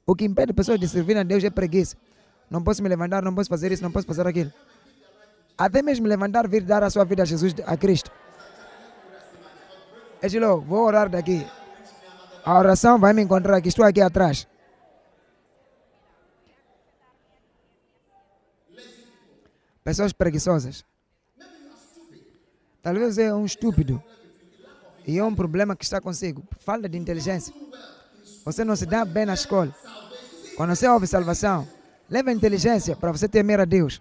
O 0.06 0.14
que 0.14 0.24
impede 0.24 0.52
pessoas 0.52 0.78
de 0.80 0.88
servir 0.88 1.16
a 1.16 1.22
Deus 1.22 1.44
é 1.44 1.50
preguiça. 1.50 1.96
Não 2.50 2.62
posso 2.62 2.82
me 2.82 2.88
levantar, 2.88 3.22
não 3.22 3.34
posso 3.34 3.48
fazer 3.48 3.70
isso, 3.72 3.82
não 3.82 3.90
posso 3.92 4.06
fazer 4.06 4.26
aquilo. 4.26 4.52
Até 5.56 5.82
mesmo 5.82 6.06
levantar, 6.06 6.48
vir 6.48 6.62
dar 6.62 6.82
a 6.82 6.90
sua 6.90 7.04
vida 7.04 7.22
a 7.22 7.26
Jesus, 7.26 7.54
a 7.66 7.76
Cristo. 7.76 8.10
Edilo, 10.22 10.60
vou 10.62 10.84
orar 10.84 11.08
daqui. 11.08 11.46
A 12.44 12.58
oração 12.58 12.98
vai 12.98 13.12
me 13.12 13.22
encontrar 13.22 13.56
aqui, 13.56 13.68
estou 13.68 13.84
aqui 13.84 14.00
atrás. 14.00 14.46
Pessoas 19.84 20.14
preguiçosas. 20.14 20.82
Talvez 22.82 23.18
é 23.18 23.32
um 23.34 23.44
estúpido. 23.44 24.02
E 25.06 25.18
é 25.18 25.24
um 25.24 25.34
problema 25.34 25.76
que 25.76 25.84
está 25.84 26.00
consigo. 26.00 26.42
Falta 26.58 26.88
de 26.88 26.96
inteligência. 26.96 27.54
Você 28.46 28.64
não 28.64 28.74
se 28.74 28.86
dá 28.86 29.04
bem 29.04 29.26
na 29.26 29.34
escola. 29.34 29.74
Quando 30.56 30.74
você 30.74 30.88
ouve 30.88 31.06
salvação, 31.06 31.68
leva 32.08 32.32
inteligência 32.32 32.96
para 32.96 33.12
você 33.12 33.28
temer 33.28 33.60
a 33.60 33.66
Deus. 33.66 34.00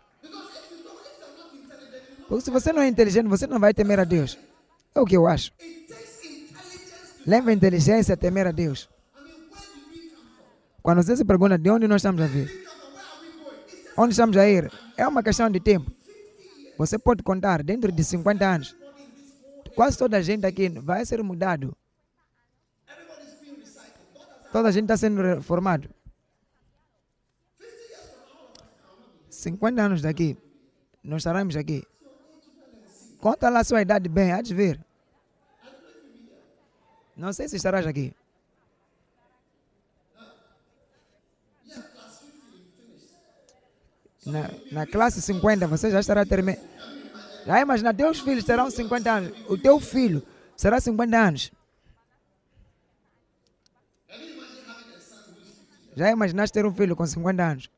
Porque 2.30 2.46
se 2.46 2.50
você 2.50 2.72
não 2.72 2.82
é 2.82 2.88
inteligente, 2.88 3.28
você 3.28 3.46
não 3.46 3.60
vai 3.60 3.74
temer 3.74 4.00
a 4.00 4.06
Deus. 4.06 4.38
É 4.96 5.02
o 5.02 5.06
que 5.06 5.18
eu 5.18 5.28
acho. 5.28 5.52
Leva 7.26 7.52
inteligência 7.52 8.14
a 8.14 8.18
temer 8.18 8.48
a 8.48 8.52
Deus. 8.52 8.90
Quando 10.82 11.04
você 11.04 11.18
se 11.18 11.26
pergunta 11.26 11.58
de 11.58 11.70
onde 11.70 11.88
nós 11.88 12.02
estamos 12.02 12.22
a 12.22 12.28
vir, 12.28 12.68
onde 13.98 14.12
estamos 14.12 14.38
a 14.38 14.48
ir, 14.48 14.72
é 14.98 15.08
uma 15.08 15.24
questão 15.24 15.50
de 15.50 15.60
tempo. 15.60 15.92
Você 16.78 16.98
pode 16.98 17.24
contar, 17.24 17.64
dentro 17.64 17.92
de 17.92 18.04
50 18.04 18.46
anos, 18.46 18.76
quase 19.76 19.98
toda 19.98 20.18
a 20.18 20.22
gente 20.22 20.46
aqui 20.46 20.70
vai 20.70 21.06
ser 21.06 21.22
mudado. 21.24 21.76
Toda 24.52 24.70
a 24.70 24.72
gente 24.72 24.84
está 24.84 24.98
sendo 24.98 25.22
reformado. 25.22 25.90
50 29.30 29.82
anos 29.82 30.02
daqui, 30.02 30.38
nós 31.04 31.22
estaremos 31.22 31.56
aqui. 31.56 31.84
Conta 33.20 33.50
lá 33.50 33.60
a 33.60 33.64
sua 33.64 33.82
idade 33.82 34.08
bem, 34.10 34.32
há 34.32 34.42
de 34.42 34.54
ver. 34.54 34.80
Não 37.16 37.32
sei 37.32 37.48
se 37.48 37.56
estarás 37.56 37.86
aqui. 37.86 38.14
Na, 44.34 44.50
na 44.72 44.88
classe 44.88 45.22
50 45.22 45.68
você 45.68 45.92
já 45.92 46.00
estará 46.00 46.26
terminando. 46.26 46.64
Já 47.46 47.62
imagina, 47.62 47.94
teus 47.94 48.20
filhos 48.20 48.44
terão 48.44 48.72
50 48.72 49.12
anos. 49.12 49.38
O 49.48 49.56
teu 49.56 49.80
filho 49.80 50.24
será 50.58 50.80
50 50.80 51.18
anos. 51.18 51.52
Já 55.96 56.10
imaginaste 56.10 56.52
ter 56.52 56.66
um 56.66 56.74
filho 56.74 56.96
com 56.96 57.06
50 57.06 57.44
anos? 57.44 57.70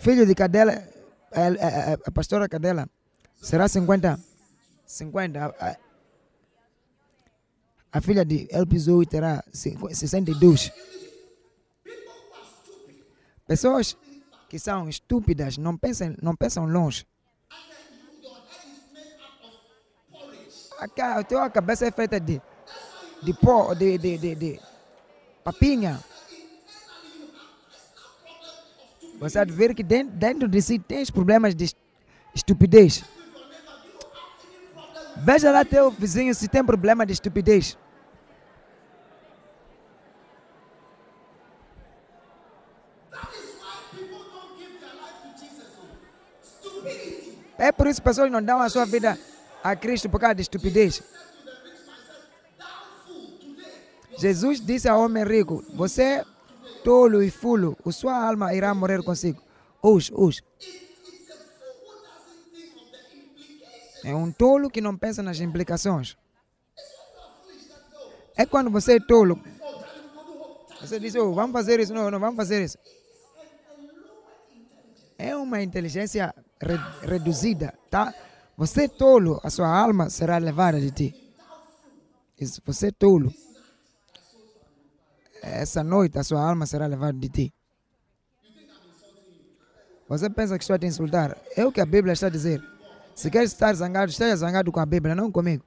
Filho 0.00 0.26
de 0.26 0.34
Cadela, 0.34 0.72
a, 1.32 1.40
a, 1.40 1.92
a, 1.92 1.98
a 2.06 2.10
pastora 2.10 2.48
Cadela, 2.48 2.88
será 3.40 3.68
50? 3.68 4.18
50. 4.86 5.54
A, 5.60 5.76
a, 7.92 8.00
filha 8.00 8.24
de 8.24 8.48
Elpis 8.50 8.82
Zoe 8.82 9.06
terá 9.06 9.44
62. 9.52 10.72
Pessoas 13.48 13.96
que 14.46 14.58
são 14.58 14.90
estúpidas 14.90 15.56
não 15.56 15.74
pensam, 15.74 16.14
não 16.20 16.36
pensam 16.36 16.66
longe. 16.66 17.06
A, 20.78 21.24
tua 21.24 21.48
cabeça 21.48 21.86
é 21.86 21.90
feita 21.90 22.20
de, 22.20 22.40
de 23.22 23.32
pó, 23.32 23.72
de, 23.72 23.96
de, 23.96 24.18
de, 24.18 24.34
de 24.34 24.60
papinha. 25.42 25.98
Você 29.18 29.42
ver 29.46 29.74
que 29.74 29.82
dentro, 29.82 30.14
dentro 30.14 30.46
de 30.46 30.60
si 30.60 30.78
tens 30.78 31.10
problemas 31.10 31.54
de 31.54 31.74
estupidez. 32.34 33.02
Veja 35.16 35.50
lá 35.50 35.64
teu 35.64 35.90
vizinho 35.90 36.34
se 36.34 36.48
tem 36.48 36.62
problema 36.62 37.06
de 37.06 37.14
estupidez. 37.14 37.78
É 47.58 47.72
por 47.72 47.86
isso 47.86 48.00
que 48.00 48.04
pessoas 48.08 48.30
não 48.30 48.42
dão 48.42 48.60
a 48.60 48.68
sua 48.68 48.84
vida 48.84 49.18
a 49.62 49.74
Cristo 49.74 50.08
por 50.08 50.20
causa 50.20 50.36
de 50.36 50.42
estupidez. 50.42 51.02
Jesus 54.16 54.60
disse 54.60 54.88
ao 54.88 55.00
homem 55.00 55.24
rico: 55.24 55.64
Você, 55.74 56.24
tolo 56.84 57.22
e 57.22 57.30
fulo, 57.30 57.76
a 57.84 57.92
sua 57.92 58.16
alma 58.16 58.54
irá 58.54 58.72
morrer 58.74 59.02
consigo. 59.02 59.42
Hoje, 59.82 60.12
hoje. 60.14 60.42
É 64.04 64.14
um 64.14 64.30
tolo 64.30 64.70
que 64.70 64.80
não 64.80 64.96
pensa 64.96 65.22
nas 65.22 65.40
implicações. 65.40 66.16
É 68.36 68.46
quando 68.46 68.70
você 68.70 68.94
é 68.94 69.00
tolo. 69.00 69.42
Você 70.80 71.00
diz, 71.00 71.14
oh, 71.16 71.34
vamos 71.34 71.52
fazer 71.52 71.80
isso. 71.80 71.92
Não, 71.92 72.08
não, 72.10 72.20
vamos 72.20 72.36
fazer 72.36 72.62
isso. 72.62 72.78
É 75.18 75.34
uma 75.36 75.60
inteligência 75.60 76.32
re 76.60 76.76
reduzida, 77.02 77.74
tá? 77.90 78.14
Você 78.56 78.84
é 78.84 78.88
tolo, 78.88 79.40
a 79.42 79.50
sua 79.50 79.68
alma 79.68 80.10
será 80.10 80.38
levada 80.38 80.80
de 80.80 80.90
ti. 80.90 81.34
Você 82.64 82.88
é 82.88 82.90
tolo. 82.90 83.32
Essa 85.42 85.84
noite 85.84 86.18
a 86.18 86.24
sua 86.24 86.42
alma 86.42 86.66
será 86.66 86.86
levada 86.86 87.18
de 87.18 87.28
ti. 87.28 87.54
Você 90.08 90.30
pensa 90.30 90.56
que 90.56 90.64
estou 90.64 90.74
a 90.74 90.78
te 90.78 90.86
insultar? 90.86 91.36
É 91.56 91.64
o 91.64 91.70
que 91.70 91.80
a 91.80 91.86
Bíblia 91.86 92.12
está 92.12 92.28
a 92.28 92.30
dizer. 92.30 92.62
Se 93.14 93.30
quer 93.30 93.44
estar 93.44 93.74
zangado, 93.74 94.10
esteja 94.10 94.36
zangado 94.36 94.72
com 94.72 94.80
a 94.80 94.86
Bíblia, 94.86 95.14
não 95.14 95.30
comigo. 95.30 95.64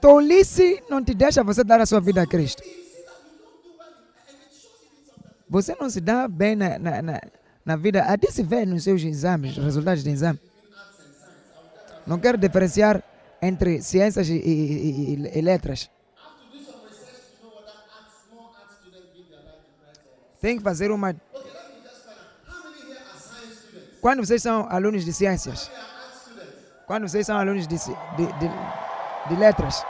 Tolice 0.00 0.82
não 0.88 1.02
te 1.02 1.14
deixa 1.14 1.42
você 1.42 1.64
dar 1.64 1.80
a 1.80 1.86
sua 1.86 2.00
vida 2.00 2.22
a 2.22 2.26
Cristo. 2.26 2.62
Você 5.48 5.76
não 5.80 5.88
se 5.88 6.00
dá 6.00 6.26
bem 6.26 6.56
na, 6.56 6.78
na, 6.78 7.02
na, 7.02 7.20
na 7.64 7.76
vida, 7.76 8.02
até 8.02 8.30
se 8.30 8.42
vê 8.42 8.66
nos 8.66 8.84
seus 8.84 9.02
exames, 9.02 9.56
resultados 9.56 10.02
de 10.02 10.10
exame. 10.10 10.40
Não 12.06 12.18
quero 12.18 12.36
diferenciar 12.38 13.02
entre 13.40 13.80
ciências 13.82 14.28
e, 14.28 14.34
e, 14.34 15.14
e, 15.14 15.38
e 15.38 15.40
letras. 15.40 15.90
Tem 20.40 20.58
que 20.58 20.62
fazer 20.62 20.90
uma. 20.90 21.14
Quando 24.00 24.24
vocês 24.24 24.42
são 24.42 24.68
alunos 24.70 25.04
de 25.04 25.12
ciências? 25.12 25.70
Quando 26.86 27.08
vocês 27.08 27.26
são 27.26 27.36
alunos 27.36 27.66
de, 27.66 27.76
de, 27.76 28.26
de, 28.38 29.28
de 29.28 29.36
letras? 29.36 29.84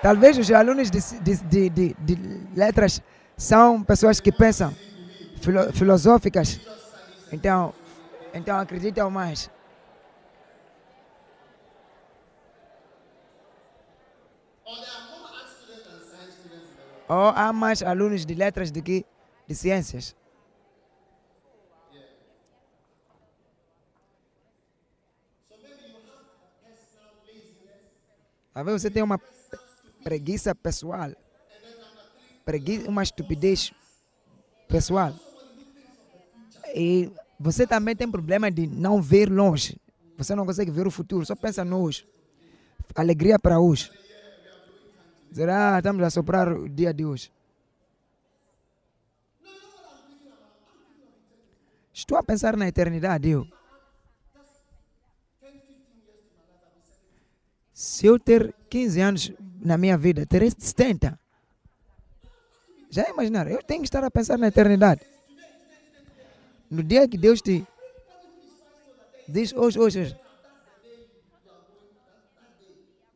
Talvez 0.00 0.38
os 0.38 0.50
alunos 0.52 0.90
de, 0.90 1.00
de, 1.20 1.70
de, 1.70 1.94
de, 1.98 2.14
letras 2.54 3.02
são 3.36 3.82
pessoas 3.82 4.20
que 4.20 4.30
pensam 4.30 4.72
filo, 5.40 5.72
filosóficas, 5.72 6.60
então, 7.32 7.74
então 8.32 8.58
acreditam 8.58 9.10
mais. 9.10 9.50
Ou 17.08 17.32
há 17.34 17.52
mais 17.52 17.82
alunos 17.82 18.24
de 18.24 18.34
letras 18.34 18.70
do 18.70 18.82
que 18.82 19.04
de 19.48 19.54
ciências? 19.54 20.14
Talvez 28.52 28.82
você 28.82 28.90
tenha 28.90 29.04
uma 29.04 29.18
preguiça 30.08 30.54
pessoal, 30.54 31.10
preguiça, 32.42 32.88
uma 32.88 33.02
estupidez 33.02 33.74
pessoal. 34.66 35.12
E 36.74 37.12
você 37.38 37.66
também 37.66 37.94
tem 37.94 38.10
problema 38.10 38.50
de 38.50 38.66
não 38.66 39.02
ver 39.02 39.30
longe. 39.30 39.78
Você 40.16 40.34
não 40.34 40.46
consegue 40.46 40.70
ver 40.70 40.86
o 40.86 40.90
futuro, 40.90 41.26
só 41.26 41.36
pensa 41.36 41.62
no 41.62 41.82
hoje. 41.82 42.08
Alegria 42.94 43.38
para 43.38 43.60
hoje. 43.60 43.92
Será 45.30 45.72
que 45.72 45.78
estamos 45.80 46.02
a 46.02 46.08
soprar 46.08 46.50
o 46.54 46.66
dia 46.70 46.94
de 46.94 47.04
hoje? 47.04 47.30
Estou 51.92 52.16
a 52.16 52.22
pensar 52.22 52.56
na 52.56 52.66
eternidade, 52.66 53.28
eu. 53.28 53.46
Se 57.74 58.06
eu 58.06 58.18
ter 58.18 58.54
15 58.70 59.00
anos 59.02 59.32
na 59.68 59.76
minha 59.76 59.98
vida, 59.98 60.24
terei 60.24 60.50
70. 60.50 61.18
Já 62.90 63.08
imaginaram? 63.10 63.50
Eu 63.50 63.62
tenho 63.62 63.82
que 63.82 63.86
estar 63.86 64.02
a 64.02 64.10
pensar 64.10 64.38
na 64.38 64.48
eternidade. 64.48 65.02
No 66.70 66.82
dia 66.82 67.06
que 67.06 67.18
Deus 67.18 67.42
te 67.42 67.66
diz 69.28 69.52
hoje, 69.52 69.78
hoje, 69.78 70.00
hoje. 70.00 70.16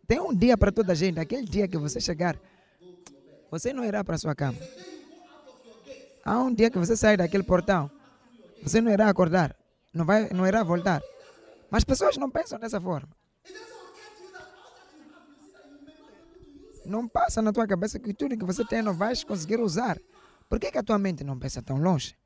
Tem 0.06 0.20
um 0.20 0.34
dia 0.34 0.58
para 0.58 0.70
toda 0.70 0.92
a 0.92 0.94
gente. 0.94 1.18
Aquele 1.18 1.46
dia 1.46 1.66
que 1.66 1.78
você 1.78 1.98
chegar, 2.00 2.38
você 3.50 3.72
não 3.72 3.82
irá 3.82 4.04
para 4.04 4.18
sua 4.18 4.34
cama. 4.34 4.58
Há 6.22 6.38
um 6.38 6.54
dia 6.54 6.70
que 6.70 6.78
você 6.78 6.94
sai 6.96 7.16
daquele 7.16 7.42
portão, 7.42 7.90
você 8.62 8.80
não 8.80 8.92
irá 8.92 9.08
acordar, 9.08 9.56
não, 9.92 10.04
vai, 10.04 10.28
não 10.28 10.46
irá 10.46 10.62
voltar. 10.62 11.02
Mas 11.70 11.82
pessoas 11.82 12.16
não 12.16 12.30
pensam 12.30 12.58
dessa 12.60 12.80
forma. 12.80 13.08
Não 16.84 17.06
passa 17.08 17.40
na 17.40 17.52
tua 17.52 17.66
cabeça 17.66 17.98
que 17.98 18.12
tudo 18.12 18.36
que 18.36 18.44
você 18.44 18.64
tem 18.64 18.82
não 18.82 18.94
vais 18.94 19.22
conseguir 19.24 19.60
usar. 19.60 19.98
Por 20.48 20.58
que, 20.58 20.70
que 20.70 20.78
a 20.78 20.82
tua 20.82 20.98
mente 20.98 21.22
não 21.24 21.38
pensa 21.38 21.62
tão 21.62 21.80
longe? 21.80 22.16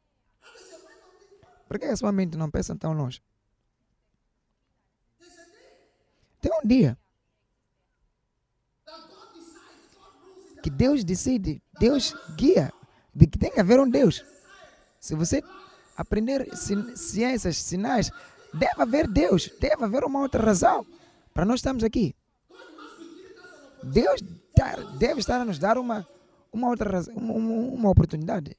Por 1.69 1.79
que 1.79 1.85
a 1.87 1.97
sua 1.97 2.13
mente 2.13 2.37
não 2.37 2.51
pensa 2.51 2.75
tão 2.77 2.93
longe? 2.93 3.23
Tem 6.41 6.53
um 6.53 6.67
dia 6.67 6.97
que 10.63 10.71
Deus 10.71 11.05
decide, 11.05 11.63
Deus 11.79 12.15
guia, 12.37 12.73
de 13.15 13.27
que 13.27 13.39
tem 13.39 13.51
que 13.53 13.61
haver 13.61 13.79
um 13.79 13.89
Deus. 13.89 14.25
Se 15.01 15.15
você 15.15 15.43
aprender 15.97 16.57
ci- 16.57 16.97
ciências, 16.97 17.57
sinais, 17.59 18.11
deve 18.53 18.83
haver 18.83 19.07
Deus, 19.07 19.49
deve 19.61 19.85
haver 19.85 20.05
uma 20.05 20.21
outra 20.21 20.43
razão 20.43 20.85
para 21.33 21.45
nós 21.45 21.61
estarmos 21.61 21.85
aqui. 21.85 22.15
Deus 23.83 24.21
deve 24.99 25.21
estar 25.21 25.41
a 25.41 25.45
nos 25.45 25.59
dar 25.59 25.77
uma, 25.79 26.07
uma 26.53 26.69
outra 26.69 26.91
razão, 26.91 27.15
uma, 27.15 27.35
uma- 27.35 27.91
oportunidade. 27.91 28.57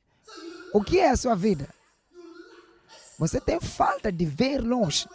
O 0.73 0.83
que 0.83 0.99
é 0.99 1.09
a 1.09 1.17
sua 1.17 1.35
vida? 1.35 1.67
Você 3.17 3.41
tem 3.41 3.59
falta 3.59 4.11
de 4.11 4.25
ver 4.25 4.59
longe. 4.61 5.07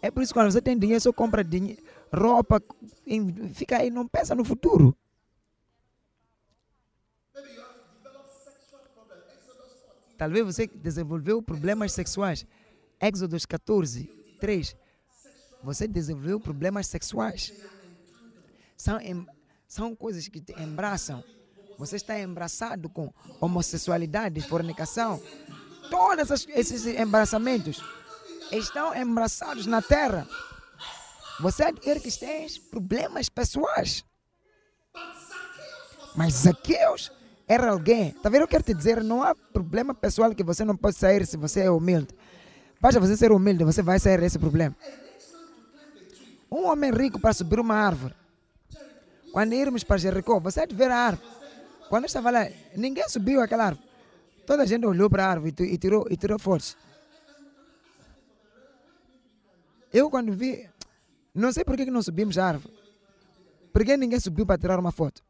É 0.00 0.10
por 0.10 0.22
isso 0.22 0.32
que 0.32 0.38
quando 0.38 0.52
você 0.52 0.62
tem 0.62 0.78
dinheiro, 0.78 1.00
só 1.00 1.12
compra 1.12 1.42
dinhe- 1.42 1.78
roupa, 2.14 2.62
fica 3.54 3.78
aí, 3.78 3.90
não 3.90 4.06
pensa 4.06 4.34
no 4.34 4.44
futuro. 4.44 4.96
Talvez 10.16 10.44
você 10.44 10.66
desenvolveu 10.66 11.42
problemas 11.42 11.92
sexuais. 11.92 12.44
Éxodos 12.98 13.46
14, 13.46 14.04
3. 14.40 14.76
Você 15.62 15.86
desenvolveu 15.86 16.40
problemas 16.40 16.86
sexuais. 16.86 17.52
São, 18.78 18.98
em- 19.00 19.26
são 19.66 19.94
coisas 19.94 20.26
que 20.28 20.40
te 20.40 20.52
embraçam. 20.62 21.22
Você 21.76 21.96
está 21.96 22.18
embraçado 22.18 22.88
com 22.88 23.12
homossexualidade, 23.40 24.40
fornicação. 24.40 25.20
Todos 25.90 26.46
esses 26.48 26.86
embaraçamentos 26.86 27.82
estão 28.52 28.94
embraçados 28.94 29.66
na 29.66 29.82
terra. 29.82 30.26
Você 31.40 31.64
adquire 31.64 32.00
que 32.00 32.10
tens 32.18 32.56
problemas 32.58 33.28
pessoais. 33.28 34.04
Mas 36.16 36.34
Zaqueus 36.34 37.12
era 37.46 37.70
alguém. 37.70 38.12
Tá 38.22 38.28
vendo? 38.28 38.42
Eu 38.42 38.48
quero 38.48 38.62
te 38.64 38.74
dizer, 38.74 39.02
não 39.04 39.22
há 39.22 39.34
problema 39.34 39.94
pessoal 39.94 40.34
que 40.34 40.42
você 40.42 40.64
não 40.64 40.76
pode 40.76 40.96
sair 40.96 41.26
se 41.26 41.36
você 41.36 41.60
é 41.60 41.70
humilde. 41.70 42.08
Basta 42.80 43.00
você 43.00 43.16
ser 43.16 43.32
humilde, 43.32 43.64
você 43.64 43.82
vai 43.82 43.98
sair 43.98 44.20
desse 44.20 44.38
problema. 44.38 44.74
Um 46.50 46.66
homem 46.66 46.90
rico 46.92 47.20
para 47.20 47.32
subir 47.32 47.60
uma 47.60 47.74
árvore. 47.74 48.14
Quando 49.32 49.52
irmos 49.54 49.84
para 49.84 49.98
Jericó, 49.98 50.40
você 50.40 50.60
há 50.60 50.66
de 50.66 50.74
ver 50.74 50.90
a 50.90 50.96
árvore. 50.96 51.28
Quando 51.88 52.04
eu 52.04 52.06
estava 52.06 52.30
lá, 52.30 52.46
ninguém 52.76 53.08
subiu 53.08 53.40
aquela 53.40 53.66
árvore. 53.66 53.88
Toda 54.46 54.62
a 54.62 54.66
gente 54.66 54.86
olhou 54.86 55.08
para 55.10 55.24
a 55.26 55.30
árvore 55.30 55.50
e 55.50 55.52
ti- 55.52 55.78
tirou, 55.78 56.06
e 56.10 56.16
tirou 56.16 56.38
fotos. 56.38 56.76
Eu 59.92 60.10
quando 60.10 60.32
vi, 60.32 60.68
não 61.34 61.52
sei 61.52 61.64
por 61.64 61.76
que 61.76 61.86
não 61.90 62.02
subimos 62.02 62.36
a 62.38 62.46
árvore. 62.46 62.74
Por 63.72 63.84
que 63.84 63.96
ninguém 63.96 64.20
subiu 64.20 64.44
para 64.46 64.58
tirar 64.58 64.78
uma 64.78 64.92
foto? 64.92 65.22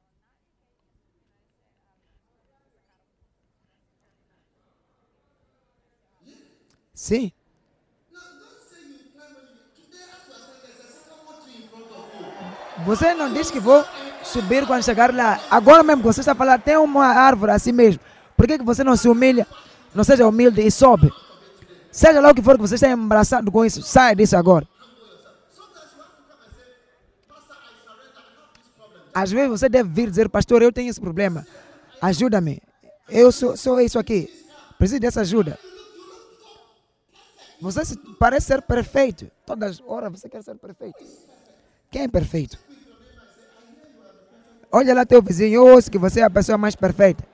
Sim. 6.95 7.33
Você 12.85 13.15
não 13.15 13.33
diz 13.33 13.51
que 13.51 13.59
vou 13.61 13.85
subir 14.23 14.67
quando 14.67 14.85
chegar 14.85 15.15
lá. 15.15 15.41
Agora 15.51 15.83
mesmo 15.83 16.03
que 16.03 16.09
você 16.09 16.21
está 16.21 16.35
falando, 16.35 16.63
tem 16.63 16.77
uma 16.77 17.07
árvore 17.07 17.53
assim 17.53 17.73
mesmo. 17.73 18.01
Por 18.37 18.47
que, 18.47 18.59
que 18.59 18.65
você 18.65 18.85
não 18.85 18.97
se 18.97 19.09
humilha? 19.09 19.47
Não 19.95 20.05
seja 20.05 20.27
humilde 20.27 20.61
e 20.61 20.71
sobe. 20.71 21.13
Seja 21.91 22.21
lá 22.21 22.31
o 22.31 22.35
que 22.35 22.43
for 22.43 22.57
que 22.57 22.63
você 22.63 22.77
está 22.77 22.89
embraçado 22.89 23.51
com 23.51 23.65
isso, 23.65 23.83
sai 23.83 24.15
disso 24.15 24.37
agora. 24.37 24.67
Às 29.13 29.33
vezes 29.33 29.49
você 29.49 29.69
deve 29.69 29.89
vir 29.89 30.09
dizer, 30.09 30.29
pastor, 30.29 30.63
eu 30.63 30.73
tenho 30.73 30.91
esse 30.91 31.01
problema. 31.01 31.45
Ajuda-me. 32.01 32.63
Eu 33.09 33.33
sou, 33.33 33.57
sou 33.57 33.81
isso 33.81 33.99
aqui. 33.99 34.33
Preciso 34.79 35.01
dessa 35.01 35.23
ajuda. 35.23 35.59
Você 37.61 37.97
parece 38.21 38.47
ser 38.47 38.63
perfeito. 38.63 39.29
Todas 39.45 39.71
as 39.71 39.81
horas 39.81 40.13
você 40.13 40.29
quer 40.29 40.43
ser 40.45 40.55
perfeito. 40.55 41.05
Quem 41.91 42.03
é 42.03 42.09
perfeito? 42.09 42.59
Olha 44.71 44.95
lá 44.95 45.07
teu 45.07 45.23
vizinho, 45.23 45.55
eu 45.55 45.67
ouço 45.67 45.91
que 45.91 45.97
você 45.97 46.21
é 46.21 46.25
a 46.25 46.31
pessoa 46.31 46.59
mais 46.59 46.77
perfeita. 46.77 47.25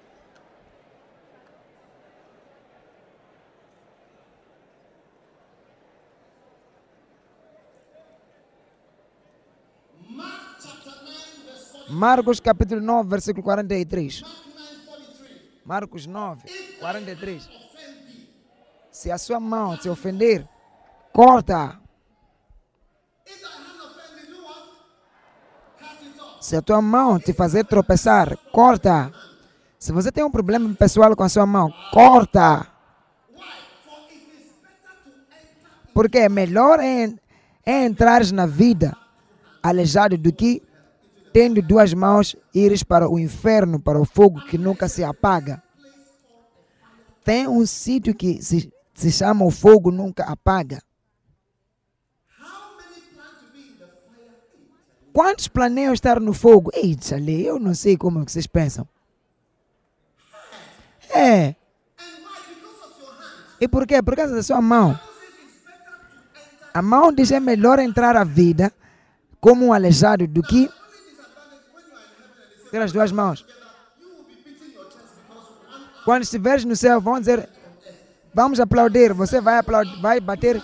Mark 10.09 10.61
chapter 10.61 10.93
9, 10.93 11.45
verse 11.45 11.73
40. 11.73 11.93
Marcos 11.93 12.41
capítulo 12.41 12.81
9, 12.81 13.09
versículo 13.09 13.43
43. 13.43 14.23
Marcos 15.65 16.07
9, 16.07 16.43
43. 16.79 17.49
Se 18.93 19.11
a 19.11 19.19
sua 19.19 19.41
mão 19.41 19.77
te 19.77 19.89
ofender, 19.89 20.49
corta. 21.13 21.84
Se 26.45 26.55
a 26.57 26.61
tua 26.61 26.83
mão 26.83 27.19
te 27.19 27.33
fazer 27.33 27.65
tropeçar, 27.65 28.37
corta. 28.53 29.11
Se 29.79 29.91
você 29.93 30.13
tem 30.13 30.23
um 30.23 30.31
problema 30.31 30.75
pessoal 30.75 31.17
com 31.17 31.23
a 31.23 31.29
sua 31.31 31.47
mão, 31.47 31.73
corta. 31.91 32.67
Porque 35.95 36.19
é 36.19 36.29
melhor 36.29 36.81
entrares 37.67 38.31
na 38.31 38.45
vida 38.45 38.95
aleijado 39.63 40.19
do 40.19 40.31
que 40.31 40.63
tendo 41.33 41.63
duas 41.63 41.95
mãos 41.95 42.37
ires 42.55 42.83
para 42.83 43.09
o 43.09 43.19
inferno, 43.19 43.81
para 43.81 43.99
o 43.99 44.05
fogo 44.05 44.45
que 44.45 44.59
nunca 44.59 44.87
se 44.87 45.03
apaga. 45.03 45.63
Tem 47.25 47.49
um 47.49 47.65
sítio 47.65 48.15
que 48.15 48.43
se, 48.43 48.71
se 48.93 49.11
chama 49.11 49.47
o 49.47 49.51
fogo 49.51 49.91
nunca 49.91 50.25
apaga. 50.25 50.83
Quantos 55.15 55.47
planeiam 55.47 55.95
estar 55.95 56.19
no 56.19 56.33
fogo? 56.33 56.73
Ei, 56.75 56.97
Tchale, 56.97 57.47
eu 57.47 57.61
não 57.61 57.73
sei 57.73 57.97
como 57.97 58.21
é 58.21 58.25
que 58.25 58.33
vocês 58.33 58.49
pensam. 58.49 58.85
É. 61.09 61.55
E 63.61 63.69
por 63.69 63.87
quê? 63.87 64.03
Por 64.03 64.17
causa 64.17 64.35
da 64.35 64.43
sua 64.43 64.61
mão. 64.61 64.99
A 66.75 66.83
mão 66.83 67.13
diz 67.13 67.31
é 67.31 67.39
melhor 67.39 67.79
entrar 67.79 68.17
a 68.17 68.25
vida 68.25 68.73
como 69.41 69.65
um 69.65 69.73
aleijado 69.73 70.27
do 70.27 70.43
que 70.43 70.69
ter 72.73 72.83
as 72.83 72.91
duas 72.91 73.13
mãos. 73.13 73.47
Quando 76.05 76.25
estiveres 76.25 76.65
no 76.65 76.75
céu, 76.75 77.01
vão 77.01 77.21
dizer, 77.21 77.49
vamos 78.35 78.59
aplaudir. 78.59 79.13
Você 79.13 79.41
vai 79.41 79.59
aplaudir, 79.59 79.97
vai 80.01 80.19
bater 80.19 80.61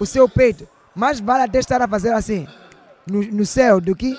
o 0.00 0.06
seu 0.06 0.26
peito. 0.26 0.66
Mas 0.94 1.20
vale 1.20 1.42
até 1.42 1.58
estar 1.58 1.82
a 1.82 1.86
fazer 1.86 2.14
assim 2.14 2.48
no, 3.10 3.22
no 3.22 3.44
céu 3.44 3.80
do 3.80 3.94
que 3.94 4.16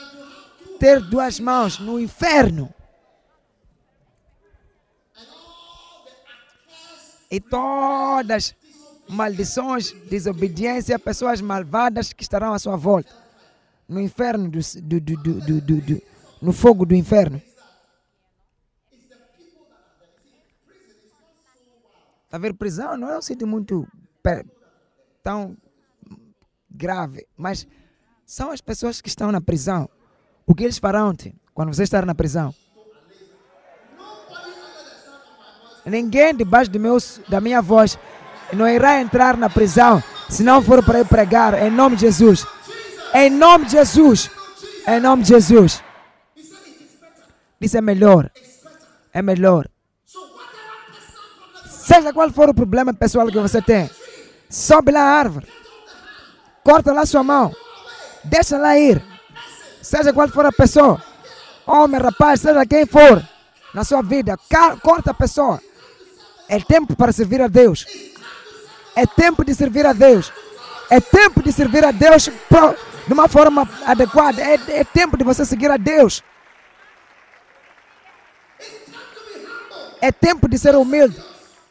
ter 0.80 1.00
duas 1.00 1.40
mãos 1.40 1.80
no 1.80 2.00
inferno. 2.00 2.74
E 7.30 7.40
todas 7.40 8.54
maldições, 9.08 9.92
desobediência, 10.10 10.98
pessoas 11.00 11.42
malvadas 11.42 12.14
que 12.14 12.24
estarão 12.24 12.54
à 12.54 12.60
sua 12.60 12.76
volta. 12.76 13.12
No 13.88 14.00
inferno, 14.00 14.50
do, 14.50 14.60
do, 14.82 15.00
do, 15.00 15.82
do, 15.82 16.02
no 16.42 16.54
fogo 16.54 16.86
do 16.86 16.96
inferno. 16.96 17.42
Está 22.26 22.38
a 22.38 22.40
ver, 22.40 22.54
prisão 22.54 22.96
não 22.96 23.10
é 23.10 23.18
um 23.18 23.22
sítio 23.22 23.46
muito 23.46 23.86
tão 25.22 25.58
grave, 26.70 27.28
mas 27.36 27.68
são 28.32 28.50
as 28.50 28.62
pessoas 28.62 29.02
que 29.02 29.10
estão 29.10 29.30
na 29.30 29.42
prisão. 29.42 29.90
O 30.48 30.56
que 30.56 30.64
eles 30.64 30.78
farão 30.78 31.14
-te 31.14 31.36
quando 31.54 31.74
você 31.74 31.84
estar 31.84 32.06
na 32.06 32.16
prisão? 32.16 32.56
Ninguém 35.86 36.34
debaixo 36.34 36.72
do 36.72 36.80
meu, 36.80 36.98
da 37.28 37.42
minha 37.42 37.62
voz 37.62 38.00
não 38.54 38.70
irá 38.70 39.02
entrar 39.02 39.36
na 39.36 39.50
prisão 39.50 40.02
se 40.30 40.44
não 40.44 40.62
for 40.62 40.82
para 40.82 41.02
ir 41.02 41.08
pregar 41.08 41.62
em 41.62 41.70
nome 41.70 41.98
de 41.98 42.04
Jesus. 42.04 42.48
Em 43.14 43.30
nome 43.30 43.66
de 43.66 43.72
Jesus. 43.72 44.32
Em 44.88 45.02
nome 45.02 45.24
de 45.24 45.30
Jesus. 45.30 45.84
Isso 47.60 47.78
é 47.78 47.82
melhor. 47.82 48.32
É 49.12 49.22
melhor. 49.22 49.68
Seja 51.66 52.14
qual 52.14 52.32
for 52.32 52.48
o 52.48 52.54
problema 52.54 52.94
pessoal 52.94 53.28
que 53.28 53.38
você 53.38 53.62
tem, 53.62 53.90
sobe 54.50 54.94
lá 54.94 55.02
a 55.02 55.20
árvore. 55.20 55.48
Corta 56.64 56.94
lá 56.94 57.06
sua 57.06 57.24
mão. 57.26 57.54
Deixa 58.24 58.58
lá 58.58 58.78
ir. 58.78 59.02
Seja 59.82 60.14
qual 60.14 60.28
for 60.30 60.46
a 60.46 60.52
pessoa. 60.52 61.02
Homem, 61.66 62.00
rapaz, 62.00 62.42
seja 62.42 62.66
quem 62.66 62.86
for 62.86 63.28
na 63.74 63.84
sua 63.84 64.02
vida, 64.02 64.38
corta 64.82 65.12
a 65.12 65.14
pessoa. 65.14 65.62
É 66.48 66.60
tempo 66.60 66.96
para 66.96 67.12
servir 67.12 67.42
a 67.42 67.48
Deus. 67.48 67.86
É 68.96 69.06
tempo 69.06 69.44
de 69.44 69.56
servir 69.56 69.86
a 69.86 69.94
Deus. 69.94 70.32
É 70.90 71.00
tempo 71.00 71.42
de 71.42 71.52
servir 71.54 71.86
a 71.86 71.92
Deus 71.92 72.30
de 73.08 73.14
uma 73.14 73.28
forma 73.30 73.68
adequada. 73.86 74.42
É, 74.42 74.60
é 74.80 74.84
tempo 74.84 75.18
de 75.18 75.24
você 75.24 75.46
seguir 75.46 75.72
a 75.72 75.78
Deus. 75.78 76.22
É 80.02 80.12
tempo 80.12 80.50
de 80.50 80.58
ser 80.58 80.76
humilde, 80.76 81.16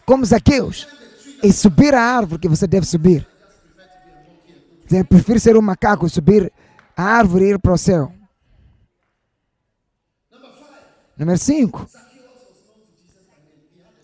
como 0.06 0.24
Zaqueus, 0.24 0.86
e 1.42 1.52
subir 1.52 1.94
a 1.94 2.00
árvore 2.00 2.40
que 2.40 2.48
você 2.48 2.66
deve 2.66 2.86
subir. 2.86 3.26
Eu 4.90 5.04
prefiro 5.04 5.38
ser 5.38 5.56
um 5.56 5.62
macaco 5.62 6.06
e 6.06 6.10
subir 6.10 6.52
a 6.96 7.02
árvore 7.02 7.44
e 7.44 7.50
ir 7.50 7.58
para 7.58 7.72
o 7.72 7.78
céu. 7.78 8.12
Número 11.16 11.38
5. 11.38 11.86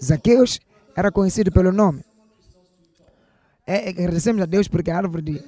Zaqueus 0.03 0.61
era 0.95 1.11
conhecido 1.11 1.51
pelo 1.51 1.73
nome. 1.73 2.05
É, 3.67 3.89
agradecemos 3.89 4.41
a 4.43 4.47
Deus 4.47 4.69
porque 4.69 4.91
a 4.91 4.99
árvore 4.99 5.23
de, 5.23 5.45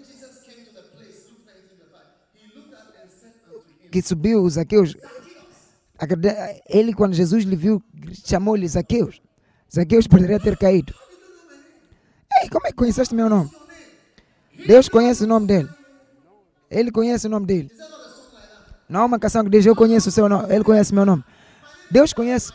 que 3.92 4.02
subiu 4.02 4.48
Zaqueus, 4.50 4.96
ele 6.68 6.92
quando 6.92 7.14
Jesus 7.14 7.44
lhe 7.44 7.54
viu, 7.54 7.82
chamou-lhe 8.24 8.66
Zaqueus. 8.66 9.22
Zaqueus 9.72 10.08
poderia 10.08 10.40
ter 10.40 10.56
caído. 10.56 10.92
Ei, 12.42 12.48
como 12.48 12.66
é 12.66 12.70
que 12.70 12.76
conheceste 12.76 13.14
meu 13.14 13.28
nome? 13.28 13.50
Deus 14.66 14.88
conhece 14.88 15.24
o 15.24 15.26
nome 15.26 15.46
dele. 15.46 15.68
Ele 16.70 16.90
conhece 16.90 17.26
o 17.26 17.30
nome 17.30 17.46
dele. 17.46 17.70
Não 18.88 19.02
há 19.02 19.04
uma 19.04 19.18
canção 19.18 19.44
que 19.44 19.50
diz 19.50 19.64
eu 19.66 19.76
conheço 19.76 20.08
o 20.08 20.12
seu 20.12 20.28
nome, 20.28 20.52
ele 20.54 20.64
conhece 20.64 20.94
meu 20.94 21.04
nome. 21.04 21.24
Deus 21.90 22.12
conhece. 22.12 22.52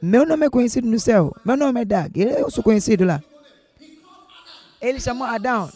Meu 0.00 0.24
nome 0.26 0.46
é 0.46 0.50
conhecido 0.50 0.86
no 0.88 0.98
céu. 0.98 1.34
Meu 1.44 1.56
nome 1.56 1.80
é 1.80 1.84
Dag. 1.84 2.12
Eu 2.20 2.50
sou 2.50 2.62
conhecido 2.62 3.04
lá. 3.04 3.22
Ele 4.80 5.00
chamou 5.00 5.26
Adão. 5.26 5.70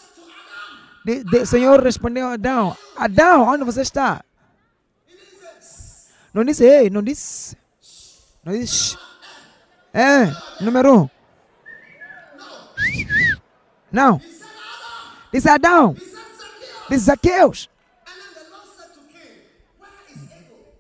De- 1.05 1.25
de- 1.25 1.45
Senhor 1.47 1.83
respondeu 1.83 2.29
a 2.29 2.35
Adão. 2.35 2.77
Adão, 2.97 3.49
onde 3.49 3.65
você 3.65 3.83
está? 3.83 4.25
Não 6.33 6.45
disse 6.45 6.65
ei, 6.65 6.89
não 6.89 7.03
disse. 7.03 7.57
Não 8.45 8.53
disse. 8.53 8.97
É, 9.93 10.33
número 10.63 11.03
um. 11.03 11.09
Não. 13.91 14.21
Disse 15.33 15.49
Adão. 15.49 15.97
Disse 16.89 17.05
Zaqueus. 17.07 17.71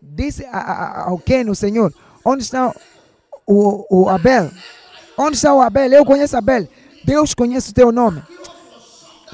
Disse 0.01 0.45
ao 0.47 1.19
Ken, 1.19 1.49
o 1.49 1.55
Senhor, 1.55 1.93
onde 2.25 2.43
está 2.43 2.75
o, 3.47 3.87
o 3.89 4.09
Abel? 4.09 4.51
Onde 5.17 5.37
está 5.37 5.55
o 5.55 5.61
Abel? 5.61 5.91
Eu 5.91 6.05
conheço 6.05 6.37
Abel. 6.37 6.69
Deus 7.05 7.35
conhece 7.35 7.71
o 7.71 7.75
teu 7.75 7.91
nome. 7.91 8.23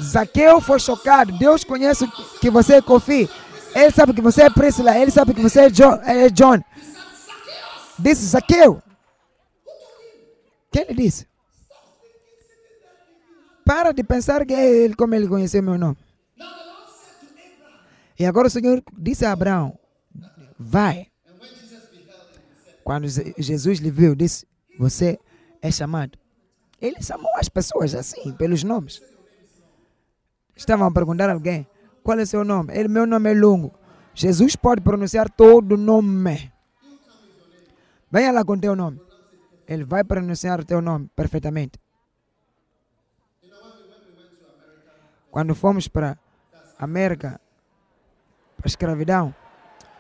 Zaqueu 0.00 0.60
foi 0.60 0.78
chocado. 0.78 1.36
Deus 1.36 1.64
conhece 1.64 2.06
que 2.40 2.50
você 2.50 2.74
é 2.74 2.82
Kofi. 2.82 3.28
Ele 3.74 3.90
sabe 3.90 4.14
que 4.14 4.20
você 4.20 4.42
é 4.42 4.50
Priscila. 4.50 4.96
Ele 4.96 5.10
sabe 5.10 5.34
que 5.34 5.42
você 5.42 5.62
é 5.62 5.70
John. 5.70 5.98
É 6.04 6.30
John. 6.30 6.62
Disse 7.98 8.24
Zaqueu. 8.26 8.80
Quem 10.70 10.84
lhe 10.84 10.94
disse? 10.94 11.26
Para 13.68 13.92
de 13.92 14.02
pensar 14.02 14.46
que 14.46 14.54
é 14.54 14.66
ele 14.84 14.94
como 14.94 15.14
ele 15.14 15.28
conheceu 15.28 15.62
meu 15.62 15.76
nome. 15.76 15.96
E 18.18 18.24
agora 18.24 18.46
o 18.48 18.50
Senhor 18.50 18.82
disse 18.96 19.24
a 19.26 19.32
Abraão: 19.32 19.78
Vai. 20.58 21.08
Quando 22.82 23.06
Je- 23.08 23.34
Jesus 23.38 23.78
lhe 23.78 23.90
viu, 23.90 24.14
disse: 24.14 24.46
Você 24.78 25.18
é 25.60 25.70
chamado. 25.70 26.18
Ele 26.80 27.02
chamou 27.02 27.30
as 27.36 27.48
pessoas 27.50 27.94
assim, 27.94 28.32
pelos 28.32 28.64
nomes. 28.64 29.02
Estavam 30.56 30.86
a 30.86 30.90
perguntar 30.92 31.28
a 31.28 31.34
alguém: 31.34 31.66
Qual 32.02 32.18
é 32.18 32.24
seu 32.24 32.42
nome? 32.44 32.72
Ele: 32.74 32.88
Meu 32.88 33.06
nome 33.06 33.30
é 33.30 33.34
longo. 33.34 33.74
Jesus 34.14 34.56
pode 34.56 34.80
pronunciar 34.80 35.28
todo 35.30 35.76
nome. 35.76 36.50
Venha 38.10 38.32
lá 38.32 38.42
com 38.44 38.58
teu 38.58 38.74
nome. 38.74 38.98
Ele 39.68 39.84
vai 39.84 40.02
pronunciar 40.02 40.64
teu 40.64 40.80
nome 40.80 41.10
perfeitamente. 41.14 41.78
Quando 45.30 45.54
fomos 45.54 45.88
para 45.88 46.18
a 46.78 46.84
América, 46.84 47.40
para 48.56 48.66
a 48.66 48.68
escravidão, 48.68 49.34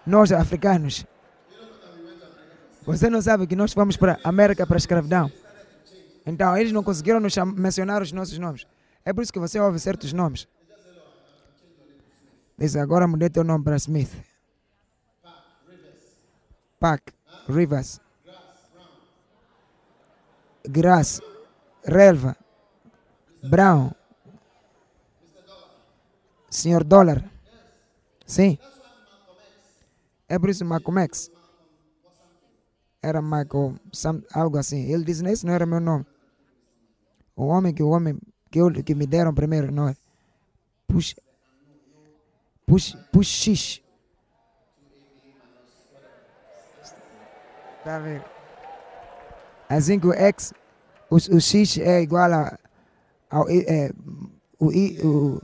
nós 0.06 0.32
africanos, 0.32 1.06
você 2.84 3.10
não 3.10 3.20
sabe 3.20 3.46
que 3.46 3.54
nós 3.54 3.72
fomos 3.72 3.96
para 3.96 4.18
a 4.24 4.28
América 4.28 4.66
para 4.66 4.76
a 4.76 4.78
escravidão. 4.78 5.30
Então, 6.24 6.56
eles 6.56 6.72
não 6.72 6.82
conseguiram 6.82 7.20
nos 7.20 7.36
mencionar 7.54 8.02
os 8.02 8.12
nossos 8.12 8.38
nomes. 8.38 8.66
É 9.04 9.12
por 9.12 9.22
isso 9.22 9.32
que 9.32 9.38
você 9.38 9.60
ouve 9.60 9.78
certos 9.78 10.12
nomes. 10.12 10.48
Diz, 12.56 12.74
agora 12.76 13.06
mudei 13.06 13.30
teu 13.30 13.44
nome 13.44 13.64
para 13.64 13.76
Smith. 13.76 14.10
Pac, 16.80 17.02
Rivers, 17.48 18.00
Grass, 20.68 21.20
Relva, 21.84 22.36
Brown, 23.42 23.92
Senhor 26.58 26.82
Dólar. 26.84 27.24
Sim. 28.26 28.58
É 30.28 30.38
por 30.38 30.50
isso 30.50 30.64
Malcolm 30.64 31.00
X. 31.02 31.30
Era 33.00 33.22
Michael, 33.22 33.76
some- 33.92 34.24
algo 34.32 34.58
assim. 34.58 34.90
Ele 34.92 35.04
disse, 35.04 35.24
esse 35.26 35.46
não 35.46 35.54
era 35.54 35.64
meu 35.64 35.80
nome. 35.80 36.04
O 37.36 37.46
homem 37.46 37.72
que 37.72 37.82
o 37.82 37.88
homem 37.90 38.18
que, 38.50 38.60
eu, 38.60 38.72
que 38.82 38.94
me 38.94 39.06
deram 39.06 39.32
primeiro, 39.32 39.70
não 39.70 39.88
é? 39.88 39.96
Puxa. 40.86 41.14
Puxa, 42.66 42.98
puxa 43.12 43.54
X. 43.54 43.80
Tá 47.84 47.98
vendo? 48.00 48.24
Assim 49.68 50.00
que 50.00 50.06
o 50.08 50.12
X, 50.12 50.52
o, 51.08 51.16
o 51.16 51.40
X 51.40 51.78
é 51.78 52.02
igual 52.02 52.32
a, 52.32 52.58
ao 53.30 53.48
é, 53.48 53.90
o 54.58 54.72
I, 54.72 54.98
o, 55.02 55.40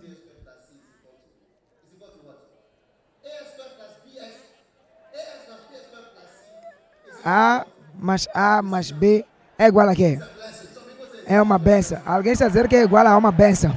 A 7.24 7.66
mais 7.98 8.28
A 8.34 8.60
mais 8.60 8.90
B 8.90 9.24
é 9.58 9.66
igual 9.66 9.88
a 9.88 9.94
quê? 9.94 10.18
É 11.26 11.40
uma 11.40 11.58
benção. 11.58 12.00
Alguém 12.04 12.32
está 12.32 12.48
dizendo 12.48 12.68
que 12.68 12.76
é 12.76 12.82
igual 12.82 13.06
a 13.06 13.16
uma 13.16 13.32
benção. 13.32 13.74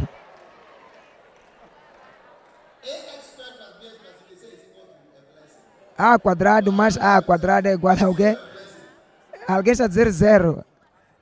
A 5.97 6.19
quadrado 6.19 6.71
mais 6.71 6.97
A 6.97 7.21
quadrado 7.21 7.67
é 7.67 7.73
igual 7.73 7.95
a 7.95 8.15
quê? 8.15 8.37
Alguém 9.47 9.71
está 9.71 9.87
dizer 9.87 10.11
zero. 10.11 10.63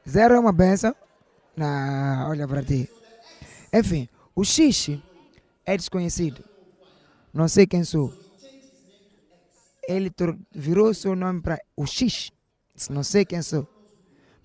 Zero 0.08 0.34
é 0.34 0.40
uma 0.40 0.52
benção? 0.52 0.96
Não, 1.56 2.30
olha 2.30 2.48
para 2.48 2.64
ti. 2.64 2.90
Enfim, 3.72 4.10
o 4.36 4.44
X 4.44 4.98
é 5.66 5.78
desconhecido. 5.78 6.44
Não 7.34 7.48
sei 7.48 7.68
quem 7.68 7.84
sou. 7.84 8.25
Ele 9.88 10.12
virou 10.52 10.94
seu 10.94 11.16
nome 11.16 11.42
para 11.42 11.60
o 11.76 11.86
X. 11.86 12.32
Não 12.90 13.04
sei 13.04 13.26
quem 13.26 13.42
sou. 13.42 13.68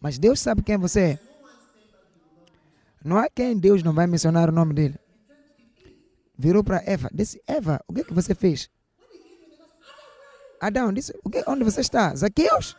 Mas 0.00 0.18
Deus 0.18 0.40
sabe 0.40 0.62
quem 0.62 0.76
você 0.76 1.00
é. 1.00 1.18
Não 3.04 3.16
há 3.16 3.28
quem 3.28 3.58
Deus 3.58 3.82
não 3.82 3.92
vai 3.92 4.06
mencionar 4.06 4.48
o 4.48 4.52
nome 4.52 4.74
dele. 4.74 4.98
Virou 6.36 6.62
para 6.62 6.82
Eva. 6.86 7.10
Disse, 7.12 7.42
Eva, 7.46 7.82
o 7.86 7.92
que, 7.92 8.00
é 8.00 8.04
que 8.04 8.14
você 8.14 8.34
fez? 8.34 8.70
Adão 10.60 10.92
disse, 10.92 11.18
o 11.24 11.30
que, 11.30 11.42
onde 11.46 11.64
você 11.64 11.80
está? 11.80 12.14
Zaqueus? 12.14 12.76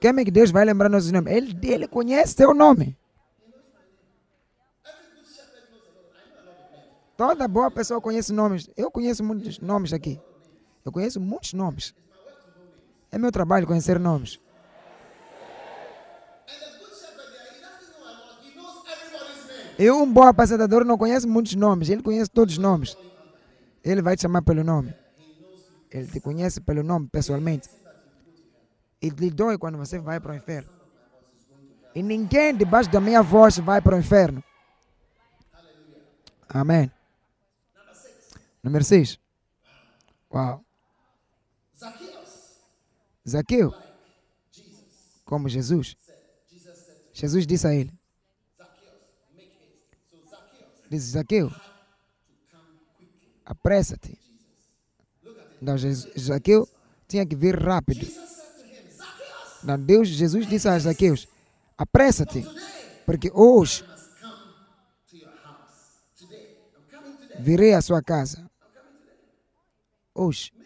Quem 0.00 0.10
é 0.10 0.24
que 0.24 0.30
Deus 0.30 0.50
vai 0.50 0.64
lembrar 0.64 0.88
nossos 0.88 1.12
nomes? 1.12 1.32
Ele, 1.32 1.56
ele 1.62 1.86
conhece 1.86 2.34
seu 2.34 2.52
nome. 2.54 2.96
Toda 7.16 7.46
boa 7.46 7.70
pessoa 7.70 8.00
conhece 8.00 8.32
nomes. 8.32 8.68
Eu 8.76 8.90
conheço 8.90 9.22
muitos 9.22 9.58
nomes 9.60 9.92
aqui. 9.92 10.18
Eu 10.84 10.92
conheço 10.92 11.20
muitos 11.20 11.52
nomes. 11.52 11.94
É 13.10 13.18
meu 13.18 13.32
trabalho 13.32 13.66
conhecer 13.66 13.98
nomes. 13.98 14.40
Eu, 19.78 20.02
um 20.02 20.12
bom 20.12 20.24
apresentador, 20.24 20.84
não 20.84 20.98
conheço 20.98 21.26
muitos 21.26 21.54
nomes. 21.54 21.88
Ele 21.88 22.02
conhece 22.02 22.30
todos 22.30 22.54
os 22.54 22.58
nomes. 22.58 22.96
Ele 23.82 24.02
vai 24.02 24.14
te 24.14 24.22
chamar 24.22 24.42
pelo 24.42 24.62
nome. 24.62 24.94
Ele 25.90 26.06
te 26.06 26.20
conhece 26.20 26.60
pelo 26.60 26.82
nome, 26.82 27.08
pessoalmente. 27.08 27.68
E 29.00 29.08
lhe 29.08 29.30
dói 29.30 29.56
quando 29.56 29.78
você 29.78 29.98
vai 29.98 30.20
para 30.20 30.32
o 30.32 30.36
inferno. 30.36 30.70
E 31.94 32.02
ninguém 32.02 32.54
debaixo 32.54 32.90
da 32.90 33.00
minha 33.00 33.22
voz 33.22 33.58
vai 33.58 33.80
para 33.80 33.96
o 33.96 33.98
inferno. 33.98 34.44
Amém. 36.48 36.90
Número 38.62 38.84
6. 38.84 39.18
Uau. 40.32 40.62
Zaqueu, 43.28 43.74
como 45.24 45.48
Jesus. 45.48 45.96
Jesus 47.12 47.46
disse 47.46 47.66
a 47.66 47.74
ele: 47.74 47.92
Disse 50.90 51.10
Zaqueu, 51.10 51.52
apressa-te. 53.44 54.18
Então, 55.62 55.76
Zaqueu 56.18 56.68
tinha 57.06 57.26
que 57.26 57.36
vir 57.36 57.56
rápido. 57.56 58.06
Não, 59.62 59.78
Deus, 59.78 60.08
Jesus 60.08 60.46
disse 60.46 60.68
a 60.68 60.78
Zaqueus: 60.78 61.28
apressa-te, 61.76 62.44
porque 63.06 63.30
hoje 63.32 63.84
virei 67.38 67.74
à 67.74 67.80
sua 67.80 68.02
casa. 68.02 68.50
Hoje. 70.14 70.59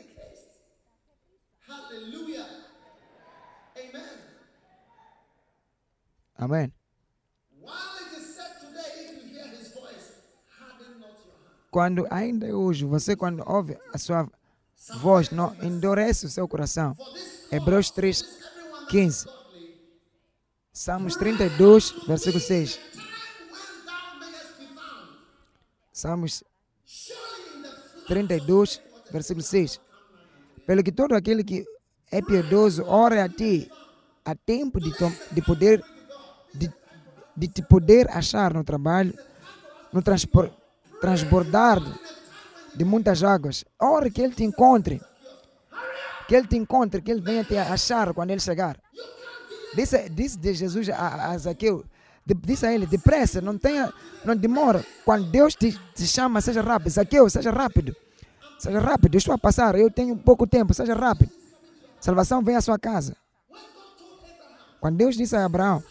Heart. 6.38 6.72
Quando 11.74 12.06
ainda 12.08 12.46
é 12.46 12.54
hoje, 12.54 12.84
você 12.84 13.16
quando 13.16 13.42
ouve 13.44 13.76
a 13.92 13.98
sua 13.98 14.30
voz, 15.00 15.30
não 15.30 15.52
endurece 15.60 16.26
o 16.26 16.30
seu 16.30 16.46
coração. 16.46 16.96
Hebreus 17.50 17.90
3, 17.90 18.24
15. 18.88 19.26
Salmos 20.72 21.16
32, 21.16 21.90
versículo 22.06 22.40
6. 22.40 22.74
Time 22.74 23.04
when 23.50 23.86
thou 23.86 24.18
mayest 24.20 24.58
be 24.58 24.66
found, 24.66 25.18
Salmos 25.92 26.44
surely 26.84 27.56
in 27.56 27.62
the 27.62 27.68
full 27.68 28.06
32, 28.06 28.80
versículo 29.10 29.42
6. 29.42 29.80
Pelo 30.66 30.82
que 30.84 30.92
todo 30.92 31.16
aquele 31.16 31.42
que 31.42 31.64
é 32.10 32.22
piedoso 32.22 32.84
ore 32.86 33.18
a 33.18 33.28
ti, 33.28 33.68
a 34.24 34.36
tempo 34.36 34.78
de, 34.78 34.92
de 35.32 35.42
poder 35.42 35.82
de, 36.54 36.72
de 37.36 37.48
te 37.48 37.62
poder 37.62 38.08
achar 38.10 38.54
no 38.54 38.64
trabalho, 38.64 39.12
no 39.92 40.02
transpor, 40.02 40.50
transbordar 41.00 41.80
de 42.74 42.84
muitas 42.84 43.22
águas. 43.22 43.64
Ore 43.80 44.10
que 44.10 44.22
ele 44.22 44.34
te 44.34 44.44
encontre. 44.44 45.00
Que 46.26 46.34
ele 46.36 46.46
te 46.46 46.56
encontre, 46.56 47.02
que 47.02 47.10
ele 47.10 47.20
venha 47.20 47.44
te 47.44 47.56
achar 47.56 48.12
quando 48.14 48.30
ele 48.30 48.40
chegar. 48.40 48.78
Disse, 49.74 50.08
disse 50.08 50.38
de 50.38 50.54
Jesus 50.54 50.88
a, 50.88 51.30
a 51.32 51.38
Zaqueu, 51.38 51.84
de- 52.24 52.34
disse 52.34 52.64
a 52.64 52.72
ele, 52.72 52.86
depressa, 52.86 53.40
não 53.40 53.58
tenha, 53.58 53.92
não 54.24 54.34
demora. 54.34 54.84
Quando 55.04 55.30
Deus 55.30 55.54
te, 55.54 55.78
te 55.94 56.06
chama, 56.06 56.40
seja 56.40 56.62
rápido. 56.62 56.90
Zaqueu, 56.90 57.28
seja 57.28 57.50
rápido. 57.50 57.94
Seja 58.58 58.78
rápido, 58.80 59.18
estou 59.18 59.34
a 59.34 59.38
passar, 59.38 59.74
eu 59.74 59.90
tenho 59.90 60.16
pouco 60.16 60.46
tempo, 60.46 60.72
seja 60.72 60.94
rápido. 60.94 61.30
Salvação 62.00 62.42
vem 62.42 62.56
à 62.56 62.60
sua 62.60 62.78
casa. 62.78 63.14
Quando 64.80 64.96
Deus 64.96 65.16
disse 65.16 65.34
a 65.36 65.44
Abraão, 65.44 65.82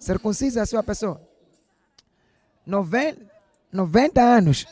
circuncisa 0.00 0.62
a 0.62 0.66
sua 0.66 0.82
pessoa. 0.82 1.20
90, 2.66 3.20
90 3.70 4.20
anos. 4.20 4.66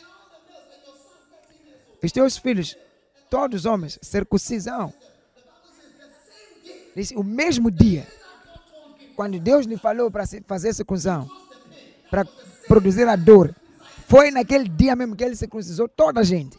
Os 2.02 2.10
teus 2.10 2.38
filhos, 2.38 2.76
todos 3.28 3.66
homens, 3.66 3.98
circuncisão. 4.02 4.92
O 7.14 7.22
mesmo 7.22 7.70
dia, 7.70 8.06
quando 9.14 9.38
Deus 9.38 9.66
lhe 9.66 9.76
falou 9.76 10.10
para 10.10 10.24
fazer 10.46 10.74
circuncisão, 10.74 11.30
para 12.10 12.24
produzir 12.66 13.06
a 13.06 13.14
dor, 13.14 13.54
foi 14.08 14.30
naquele 14.30 14.68
dia 14.68 14.96
mesmo 14.96 15.14
que 15.14 15.22
ele 15.22 15.36
circuncisou 15.36 15.86
toda 15.86 16.20
a 16.20 16.24
gente. 16.24 16.58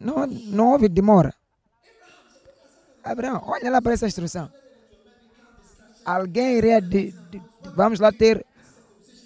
Não, 0.00 0.26
não 0.26 0.72
houve 0.72 0.88
demora. 0.88 1.34
Abraão, 3.04 3.42
olha 3.46 3.70
lá 3.70 3.80
para 3.80 3.92
essa 3.92 4.06
instrução. 4.06 4.50
Alguém 6.06 6.56
iria. 6.58 6.80
De, 6.80 7.10
de- 7.10 7.42
vamos 7.74 7.98
lá 8.00 8.10
ter. 8.12 8.46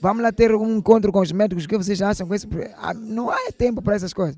Vamos 0.01 0.23
lá 0.23 0.33
ter 0.33 0.55
um 0.55 0.79
encontro 0.79 1.13
com 1.13 1.21
os 1.21 1.31
médicos. 1.31 1.67
Que 1.67 1.77
vocês 1.77 2.01
acham 2.01 2.27
com 2.27 2.35
isso? 2.35 2.49
Ah, 2.79 2.95
Não 2.95 3.31
há 3.31 3.53
tempo 3.53 3.83
para 3.83 3.95
essas 3.97 4.15
coisas. 4.15 4.37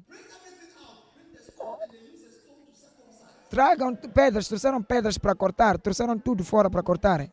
Tragam 3.49 3.95
pedras, 3.95 4.49
trouxeram 4.49 4.83
pedras 4.83 5.19
para 5.19 5.35
cortar, 5.35 5.79
trouxeram 5.79 6.19
tudo 6.19 6.43
fora 6.43 6.71
para 6.71 6.83
cortarem. 6.83 7.31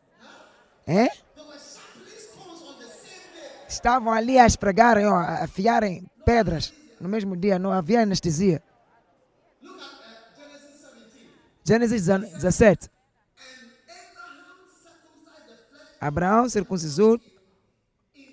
É? 0.86 1.08
Estavam 3.66 4.12
ali 4.12 4.38
a 4.38 4.46
esfregarem, 4.46 5.06
ó, 5.06 5.14
a 5.14 5.44
afiarem 5.44 6.04
pedras 6.24 6.74
no 7.00 7.08
mesmo 7.08 7.34
dia, 7.36 7.58
não 7.58 7.72
havia 7.72 8.02
anestesia. 8.02 8.62
Gênesis 11.64 12.06
17. 12.06 12.90
Abraão 16.00 16.48
circuncisou 16.48 17.20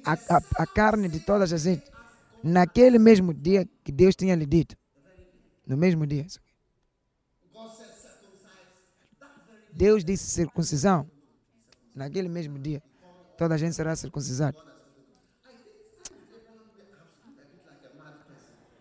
a, 0.05 0.13
a, 0.13 0.63
a 0.63 0.67
carne 0.67 1.09
de 1.09 1.19
todas 1.19 1.51
as 1.51 1.61
gente 1.61 1.97
naquele 2.43 2.97
mesmo 2.97 3.33
dia 3.33 3.67
que 3.83 3.91
Deus 3.91 4.15
tinha 4.15 4.35
lhe 4.35 4.45
dito. 4.45 4.75
No 5.65 5.75
mesmo 5.75 6.05
dia. 6.05 6.25
Deus 9.73 10.03
disse 10.03 10.25
circuncisão. 10.29 11.09
Naquele 11.93 12.29
mesmo 12.29 12.57
dia, 12.57 12.81
toda 13.37 13.55
a 13.55 13.57
gente 13.57 13.75
será 13.75 13.95
circuncisada. 13.95 14.57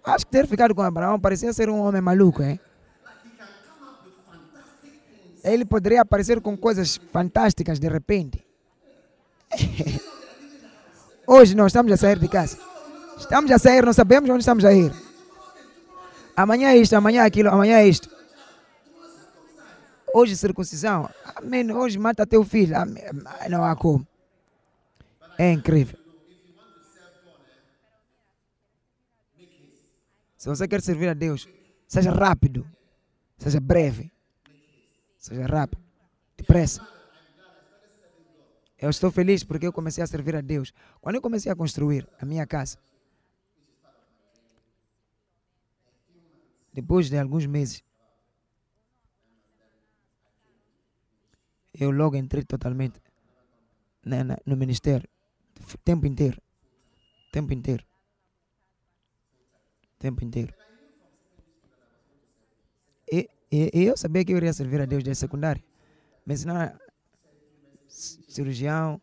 Acho 0.05 0.25
que 0.25 0.31
ter 0.31 0.47
ficado 0.47 0.75
com 0.75 0.83
Abraão 0.83 1.19
parecia 1.19 1.53
ser 1.53 1.69
um 1.69 1.81
homem 1.81 2.01
maluco, 2.01 2.43
hein? 2.43 2.61
Ele 5.43 5.65
poderia 5.65 6.03
aparecer 6.03 6.41
com 6.41 6.57
coisas 6.57 6.97
fantásticas 7.13 7.81
de 7.81 7.89
repente. 7.89 8.46
Hoje 11.27 11.55
nós 11.55 11.69
estamos 11.69 11.93
a 11.93 11.97
sair 11.97 12.19
de 12.19 12.29
casa. 12.29 12.59
Estamos 13.19 13.51
a 13.51 13.59
sair, 13.59 13.85
não 13.85 13.93
sabemos 13.93 14.29
onde 14.31 14.41
estamos 14.41 14.65
a 14.65 14.73
ir. 14.73 14.93
Amanhã 16.37 16.71
é 16.71 16.77
isto, 16.77 16.95
amanhã 16.95 17.23
é 17.23 17.27
aquilo, 17.27 17.49
amanhã 17.49 17.79
é 17.79 17.89
isto. 17.89 18.09
Hoje 20.13 20.37
circuncisão. 20.37 21.11
Amém. 21.35 21.71
Hoje 21.73 21.99
mata 21.99 22.27
teu 22.27 22.45
filho. 22.45 22.77
Amém. 22.77 23.03
Não 23.51 23.65
há 23.65 23.75
como. 23.77 24.07
É 25.39 25.53
incrível. 25.53 25.99
Se 30.37 30.49
você 30.49 30.69
quer 30.69 30.81
servir 30.81 31.09
a 31.09 31.15
Deus, 31.15 31.49
seja 31.87 32.11
rápido. 32.11 32.67
Seja 33.37 33.61
breve. 33.61 34.13
Seja 35.19 35.45
rápido. 35.45 35.83
Depressa. 36.37 36.96
Eu 38.79 38.91
estou 38.91 39.11
feliz 39.11 39.43
porque 39.43 39.67
eu 39.67 39.73
comecei 39.73 40.05
a 40.05 40.07
servir 40.07 40.37
a 40.37 40.41
Deus. 40.41 40.73
Quando 41.01 41.17
eu 41.17 41.23
comecei 41.23 41.51
a 41.51 41.57
construir 41.57 42.07
a 42.21 42.27
minha 42.27 42.47
casa, 42.47 42.79
depois 46.73 47.09
de 47.09 47.19
alguns 47.19 47.47
meses, 47.47 47.83
eu 51.73 51.91
logo 51.91 52.17
entrei 52.17 52.43
totalmente 52.45 53.01
na- 54.05 54.25
na- 54.25 54.39
no 54.45 54.57
ministério. 54.57 55.09
Tempo 55.85 56.07
inteiro. 56.07 56.41
Tempo 57.33 57.53
inteiro. 57.53 57.85
Tempo 59.99 60.23
inteiro. 60.23 60.55
E, 63.11 63.29
e, 63.51 63.71
e 63.73 63.85
eu 63.85 63.97
sabia 63.97 64.25
que 64.25 64.33
eu 64.33 64.37
iria 64.37 64.53
servir 64.53 64.81
a 64.81 64.85
Deus 64.87 65.03
desde 65.03 65.21
secundária. 65.21 65.63
Me 66.27 66.35
ensinaram 66.35 66.79
cirurgião, 67.89 69.01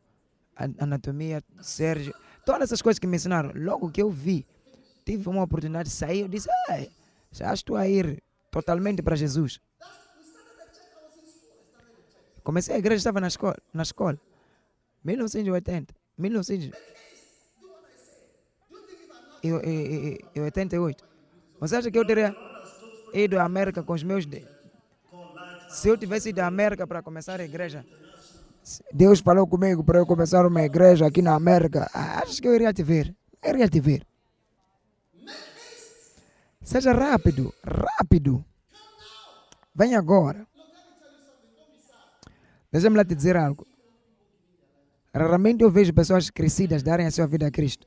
an- 0.57 0.76
anatomia, 0.80 1.43
Sérgio, 1.61 2.14
todas 2.45 2.64
essas 2.64 2.81
coisas 2.81 2.99
que 2.99 3.07
me 3.07 3.15
ensinaram. 3.18 3.51
Logo 3.55 3.89
que 3.91 4.01
eu 4.01 4.10
vi, 4.10 4.45
tive 5.05 5.27
uma 5.30 5.43
oportunidade 5.43 5.89
de 5.89 5.95
sair, 5.95 6.22
eu 6.22 6.27
disse, 6.27 6.49
ah, 6.69 6.85
já 7.31 7.53
estou 7.53 7.76
a 7.76 7.88
ir 7.88 8.22
totalmente 8.51 9.01
para 9.01 9.15
Jesus. 9.15 9.60
Comecei 12.43 12.76
a 12.76 12.77
igreja, 12.77 12.97
estava 12.97 13.22
na 13.22 13.27
escola, 13.27 13.57
na 13.73 13.84
escola. 13.84 14.19
1980, 15.03 15.93
1900. 16.18 16.72
E, 19.43 19.47
e, 19.47 19.49
e, 19.53 20.19
e 20.35 20.39
88. 20.41 21.03
Você 21.60 21.76
acha 21.77 21.91
que 21.91 21.97
eu 21.97 22.05
teria 22.05 22.35
ido 23.14 23.39
à 23.39 23.43
América 23.43 23.81
com 23.84 23.93
os 23.93 24.03
meus. 24.03 24.26
de- 24.26 24.45
Se 25.69 25.88
eu 25.89 25.97
tivesse 25.97 26.30
ido 26.30 26.39
à 26.39 26.47
América 26.47 26.85
para 26.85 27.01
começar 27.01 27.39
a 27.39 27.43
igreja, 27.43 27.85
Deus 28.94 29.19
falou 29.19 29.45
comigo 29.45 29.84
para 29.84 29.99
eu 29.99 30.06
começar 30.06 30.45
uma 30.45 30.64
igreja 30.64 31.06
aqui 31.06 31.22
na 31.22 31.35
América. 31.35 31.90
ah, 31.94 32.22
Acho 32.23 32.41
que 32.41 32.48
eu 32.48 32.56
iria 32.56 32.73
te 32.73 32.81
ver. 32.84 33.14
Eu 33.41 33.49
iria 33.56 33.68
te 33.68 33.80
ver. 33.80 34.07
Seja 36.61 36.94
rápido, 36.94 37.53
rápido. 37.65 38.44
Vem 39.76 39.95
agora. 39.95 40.48
Deixa-me 42.72 42.95
lá 42.95 43.03
te 43.03 43.14
dizer 43.14 43.35
algo. 43.35 43.68
Raramente 45.14 45.64
eu 45.64 45.69
vejo 45.69 45.94
pessoas 45.94 46.30
crescidas 46.30 46.81
darem 46.81 47.06
a 47.06 47.11
sua 47.11 47.27
vida 47.27 47.45
a 47.48 47.52
Cristo. 47.52 47.85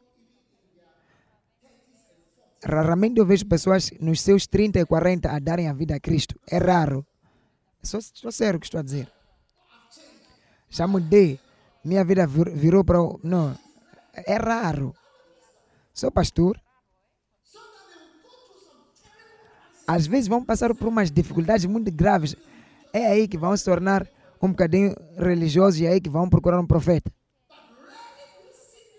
Raramente 2.65 3.19
eu 3.19 3.27
vejo 3.27 3.47
pessoas 3.47 3.91
nos 4.01 4.21
seus 4.21 4.47
30 4.47 4.79
e 4.81 4.87
40 4.87 5.31
a 5.31 5.39
darem 5.39 5.69
a 5.69 5.73
vida 5.73 5.97
a 5.97 6.01
Cristo. 6.01 6.39
É 6.49 6.59
raro. 6.59 7.05
Só 7.83 8.01
sério 8.31 8.59
o 8.59 8.61
que 8.61 8.67
estou 8.67 8.81
a 8.81 8.83
dizer. 8.83 9.11
Já 10.69 10.87
mudei. 10.87 11.39
Minha 11.85 12.05
vida 12.05 12.27
vir- 12.27 12.51
virou 12.55 12.85
para. 12.85 12.99
Não. 13.23 13.57
É 14.15 14.35
raro. 14.37 14.95
Sou 15.95 16.11
pastor. 16.11 16.61
Às 19.87 20.07
vezes 20.07 20.27
vão 20.29 20.45
passar 20.45 20.75
por 20.75 20.89
umas 20.89 21.11
dificuldades 21.11 21.65
muito 21.67 21.91
graves. 21.93 22.35
É 22.93 23.07
aí 23.07 23.29
que 23.29 23.39
vão 23.39 23.57
se 23.57 23.65
tornar 23.65 24.07
um 24.43 24.49
bocadinho 24.49 24.95
religiosos 25.17 25.81
e 25.81 25.87
aí 25.87 26.01
que 26.01 26.11
vão 26.11 26.29
procurar 26.29 26.59
um 26.61 26.67
profeta. 26.67 27.11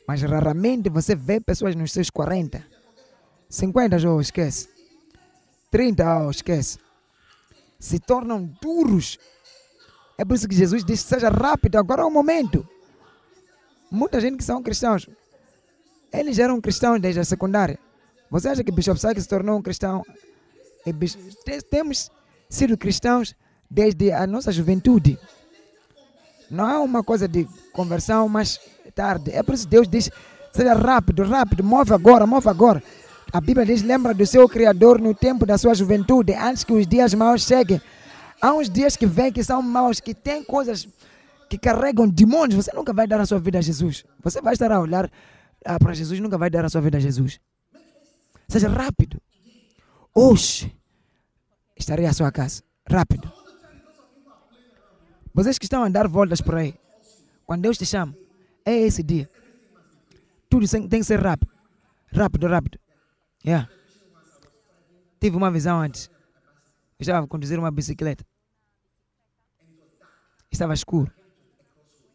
Mas 0.07 0.21
raramente 0.21 0.89
você 0.89 1.13
vê 1.15 1.41
pessoas 1.41 1.75
nos 1.75 1.91
seus 1.91 2.09
40, 2.09 2.65
50, 3.49 3.97
oh, 4.09 4.21
esquece. 4.21 4.69
30, 5.69 6.25
oh, 6.25 6.31
esquece. 6.31 6.79
Se 7.77 7.99
tornam 7.99 8.45
duros. 8.61 9.19
É 10.17 10.25
por 10.25 10.33
isso 10.33 10.47
que 10.47 10.55
Jesus 10.55 10.83
disse: 10.83 11.03
seja 11.03 11.29
rápido, 11.29 11.77
agora 11.77 12.01
é 12.01 12.05
o 12.05 12.11
momento. 12.11 12.67
Muita 13.89 14.19
gente 14.19 14.37
que 14.37 14.43
são 14.43 14.61
cristãos, 14.61 15.07
eles 16.11 16.39
eram 16.39 16.59
cristãos 16.59 16.99
desde 16.99 17.19
a 17.19 17.23
secundária. 17.23 17.79
Você 18.29 18.49
acha 18.49 18.63
que 18.63 18.71
Bishop 18.71 18.99
Sykes 18.99 19.23
se 19.23 19.29
tornou 19.29 19.57
um 19.57 19.61
cristão? 19.61 20.03
Temos 21.69 22.11
sido 22.49 22.77
cristãos 22.77 23.35
desde 23.69 24.11
a 24.11 24.25
nossa 24.27 24.51
juventude. 24.51 25.17
Não 26.49 26.69
é 26.69 26.77
uma 26.79 27.03
coisa 27.03 27.27
de 27.27 27.47
conversão, 27.71 28.27
mas 28.27 28.59
tarde. 28.95 29.31
É 29.31 29.43
por 29.43 29.53
isso 29.53 29.65
que 29.65 29.71
Deus 29.71 29.87
diz: 29.87 30.09
seja 30.51 30.73
rápido, 30.73 31.23
rápido, 31.23 31.63
move 31.63 31.93
agora, 31.93 32.25
move 32.25 32.49
agora. 32.49 32.83
A 33.31 33.39
Bíblia 33.39 33.65
diz: 33.65 33.81
lembra 33.81 34.13
do 34.13 34.25
seu 34.25 34.49
Criador 34.49 34.99
no 34.99 35.13
tempo 35.13 35.45
da 35.45 35.57
sua 35.57 35.73
juventude, 35.73 36.33
antes 36.33 36.63
que 36.63 36.73
os 36.73 36.87
dias 36.87 37.13
maus 37.13 37.43
cheguem. 37.43 37.81
Há 38.41 38.53
uns 38.53 38.69
dias 38.69 38.95
que 38.95 39.05
vêm 39.05 39.31
que 39.31 39.43
são 39.43 39.61
maus, 39.61 39.99
que 39.99 40.13
têm 40.13 40.43
coisas 40.43 40.87
que 41.49 41.57
carregam 41.57 42.07
demônios. 42.07 42.65
Você 42.65 42.71
nunca 42.75 42.93
vai 42.93 43.07
dar 43.07 43.19
a 43.19 43.25
sua 43.25 43.39
vida 43.39 43.57
a 43.57 43.61
Jesus. 43.61 44.05
Você 44.23 44.41
vai 44.41 44.53
estar 44.53 44.71
a 44.71 44.79
olhar 44.79 45.09
ah, 45.65 45.79
para 45.79 45.93
Jesus, 45.93 46.19
nunca 46.19 46.37
vai 46.37 46.49
dar 46.49 46.63
a 46.65 46.69
sua 46.69 46.81
vida 46.81 46.97
a 46.97 47.01
Jesus. 47.01 47.39
Seja 48.47 48.69
rápido. 48.69 49.21
Hoje 50.13 50.75
estarei 51.75 52.05
à 52.05 52.13
sua 52.13 52.31
casa. 52.31 52.63
Rápido. 52.89 53.31
Vocês 55.33 55.57
que 55.57 55.65
estão 55.65 55.83
a 55.83 55.89
dar 55.89 56.07
voltas 56.07 56.41
por 56.41 56.55
aí, 56.55 56.73
quando 57.45 57.61
Deus 57.61 57.77
te 57.77 57.85
chama, 57.85 58.15
é 58.65 58.75
esse 58.75 59.03
dia. 59.03 59.29
Tudo 60.49 60.67
tem 60.67 60.87
que 60.87 61.03
ser 61.03 61.19
rápido. 61.19 61.51
Rápido, 62.11 62.47
rápido. 62.47 62.79
Yeah. 63.45 63.69
Tive 65.19 65.35
uma 65.35 65.51
visão 65.51 65.79
antes. 65.79 66.09
Estava 66.99 67.25
a 67.25 67.27
conduzir 67.27 67.59
uma 67.59 67.71
bicicleta. 67.71 68.25
Estava 70.51 70.73
escuro. 70.73 71.11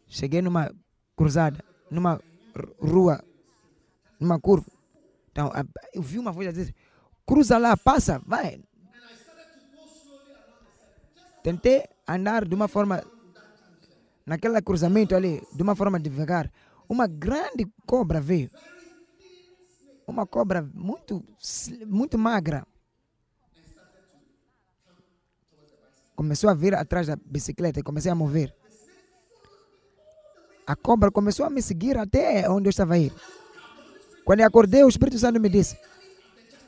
Cheguei 0.07 0.41
numa 0.41 0.71
cruzada, 1.15 1.63
numa 1.89 2.19
rua, 2.79 3.23
numa 4.19 4.39
curva. 4.39 4.67
Então, 5.31 5.51
eu 5.93 6.01
vi 6.01 6.19
uma 6.19 6.31
voz 6.31 6.53
dizer: 6.53 6.75
cruza 7.25 7.57
lá, 7.57 7.77
passa, 7.77 8.21
vai. 8.25 8.61
Tentei 11.41 11.85
andar 12.07 12.45
de 12.45 12.53
uma 12.53 12.67
forma, 12.67 13.03
naquele 14.25 14.61
cruzamento 14.61 15.15
ali, 15.15 15.41
de 15.53 15.63
uma 15.63 15.75
forma 15.75 15.99
devagar. 15.99 16.51
Uma 16.87 17.07
grande 17.07 17.65
cobra 17.85 18.19
veio. 18.21 18.49
Uma 20.05 20.27
cobra 20.27 20.61
muito, 20.73 21.23
muito 21.87 22.17
magra. 22.17 22.67
Começou 26.23 26.49
a 26.49 26.53
vir 26.53 26.73
atrás 26.73 27.07
da 27.07 27.17
bicicleta 27.17 27.81
e 27.81 27.83
comecei 27.83 28.09
a 28.09 28.15
mover. 28.15 28.55
A 30.65 30.73
cobra 30.73 31.11
começou 31.11 31.45
a 31.45 31.49
me 31.49 31.61
seguir 31.61 31.97
até 31.97 32.49
onde 32.49 32.67
eu 32.67 32.69
estava 32.69 32.97
ir. 32.97 33.11
Quando 34.23 34.39
eu 34.39 34.47
acordei, 34.47 34.85
o 34.85 34.87
Espírito 34.87 35.19
Santo 35.19 35.37
me 35.37 35.49
disse: 35.49 35.77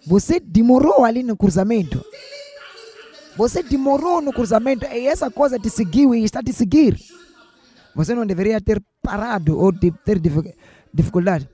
Você 0.06 0.41
demorou 0.41 1.06
ali 1.06 1.23
no 1.23 1.38
cruzamento. 1.38 2.03
Você 3.38 3.64
demorou 3.64 4.22
no 4.22 4.34
cruzamento 4.34 4.86
e 4.88 5.07
essa 5.07 5.32
coisa 5.32 5.57
te 5.57 5.69
seguiu 5.69 6.14
e 6.14 6.26
está 6.26 6.44
te 6.44 6.52
seguir. 6.52 6.99
Você 7.95 8.14
não 8.14 8.26
deveria 8.26 8.60
ter 8.60 8.84
parado 9.02 9.57
ou 9.57 9.72
ter 9.72 10.19
dific- 10.19 10.53
dificuldade. 10.94 11.49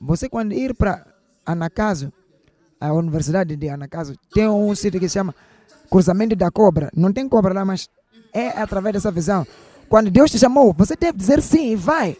Você, 0.00 0.28
quando 0.28 0.54
ir 0.54 0.74
para 0.74 1.06
Anacaso, 1.46 2.12
a 2.80 2.92
Universidade 2.92 3.54
de 3.54 3.68
Anacaso, 3.68 4.16
tem 4.34 4.48
um 4.48 4.74
sítio 4.74 4.98
que 4.98 5.08
se 5.08 5.14
chama 5.14 5.32
Cruzamento 5.92 6.34
da 6.34 6.50
Cobra. 6.50 6.90
Não 6.96 7.12
tem 7.12 7.28
cobra 7.28 7.52
lá, 7.52 7.64
mas 7.66 7.88
é 8.32 8.48
através 8.48 8.94
dessa 8.94 9.10
visão. 9.10 9.46
Quando 9.90 10.10
Deus 10.10 10.30
te 10.30 10.38
chamou, 10.38 10.72
você 10.72 10.96
deve 10.96 11.18
dizer 11.18 11.42
sim 11.42 11.72
e 11.72 11.76
vai. 11.76 12.16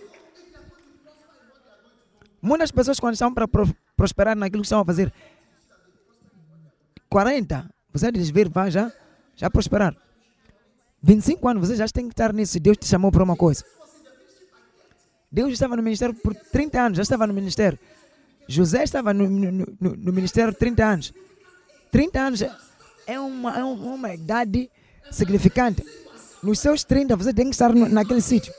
Muitas 2.41 2.71
pessoas, 2.71 3.01
quando 3.01 3.15
estão 3.15 3.33
para 3.33 3.49
pro- 3.49 3.75
prosperar 3.97 4.37
naquilo 4.37 4.61
que 4.63 4.67
estão 4.67 4.81
a 4.81 4.85
fazer, 4.85 5.11
40, 7.09 7.69
você 7.93 8.13
diz 8.13 8.29
vir, 8.31 8.49
vai 8.49 8.71
já, 8.71 8.93
já 9.37 9.49
prosperar. 9.49 9.97
25 11.03 11.49
anos, 11.49 11.67
você 11.69 11.77
já 11.77 11.87
tem 11.89 12.07
que 12.09 12.13
estar 12.13 12.33
nisso. 12.33 12.61
Deus 12.61 12.77
te 12.77 12.87
chamou 12.87 13.11
para 13.11 13.23
uma 13.25 13.37
coisa. 13.37 13.65
Deus 15.31 15.51
estava 15.53 15.77
no 15.77 15.83
ministério 15.83 16.15
por 16.15 16.35
30 16.35 16.79
anos, 16.81 16.97
já 16.97 17.03
estava 17.03 17.27
no 17.27 17.33
ministério. 17.33 17.79
José 18.47 18.83
estava 18.83 19.15
no, 19.15 19.29
no, 19.31 19.51
no- 19.53 19.67
no 19.97 20.13
ministério 20.13 20.53
30 20.53 20.85
anos. 20.85 21.15
30 21.91 22.21
anos 22.21 22.43
é 23.07 23.19
uma, 23.21 23.59
é 23.59 23.65
um- 23.65 23.95
uma 23.95 24.15
idade 24.15 24.71
significante. 25.11 25.85
Nos 26.43 26.59
seus 26.59 26.83
30, 26.85 27.17
você 27.17 27.33
tem 27.33 27.47
que 27.47 27.53
estar 27.53 27.73
naquele 27.75 28.21
sítio. 28.21 28.53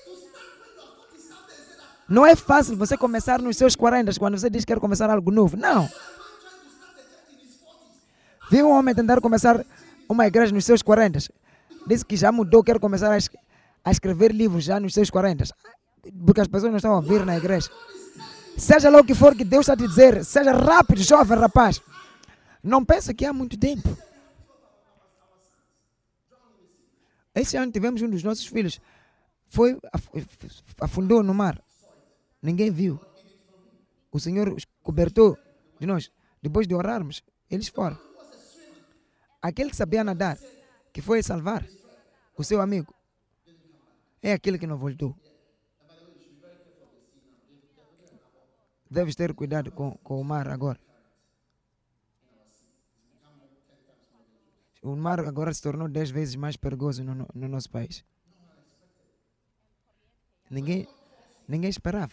Não 2.07 2.25
é 2.25 2.35
fácil 2.35 2.75
você 2.77 2.97
começar 2.97 3.41
nos 3.41 3.57
seus 3.57 3.75
40 3.75 4.11
quando 4.19 4.37
você 4.37 4.49
diz 4.49 4.63
que 4.65 4.73
quer 4.73 4.79
começar 4.79 5.09
algo 5.09 5.31
novo. 5.31 5.57
Não. 5.57 5.89
Viu 8.51 8.67
um 8.67 8.71
homem 8.71 8.93
tentar 8.93 9.19
começar 9.21 9.65
uma 10.07 10.27
igreja 10.27 10.53
nos 10.53 10.65
seus 10.65 10.81
40. 10.81 11.19
Disse 11.87 12.05
que 12.05 12.15
já 12.15 12.31
mudou, 12.31 12.63
quer 12.63 12.79
começar 12.79 13.11
a 13.83 13.91
escrever 13.91 14.31
livros 14.33 14.63
já 14.63 14.79
nos 14.79 14.93
seus 14.93 15.09
40. 15.09 15.45
Porque 16.25 16.41
as 16.41 16.47
pessoas 16.47 16.71
não 16.71 16.77
estão 16.77 16.95
a 16.95 17.01
vir 17.01 17.25
na 17.25 17.37
igreja. 17.37 17.69
Seja 18.57 18.89
lá 18.89 18.99
o 18.99 19.03
que 19.03 19.15
for 19.15 19.35
que 19.35 19.43
Deus 19.43 19.61
está 19.63 19.73
a 19.73 19.77
te 19.77 19.87
dizer, 19.87 20.23
seja 20.23 20.51
rápido, 20.51 21.01
jovem 21.01 21.37
rapaz. 21.39 21.81
Não 22.61 22.85
pense 22.85 23.13
que 23.13 23.25
há 23.25 23.33
muito 23.33 23.57
tempo. 23.57 23.97
Esse 27.35 27.57
ano 27.57 27.71
tivemos 27.71 28.01
um 28.01 28.09
dos 28.09 28.23
nossos 28.23 28.45
filhos. 28.45 28.79
Foi, 29.47 29.77
af- 29.91 30.09
afundou 30.79 31.23
no 31.23 31.33
mar. 31.33 31.63
Ninguém 32.41 32.71
viu. 32.71 32.99
O 34.11 34.19
Senhor 34.19 34.49
os 34.49 34.65
cobertou 34.81 35.37
de 35.79 35.87
nós. 35.87 36.11
Depois 36.41 36.67
de 36.67 36.75
orarmos, 36.75 37.23
eles 37.49 37.67
foram. 37.67 37.97
Aquele 39.41 39.69
que 39.69 39.75
sabia 39.75 40.03
nadar, 40.03 40.37
que 40.91 41.01
foi 41.01 41.21
salvar 41.23 41.65
o 42.37 42.43
seu 42.43 42.61
amigo, 42.61 42.93
é 44.21 44.33
aquele 44.33 44.57
que 44.59 44.67
não 44.67 44.77
voltou. 44.77 45.15
Deves 48.89 49.15
ter 49.15 49.33
cuidado 49.33 49.71
com, 49.71 49.91
com 50.03 50.21
o 50.21 50.23
mar 50.23 50.47
agora. 50.47 50.79
O 54.83 54.95
mar 54.95 55.19
agora 55.21 55.53
se 55.53 55.61
tornou 55.61 55.87
10 55.87 56.11
vezes 56.11 56.35
mais 56.35 56.57
perigoso 56.57 57.03
no, 57.03 57.15
no- 57.15 57.27
no 57.33 57.47
nosso 57.47 57.69
país. 57.69 58.03
Ninguém, 60.49 60.87
ninguém 61.47 61.69
esperava. 61.69 62.11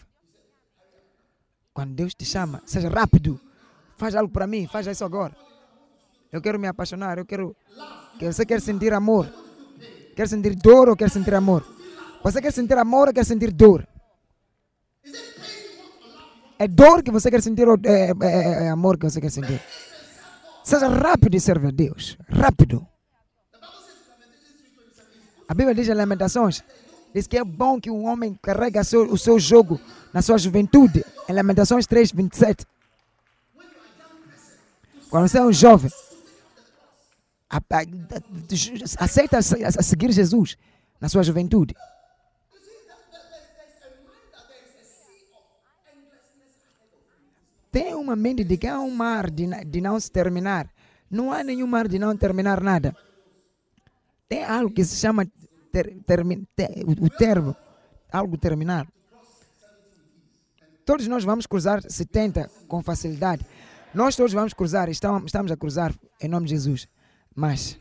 Quando 1.73 1.93
Deus 1.93 2.13
te 2.13 2.25
chama, 2.25 2.61
seja 2.65 2.89
rápido. 2.89 3.39
Faz 3.97 4.15
algo 4.15 4.31
para 4.31 4.47
mim, 4.47 4.67
faz 4.67 4.87
isso 4.87 5.03
agora. 5.03 5.35
Eu 6.31 6.41
quero 6.41 6.57
me 6.59 6.67
apaixonar, 6.67 7.17
eu 7.17 7.25
quero. 7.25 7.55
que 8.17 8.25
Você 8.31 8.45
quer 8.45 8.61
sentir 8.61 8.93
amor? 8.93 9.31
Quer 10.15 10.27
sentir 10.27 10.55
dor 10.55 10.89
ou 10.89 10.95
quer 10.95 11.09
sentir 11.09 11.33
amor? 11.33 11.63
Você 12.23 12.41
quer 12.41 12.51
sentir 12.53 12.77
amor 12.77 13.07
ou 13.09 13.13
quer 13.13 13.25
sentir 13.25 13.51
dor? 13.51 13.85
É 16.57 16.67
dor 16.67 17.01
que 17.03 17.11
você 17.11 17.29
quer 17.29 17.41
sentir 17.41 17.67
ou 17.67 17.75
é, 17.83 18.11
é- 18.11 18.13
é- 18.23 18.63
é 18.65 18.69
amor 18.69 18.97
que 18.97 19.03
você 19.09 19.19
quer 19.19 19.31
sentir? 19.31 19.59
Seja 20.63 20.87
rápido 20.87 21.35
e 21.35 21.39
serve 21.39 21.67
a 21.67 21.71
Deus. 21.71 22.17
Rápido. 22.29 22.85
A 25.47 25.53
Bíblia 25.53 25.75
diz 25.75 25.87
em 25.89 25.93
Lamentações, 25.93 26.63
diz 27.13 27.27
que 27.27 27.37
é 27.37 27.43
bom 27.43 27.79
que 27.79 27.89
um 27.91 28.05
homem 28.05 28.37
carrega 28.41 28.83
seu- 28.83 29.11
o 29.11 29.17
seu 29.17 29.37
jogo 29.39 29.79
na 30.13 30.21
sua 30.21 30.37
juventude. 30.37 31.03
Em 31.27 31.33
Lamentações 31.33 31.85
3, 31.85 32.11
27. 32.11 32.65
Quando 35.09 35.27
você 35.27 35.39
é 35.39 35.43
um 35.43 35.51
jovem, 35.51 35.91
aceita 38.97 39.39
a 39.39 39.83
seguir 39.83 40.11
Jesus 40.13 40.57
na 41.01 41.09
sua 41.09 41.21
juventude. 41.21 41.75
Tem 47.71 47.93
uma 47.95 48.15
mente 48.15 48.43
de 48.43 48.57
que 48.57 48.67
há 48.67 48.79
um 48.79 48.91
mar 48.91 49.29
de, 49.31 49.45
de 49.65 49.81
não 49.81 49.99
se 49.99 50.11
terminar. 50.11 50.69
Não 51.09 51.31
há 51.31 51.43
nenhum 51.43 51.67
mar 51.67 51.87
de 51.87 51.97
não 51.97 52.15
terminar 52.15 52.61
nada. 52.61 52.95
Tem 54.27 54.43
algo 54.43 54.73
que 54.73 54.83
se 54.83 54.95
chama 54.97 55.25
ter, 55.71 55.95
termi- 56.05 56.45
te- 56.55 56.83
o 56.85 57.09
termo, 57.09 57.55
algo 58.11 58.37
terminar. 58.37 58.87
Todos 60.85 61.07
nós 61.07 61.23
vamos 61.23 61.45
cruzar 61.45 61.81
70 61.81 62.49
com 62.67 62.81
facilidade. 62.81 63.45
Nós 63.93 64.15
todos 64.15 64.33
vamos 64.33 64.53
cruzar, 64.53 64.89
estamos, 64.89 65.25
estamos 65.25 65.51
a 65.51 65.57
cruzar 65.57 65.93
em 66.21 66.27
nome 66.27 66.47
de 66.47 66.51
Jesus. 66.55 66.87
Mas, 67.35 67.77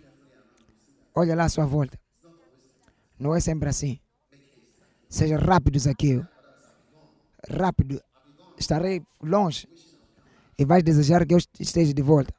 olha 1.15 1.35
lá 1.35 1.45
à 1.45 1.49
sua 1.49 1.67
volta. 1.67 1.99
Não 3.19 3.35
é 3.35 3.41
sempre 3.41 3.69
assim. 3.69 3.99
Seja 5.09 5.37
rápido, 5.37 5.79
Zaqueu. 5.79 6.25
Rápido. 7.49 8.01
Estarei 8.61 9.03
longe. 9.23 9.66
E 10.59 10.65
vais 10.66 10.85
desejar 10.85 11.27
que 11.27 11.35
eu 11.35 11.39
esteja 11.59 11.95
de 11.95 12.03
volta. 12.03 12.35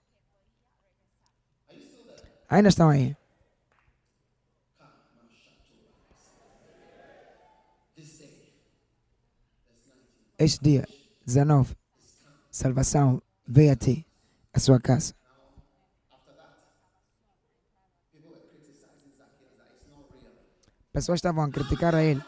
Ainda 2.48 2.69
estão 2.69 2.89
aí. 2.89 3.18
Este 10.38 10.60
dia, 10.64 10.88
19, 11.26 11.76
salvação 12.52 13.22
veio 13.48 13.72
a 13.72 13.76
ti, 13.76 14.06
a 14.53 14.60
sua 14.60 14.80
casa. 14.80 15.14
Pessoas 20.91 21.18
estavam 21.18 21.43
a 21.43 21.49
criticar 21.49 21.95
a 21.95 22.03
ele. 22.03 22.23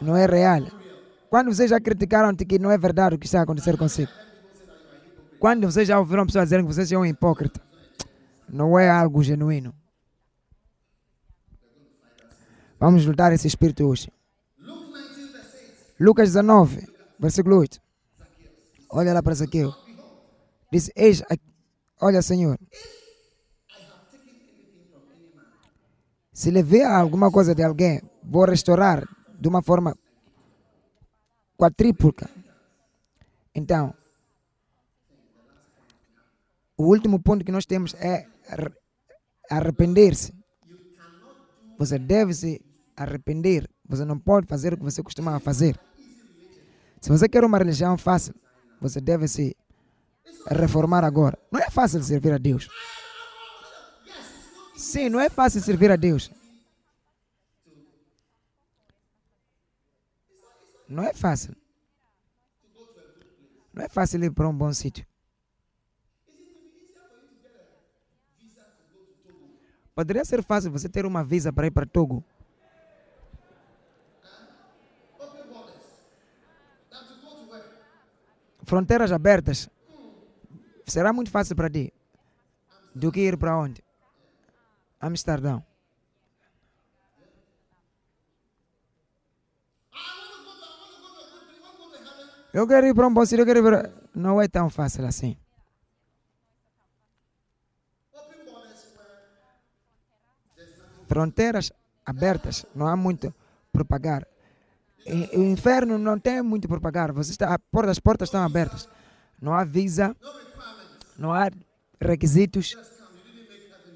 Não 0.00 0.14
é 0.16 0.26
real. 0.26 0.77
Quando 1.30 1.52
vocês 1.52 1.70
já 1.70 1.80
criticaram 1.80 2.34
que 2.34 2.58
não 2.58 2.70
é 2.70 2.78
verdade 2.78 3.14
o 3.14 3.18
que 3.18 3.26
está 3.26 3.40
a 3.40 3.42
acontecer 3.42 3.76
consigo? 3.76 4.10
Quando 5.38 5.70
vocês 5.70 5.86
já 5.86 5.98
ouviram 5.98 6.26
pessoas 6.26 6.44
dizerem 6.44 6.66
que 6.66 6.72
vocês 6.72 6.88
são 6.88 7.02
um 7.02 7.06
hipócrita? 7.06 7.60
Não 8.48 8.78
é 8.78 8.88
algo 8.88 9.22
genuíno. 9.22 9.74
Vamos 12.80 13.04
lutar 13.04 13.32
esse 13.32 13.46
espírito 13.46 13.84
hoje. 13.84 14.10
Lucas 16.00 16.28
19, 16.28 16.86
versículo 17.18 17.58
8. 17.58 17.80
Olha 18.90 19.12
lá 19.12 19.22
para 19.22 19.34
Zaqueu. 19.34 19.74
Diz: 20.72 20.90
Eis, 20.96 21.22
olha, 22.00 22.22
Senhor. 22.22 22.58
Se 26.32 26.50
levei 26.50 26.84
alguma 26.84 27.30
coisa 27.30 27.54
de 27.54 27.62
alguém, 27.64 28.00
vou 28.22 28.44
restaurar 28.44 29.04
de 29.38 29.48
uma 29.48 29.60
forma 29.60 29.96
quadríplica. 31.58 32.30
Então, 33.54 33.92
o 36.76 36.84
último 36.84 37.20
ponto 37.20 37.44
que 37.44 37.52
nós 37.52 37.66
temos 37.66 37.92
é 37.94 38.26
ar- 38.48 38.72
arrepender-se. 39.50 40.32
Você 41.76 41.98
deve 41.98 42.32
se 42.32 42.64
arrepender. 42.96 43.68
Você 43.88 44.04
não 44.04 44.18
pode 44.18 44.46
fazer 44.46 44.72
o 44.72 44.76
que 44.76 44.84
você 44.84 45.02
costumava 45.02 45.40
fazer. 45.40 45.78
Se 47.00 47.10
você 47.10 47.28
quer 47.28 47.44
uma 47.44 47.58
religião 47.58 47.98
fácil, 47.98 48.34
você 48.80 49.00
deve 49.00 49.26
se 49.28 49.56
reformar 50.50 51.04
agora. 51.04 51.38
Não 51.50 51.60
é 51.60 51.70
fácil 51.70 52.02
servir 52.02 52.32
a 52.32 52.38
Deus. 52.38 52.68
Sim, 54.76 55.08
não 55.08 55.18
é 55.18 55.28
fácil 55.28 55.60
servir 55.60 55.90
a 55.90 55.96
Deus. 55.96 56.30
Não 60.88 61.04
é 61.04 61.12
fácil. 61.12 61.54
Não 63.72 63.84
é 63.84 63.88
fácil 63.88 64.24
ir 64.24 64.32
para 64.32 64.48
um 64.48 64.56
bom 64.56 64.72
sítio. 64.72 65.06
Poderia 69.94 70.24
ser 70.24 70.42
fácil 70.42 70.70
você 70.70 70.88
ter 70.88 71.04
uma 71.04 71.24
visa 71.24 71.52
para 71.52 71.66
ir 71.66 71.70
para 71.70 71.84
Togo. 71.84 72.24
Fronteiras 78.62 79.12
abertas. 79.12 79.68
Será 80.86 81.12
muito 81.12 81.30
fácil 81.30 81.54
para 81.56 81.68
ti 81.68 81.92
do 82.94 83.12
que 83.12 83.20
ir 83.20 83.36
para 83.36 83.56
onde? 83.56 83.82
Amsterdão. 85.00 85.64
Eu 92.52 92.66
quero 92.66 92.86
ir 92.86 92.94
para 92.94 93.06
um 93.06 93.12
bom 93.12 93.24
sítio, 93.24 93.42
eu 93.42 93.46
quero 93.46 93.58
ir 93.58 93.62
para... 93.62 93.90
Não 94.14 94.40
é 94.40 94.48
tão 94.48 94.70
fácil 94.70 95.06
assim. 95.06 95.36
Fronteiras 101.06 101.72
abertas, 102.04 102.66
não 102.74 102.86
há 102.86 102.96
muito 102.96 103.34
por 103.72 103.84
pagar. 103.84 104.26
O 105.34 105.42
inferno 105.42 105.96
não 105.96 106.18
tem 106.18 106.42
muito 106.42 106.68
por 106.68 106.80
pagar. 106.80 107.12
Você 107.12 107.30
está, 107.30 107.54
as 107.54 107.98
portas 107.98 108.28
estão 108.28 108.44
abertas. 108.44 108.88
Não 109.40 109.54
há 109.54 109.64
visa, 109.64 110.14
não 111.18 111.32
há 111.32 111.50
requisitos. 112.00 112.76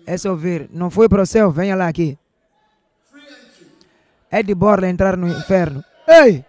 É 0.07 0.17
só 0.17 0.35
vir. 0.35 0.69
Não 0.73 0.91
foi 0.91 1.09
para 1.09 1.23
o 1.23 1.27
céu, 1.27 1.51
venha 1.51 1.77
lá 1.77 1.89
aqui. 1.89 2.19
É 4.31 4.43
de 4.43 4.55
borla 4.55 4.89
entrar 4.89 5.17
no 5.17 5.29
inferno. 5.29 5.85
Ei! 6.09 6.45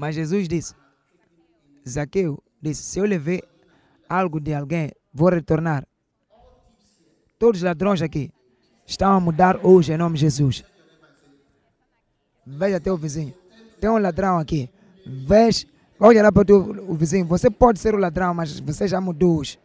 Mas 0.00 0.14
Jesus 0.14 0.48
disse, 0.48 0.74
Zaqueu 1.86 2.42
disse, 2.62 2.82
se 2.84 2.98
eu 2.98 3.04
levei 3.04 3.42
algo 4.08 4.40
de 4.40 4.54
alguém, 4.54 4.90
vou 5.12 5.28
retornar. 5.28 5.86
Todos 7.38 7.60
os 7.60 7.64
ladrões 7.64 8.00
aqui 8.00 8.32
estão 8.86 9.12
a 9.12 9.20
mudar 9.20 9.60
hoje 9.62 9.92
em 9.92 9.98
nome 9.98 10.14
de 10.14 10.22
Jesus. 10.22 10.64
Veja 12.46 12.80
teu 12.80 12.96
vizinho. 12.96 13.34
Tem 13.78 13.90
um 13.90 13.98
ladrão 13.98 14.38
aqui. 14.38 14.70
Veja, 15.06 15.66
olha 16.00 16.22
lá 16.22 16.32
para 16.32 16.40
o 16.40 16.44
teu 16.46 16.58
o 16.88 16.94
vizinho. 16.94 17.26
Você 17.26 17.50
pode 17.50 17.78
ser 17.78 17.94
o 17.94 17.98
ladrão, 17.98 18.32
mas 18.32 18.58
você 18.58 18.88
já 18.88 19.02
mudou 19.02 19.40
hoje. 19.40 19.58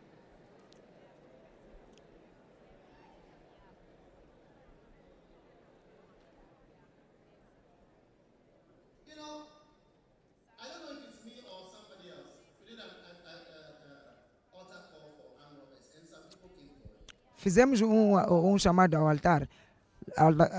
Fizemos 17.45 17.80
um, 17.80 18.17
um 18.53 18.57
chamado 18.57 18.95
ao 18.97 19.07
altar, 19.07 19.47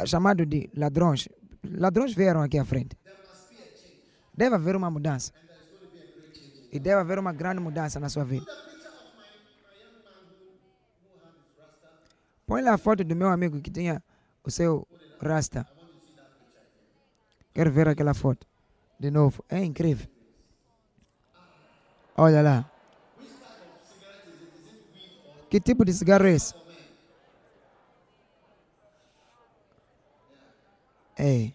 chamado 0.07 0.47
de 0.47 0.71
ladrões. 0.77 1.29
Ladrões 1.69 2.15
vieram 2.15 2.41
aqui 2.43 2.57
à 2.61 2.65
frente. 2.65 2.97
Deve 4.33 4.55
haver 4.55 4.77
uma 4.77 4.89
mudança. 4.89 5.33
E 6.71 6.79
deve 6.79 7.01
haver 7.01 7.19
uma 7.19 7.33
grande 7.33 7.61
mudança 7.61 7.99
na 7.99 8.09
sua 8.09 8.25
vida. 8.25 8.47
Põe 12.47 12.63
lá 12.63 12.75
a 12.75 12.79
foto 12.79 13.03
do 13.03 13.17
meu 13.17 13.31
amigo 13.31 13.61
que 13.61 13.73
tinha 13.73 14.01
o 14.45 14.51
seu 14.53 14.87
rasta. 15.21 15.67
Quero 17.53 17.73
ver 17.73 17.89
aquela 17.89 18.15
foto. 18.15 18.47
De 18.97 19.11
novo. 19.11 19.45
É 19.49 19.59
incrível. 19.59 20.07
Olha 22.17 22.43
lá. 22.43 22.71
Que 25.51 25.59
tipo 25.59 25.85
de 25.85 25.93
cigarro 25.93 26.27
é 26.27 26.31
esse? 26.31 26.66
Ei. 31.27 31.53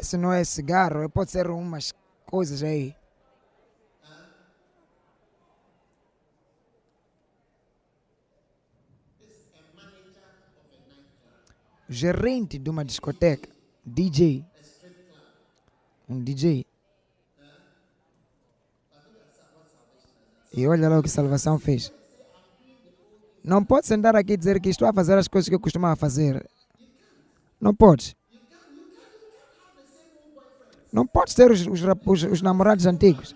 Esse 0.00 0.16
não 0.16 0.32
é 0.32 0.42
cigarro, 0.44 1.10
pode 1.10 1.30
ser 1.30 1.50
umas 1.50 1.92
coisas 2.24 2.62
aí. 2.62 2.96
Gerente 11.86 12.58
de 12.58 12.70
uma 12.70 12.82
discoteca, 12.82 13.50
DJ. 13.84 14.42
Um 16.08 16.24
DJ. 16.24 16.64
E 20.54 20.66
olha 20.66 20.88
lá 20.88 20.98
o 20.98 21.02
que 21.02 21.10
salvação 21.10 21.58
fez. 21.58 21.92
Não 23.42 23.64
pode 23.64 23.86
sentar 23.86 24.14
aqui 24.14 24.34
e 24.34 24.36
dizer 24.36 24.60
que 24.60 24.68
estou 24.68 24.86
a 24.88 24.92
fazer 24.92 25.16
as 25.18 25.26
coisas 25.28 25.48
que 25.48 25.54
eu 25.54 25.60
costumava 25.60 25.96
fazer. 25.96 26.46
Não 27.60 27.74
pode. 27.74 28.16
Não 30.92 31.06
pode 31.06 31.32
ser 31.32 31.50
os, 31.50 31.66
os, 31.66 31.80
os- 32.06 32.22
os 32.24 32.42
namorados 32.42 32.86
antigos. 32.86 33.34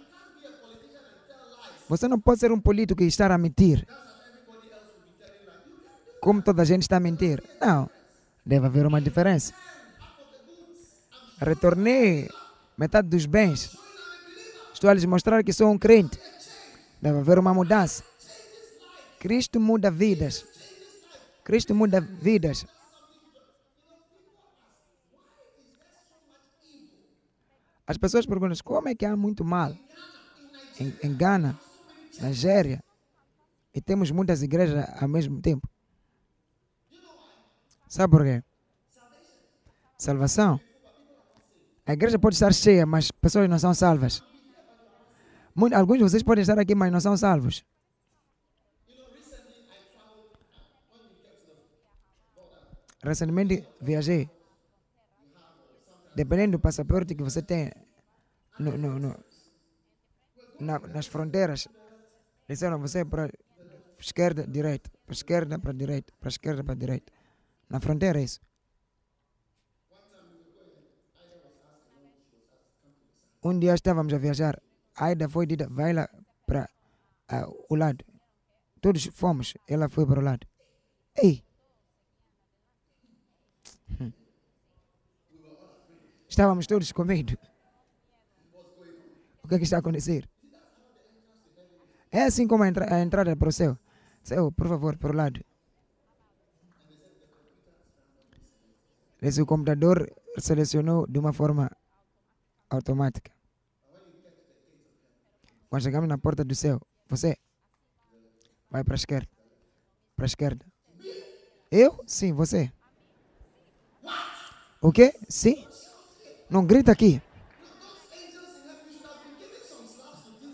Você 1.88 2.08
não 2.08 2.18
pode 2.18 2.40
ser 2.40 2.50
um 2.50 2.60
político 2.60 3.02
e 3.02 3.06
estar 3.06 3.30
a 3.30 3.38
mentir. 3.38 3.86
Como 6.20 6.42
toda 6.42 6.62
a 6.62 6.64
gente 6.64 6.82
está 6.82 6.96
a 6.96 7.00
mentir. 7.00 7.42
Não. 7.60 7.88
Deve 8.44 8.66
haver 8.66 8.86
uma 8.86 9.00
diferença. 9.00 9.52
Retornei 11.38 12.28
metade 12.76 13.08
dos 13.08 13.26
bens. 13.26 13.76
Estou 14.72 14.90
a 14.90 14.94
lhes 14.94 15.04
mostrar 15.04 15.42
que 15.44 15.52
sou 15.52 15.70
um 15.70 15.78
crente. 15.78 16.18
Deve 17.00 17.18
haver 17.18 17.38
uma 17.38 17.52
mudança. 17.54 18.02
Cristo 19.24 19.58
muda 19.58 19.90
vidas. 19.90 20.44
Cristo 21.42 21.74
muda 21.74 21.98
vidas. 21.98 22.66
As 27.86 27.96
pessoas 27.96 28.26
perguntam 28.26 28.58
como 28.62 28.86
é 28.90 28.94
que 28.94 29.06
há 29.06 29.16
muito 29.16 29.42
mal 29.42 29.74
em, 30.78 30.94
em 31.02 31.16
Gana, 31.16 31.58
Nigéria. 32.20 32.84
E 33.74 33.80
temos 33.80 34.10
muitas 34.10 34.42
igrejas 34.42 34.86
ao 35.00 35.08
mesmo 35.08 35.40
tempo. 35.40 35.66
Sabe 37.88 38.10
por 38.10 38.24
quê? 38.24 38.44
Salvação. 39.96 40.60
A 41.86 41.94
igreja 41.94 42.18
pode 42.18 42.34
estar 42.34 42.52
cheia, 42.52 42.84
mas 42.84 43.10
pessoas 43.10 43.48
não 43.48 43.58
são 43.58 43.72
salvas. 43.72 44.22
Alguns 45.74 45.96
de 45.96 46.04
vocês 46.04 46.22
podem 46.22 46.42
estar 46.42 46.58
aqui, 46.58 46.74
mas 46.74 46.92
não 46.92 47.00
são 47.00 47.16
salvos. 47.16 47.64
Recentemente 53.08 53.56
viajei. 53.80 54.30
Dependendo 56.16 56.52
do 56.56 56.60
passaporte 56.60 57.14
que 57.14 57.22
você 57.22 57.42
tem 57.42 57.70
no, 58.58 58.72
no- 58.78 58.98
no- 58.98 59.24
na- 60.60 60.78
nas 60.94 61.06
fronteiras, 61.06 61.68
disseram 62.48 62.78
você 62.80 63.00
é 63.00 63.04
para 63.04 63.28
esquerda, 64.00 64.46
direita, 64.46 64.90
para 65.04 65.14
esquerda, 65.14 65.58
para 65.58 65.72
direita, 65.72 66.12
para 66.20 66.28
esquerda, 66.28 66.62
para 66.64 66.74
direita. 66.74 67.12
Na 67.68 67.78
fronteira 67.80 68.20
é 68.20 68.24
isso. 68.24 68.40
Um 73.42 73.58
dia 73.58 73.74
estávamos 73.74 74.12
a 74.14 74.18
viajar, 74.18 74.54
a 74.96 75.04
Aida 75.06 75.28
foi 75.28 75.44
dita, 75.46 75.68
vai 75.68 75.92
lá 75.92 76.08
para 76.46 76.68
ah, 77.28 77.46
o 77.68 77.74
lado. 77.74 78.02
Todos 78.80 79.04
fomos, 79.12 79.52
ela 79.68 79.88
foi 79.88 80.06
para 80.06 80.20
o 80.20 80.22
lado. 80.22 80.46
Ei! 81.16 81.44
Hum. 84.00 84.12
Estávamos 86.28 86.66
todos 86.66 86.90
com 86.92 87.04
medo. 87.04 87.38
O 89.42 89.48
que 89.48 89.54
é 89.54 89.58
que 89.58 89.64
está 89.64 89.76
a 89.76 89.80
acontecer? 89.80 90.28
É 92.10 92.22
assim 92.24 92.46
como 92.46 92.62
a, 92.64 92.68
entra- 92.68 92.94
a 92.94 93.00
entrada 93.00 93.36
para 93.36 93.48
o 93.48 93.52
céu. 93.52 93.78
Céu, 94.22 94.50
por 94.50 94.68
favor, 94.68 94.96
para 94.96 95.10
o 95.12 95.16
lado. 95.16 95.44
O 99.40 99.46
computador 99.46 100.10
selecionou 100.38 101.06
de 101.06 101.18
uma 101.18 101.32
forma 101.32 101.70
automática. 102.68 103.32
Quando 105.68 105.82
chegamos 105.82 106.08
na 106.08 106.18
porta 106.18 106.44
do 106.44 106.54
céu, 106.54 106.80
você 107.08 107.36
vai 108.70 108.84
para 108.84 108.94
a 108.94 108.96
esquerda. 108.96 109.28
Para 110.14 110.24
a 110.24 110.26
esquerda. 110.26 110.66
Eu? 111.70 112.02
Sim, 112.06 112.32
você. 112.32 112.70
O 114.80 114.92
quê? 114.92 115.14
Sim? 115.28 115.66
Não 116.48 116.64
grita 116.64 116.92
aqui. 116.92 117.22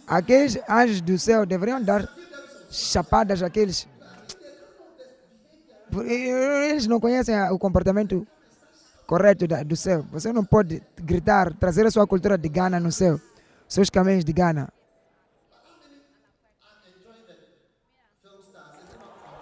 Aqueles 0.07 0.59
anjos 0.69 1.01
do 1.01 1.19
céu 1.19 1.47
deveriam 1.47 1.83
dar 1.83 2.09
chapadas 2.71 3.43
àqueles. 3.43 3.87
Eles 6.05 6.87
não 6.87 7.01
conhecem 7.01 7.35
o 7.51 7.59
comportamento 7.59 8.27
correto 9.07 9.47
do 9.65 9.77
céu. 9.77 10.05
Você 10.13 10.33
não 10.33 10.45
pode 10.45 10.83
gritar, 10.97 11.53
trazer 11.55 11.85
a 11.87 11.91
sua 11.91 12.07
cultura 12.07 12.39
de 12.39 12.49
Ghana 12.49 12.79
no 12.79 12.93
céu. 12.93 13.21
Seus 13.69 13.91
caminhos 13.91 14.25
de 14.25 14.33
Ghana. 14.33 14.73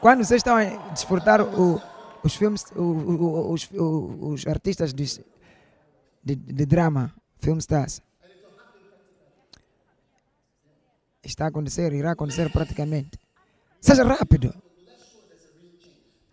Quando 0.00 0.24
vocês 0.24 0.38
estão 0.38 0.56
a 0.56 0.64
desfrutar 0.92 1.42
o- 1.42 1.82
os 2.22 2.34
filmes, 2.36 2.64
os, 2.74 3.70
o- 3.72 4.30
os 4.32 4.46
artistas 4.46 4.92
de, 4.92 5.04
de, 6.24 6.34
de 6.34 6.66
drama, 6.66 7.14
film 7.38 7.58
stars, 7.58 8.00
está 11.22 11.44
a 11.44 11.48
acontecer, 11.48 11.92
irá 11.92 12.12
acontecer 12.12 12.50
praticamente. 12.50 13.18
Seja 13.80 14.04
rápido. 14.04 14.54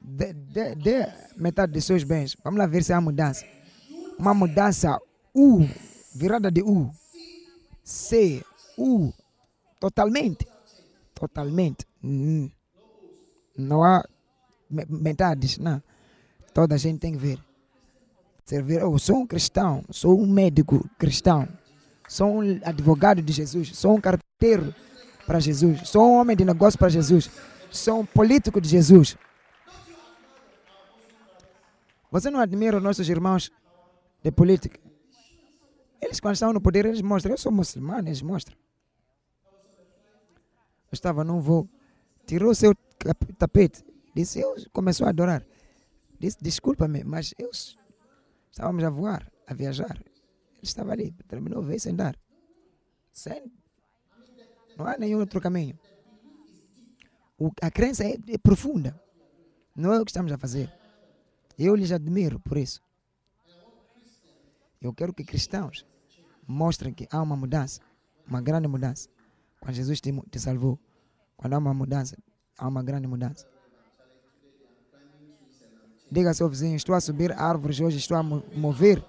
Dê, 0.01 0.33
dê, 0.33 0.75
dê 0.75 1.07
metade 1.35 1.73
de 1.73 1.81
seus 1.81 2.03
bens. 2.03 2.35
Vamos 2.43 2.59
lá 2.59 2.65
ver 2.67 2.83
se 2.83 2.93
há 2.93 3.01
mudança. 3.01 3.45
Uma 4.17 4.33
mudança 4.33 4.99
U, 5.33 5.59
virada 6.13 6.49
de 6.51 6.61
U. 6.61 6.89
C, 7.83 8.43
U. 8.77 9.11
Totalmente. 9.79 10.47
Totalmente. 11.13 11.85
Não 13.57 13.83
há 13.83 14.03
metades, 14.69 15.57
não. 15.57 15.81
Toda 16.53 16.75
a 16.75 16.77
gente 16.77 16.99
tem 16.99 17.11
que 17.11 17.17
ver. 17.17 17.39
Servir. 18.45 18.81
Eu 18.81 18.97
sou 18.99 19.17
um 19.17 19.27
cristão, 19.27 19.83
sou 19.89 20.19
um 20.19 20.27
médico 20.27 20.87
cristão, 20.97 21.47
sou 22.07 22.41
um 22.41 22.59
advogado 22.63 23.21
de 23.21 23.33
Jesus, 23.33 23.75
sou 23.75 23.95
um 23.95 24.01
carteiro 24.01 24.73
para 25.25 25.39
Jesus, 25.39 25.89
sou 25.89 26.07
um 26.07 26.19
homem 26.19 26.37
de 26.37 26.45
negócio 26.45 26.77
para 26.77 26.89
Jesus, 26.89 27.29
sou 27.71 28.01
um 28.01 28.05
político 28.05 28.61
de 28.61 28.69
Jesus. 28.69 29.17
Você 32.11 32.29
não 32.29 32.39
admira 32.39 32.77
os 32.77 32.83
nossos 32.83 33.09
irmãos 33.09 33.51
de 34.23 34.31
política? 34.31 34.79
Eles, 35.99 36.19
quando 36.19 36.35
estão 36.35 36.53
no 36.53 36.61
poder, 36.61 36.85
eles 36.85 37.01
mostram. 37.01 37.33
Eu 37.33 37.37
sou 37.37 37.51
muçulmano, 37.51 38.07
eles 38.07 38.21
mostram. 38.21 38.55
Eu 40.91 40.93
estava 40.93 41.23
num 41.23 41.39
voo, 41.41 41.67
tirou 42.27 42.51
o 42.51 42.55
seu 42.55 42.73
tapete, 43.37 43.83
disse, 44.15 44.39
eu 44.39 44.55
começou 44.71 45.05
a 45.05 45.09
adorar. 45.09 45.45
Disse, 46.19 46.37
desculpa-me, 46.41 47.03
mas 47.03 47.33
eu 47.37 47.49
estávamos 48.51 48.83
a 48.83 48.89
voar, 48.89 49.31
a 49.45 49.53
viajar. 49.53 49.97
Ele 49.97 50.63
estava 50.63 50.91
ali, 50.93 51.11
terminou, 51.27 51.61
veio 51.61 51.79
sentar. 51.79 52.17
Sem, 53.11 53.51
não 54.77 54.87
há 54.87 54.97
nenhum 54.97 55.19
outro 55.19 55.39
caminho. 55.41 55.77
O- 57.37 57.51
a 57.61 57.69
crença 57.69 58.03
é, 58.05 58.17
é 58.29 58.37
profunda. 58.37 58.99
Não 59.75 59.93
é 59.93 59.99
o 59.99 60.05
que 60.05 60.11
estamos 60.11 60.31
a 60.31 60.37
fazer. 60.37 60.71
Eu 61.59 61.75
lhes 61.75 61.91
admiro 61.91 62.39
por 62.39 62.57
isso. 62.57 62.81
Eu 64.81 64.93
quero 64.93 65.13
que 65.13 65.23
cristãos 65.23 65.85
mostrem 66.47 66.93
que 66.93 67.07
há 67.11 67.21
uma 67.21 67.35
mudança, 67.35 67.81
uma 68.27 68.41
grande 68.41 68.67
mudança. 68.67 69.09
Quando 69.59 69.75
Jesus 69.75 69.99
te, 69.99 70.11
te 70.29 70.39
salvou, 70.39 70.79
quando 71.35 71.53
há 71.53 71.57
uma 71.57 71.73
mudança, 71.73 72.17
há 72.57 72.67
uma 72.67 72.83
grande 72.83 73.07
mudança. 73.07 73.47
Diga 76.11 76.29
ao 76.29 76.33
seu 76.35 76.47
vizinho: 76.49 76.75
Estou 76.75 76.95
a 76.95 77.01
subir 77.01 77.31
árvores 77.33 77.79
hoje, 77.79 77.97
estou 77.97 78.17
a 78.17 78.23
mo- 78.23 78.43
mover, 78.55 79.03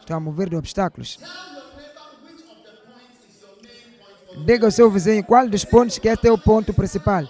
estou 0.00 0.16
a 0.16 0.20
mover 0.20 0.48
de 0.48 0.56
obstáculos. 0.56 1.18
Diga 4.46 4.66
ao 4.66 4.70
seu 4.72 4.90
vizinho 4.90 5.22
qual 5.24 5.46
dos 5.48 5.64
pontos 5.64 5.98
que 5.98 6.08
é 6.08 6.16
teu 6.16 6.36
ponto 6.38 6.72
principal. 6.72 7.24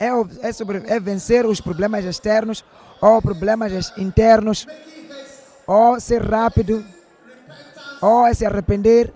É, 0.00 0.08
é, 0.48 0.52
sobre, 0.52 0.78
é 0.86 0.98
vencer 0.98 1.46
os 1.46 1.60
problemas 1.60 2.04
externos 2.04 2.64
ou 3.00 3.20
problemas 3.22 3.92
internos, 3.96 4.66
ou 5.66 5.98
ser 6.00 6.22
rápido, 6.22 6.84
ou 8.02 8.26
é 8.26 8.34
se 8.34 8.44
arrepender. 8.44 9.12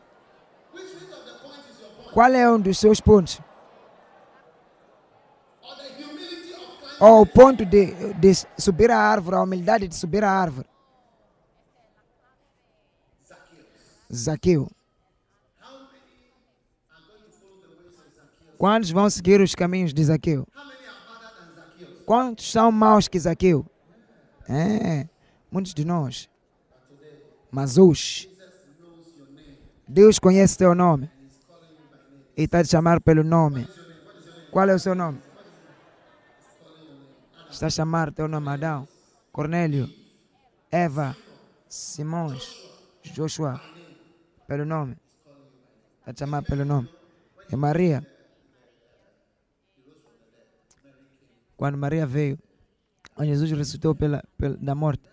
Qual 2.13 2.33
é 2.33 2.49
um 2.51 2.61
dos 2.61 2.79
seus 2.79 3.01
pontos? 3.01 3.41
Ou 7.05 7.21
o 7.21 7.27
ponto 7.27 7.67
de, 7.67 8.15
de 8.15 8.33
subir 8.57 8.91
a 8.91 8.97
árvore, 8.97 9.37
a 9.37 9.43
humildade 9.43 9.87
de 9.87 9.95
subir 9.95 10.25
a 10.25 10.31
árvore. 10.31 10.67
Zaqueu. 14.11 14.71
Quantos 18.57 18.91
vão 18.91 19.11
seguir 19.11 19.39
os 19.43 19.55
caminhos 19.55 19.93
de 19.93 20.03
Zaqueu? 20.03 20.49
Quantos 22.07 22.51
são 22.51 22.73
maus 22.73 23.07
que 23.07 23.21
Zaqueu? 23.21 23.67
É, 24.49 25.07
muitos 25.51 25.75
de 25.75 25.85
nós. 25.85 26.27
Mas 27.51 27.77
hoje, 27.77 28.35
Deus 29.87 30.19
conhece 30.19 30.57
teu 30.57 30.75
nome 30.75 31.11
e 32.35 32.45
está 32.45 32.65
te 32.65 32.71
chamar 32.71 32.99
pelo 32.99 33.23
nome. 33.23 33.69
Qual 34.51 34.67
é 34.67 34.75
o 34.75 34.79
seu 34.79 34.95
nome? 34.95 35.24
Está 37.55 37.69
a 37.69 37.71
chamar 37.71 38.13
teu 38.13 38.27
nome 38.27 38.49
Adão, 38.49 38.89
Cornélio, 39.31 39.89
Eva, 40.73 41.17
Simões, 41.69 42.69
Joshua, 43.01 43.61
pelo 44.45 44.65
nome. 44.65 44.99
Está 46.01 46.11
a 46.11 46.17
chamar 46.17 46.43
pelo 46.43 46.65
nome. 46.65 46.89
E 47.49 47.55
Maria. 47.55 48.05
Quando 51.57 51.79
Maria 51.79 52.05
veio, 52.05 52.37
quando 53.15 53.29
Jesus 53.29 53.49
ressuscitou 53.53 53.95
pela, 53.95 54.25
pela, 54.37 54.57
da 54.57 54.75
morte, 54.75 55.09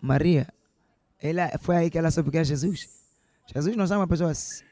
Maria, 0.00 0.48
ela, 1.20 1.48
foi 1.60 1.76
aí 1.76 1.90
que 1.90 1.96
ela 1.96 2.10
soube 2.10 2.32
que 2.32 2.38
é 2.38 2.44
Jesus. 2.44 2.88
Jesus 3.46 3.76
não 3.76 3.86
chama 3.86 4.08
pessoas, 4.08 4.64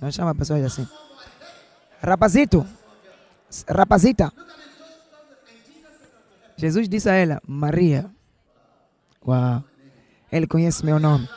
não 0.00 0.10
chama 0.10 0.34
pessoas 0.34 0.64
assim. 0.64 0.88
Rapazito, 2.02 2.66
rapazita. 3.68 4.32
Jesus 6.56 6.88
disse 6.88 7.08
a 7.08 7.14
ela, 7.14 7.40
Maria. 7.46 8.10
Uau, 9.26 9.64
ele 10.30 10.46
conhece 10.46 10.84
meu 10.84 10.98
nome. 10.98 11.28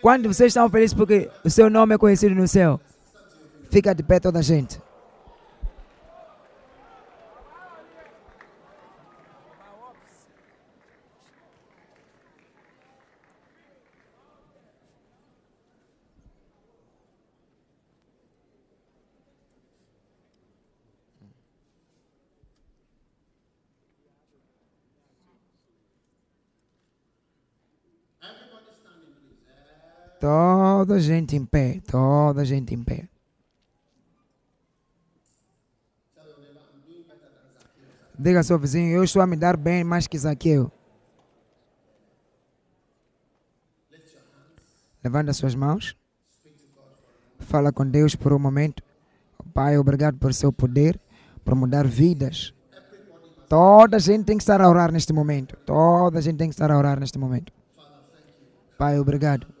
Quando 0.00 0.32
vocês 0.32 0.48
estão 0.48 0.68
felizes 0.70 0.94
porque 0.94 1.30
o 1.44 1.50
seu 1.50 1.68
nome 1.68 1.94
é 1.94 1.98
conhecido 1.98 2.34
no 2.34 2.48
céu, 2.48 2.80
fica 3.70 3.94
de 3.94 4.02
pé 4.02 4.18
toda 4.18 4.38
a 4.38 4.42
gente. 4.42 4.80
Toda 30.20 30.96
a 30.96 31.00
gente 31.00 31.34
em 31.34 31.46
pé, 31.46 31.80
toda 31.90 32.42
a 32.42 32.44
gente 32.44 32.74
em 32.74 32.84
pé. 32.84 33.08
Diga 38.18 38.40
ao 38.40 38.44
seu 38.44 38.58
vizinho, 38.58 38.94
eu 38.94 39.02
estou 39.02 39.22
a 39.22 39.26
me 39.26 39.34
dar 39.34 39.56
bem 39.56 39.82
mais 39.82 40.06
que 40.06 40.18
Zaqueu. 40.18 40.70
Levanta 45.02 45.30
as 45.30 45.38
suas 45.38 45.54
mãos. 45.54 45.96
Fala 47.38 47.72
com 47.72 47.86
Deus 47.86 48.14
por 48.14 48.34
um 48.34 48.38
momento. 48.38 48.82
Pai, 49.54 49.78
obrigado 49.78 50.18
por 50.18 50.34
seu 50.34 50.52
poder, 50.52 51.00
por 51.42 51.54
mudar 51.54 51.86
vidas. 51.86 52.52
Toda 53.48 53.96
a 53.96 54.00
gente 54.00 54.26
tem 54.26 54.36
que 54.36 54.42
estar 54.42 54.60
a 54.60 54.68
orar 54.68 54.92
neste 54.92 55.14
momento. 55.14 55.56
Toda 55.64 56.18
a 56.18 56.22
gente 56.22 56.36
tem 56.36 56.50
que 56.50 56.54
estar 56.54 56.70
a 56.70 56.76
orar 56.76 57.00
neste 57.00 57.18
momento. 57.18 57.50
Pai, 58.76 58.98
obrigado. 58.98 59.59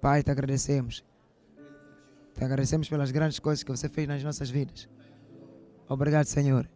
Pai, 0.00 0.22
te 0.22 0.30
agradecemos. 0.30 1.04
Te 2.34 2.44
agradecemos 2.44 2.88
pelas 2.88 3.12
grandes 3.12 3.40
coisas 3.40 3.64
que 3.64 3.70
você 3.70 3.88
fez 3.88 4.08
nas 4.08 4.22
nossas 4.22 4.50
vidas. 4.50 4.88
Obrigado, 5.88 6.26
Senhor. 6.26 6.68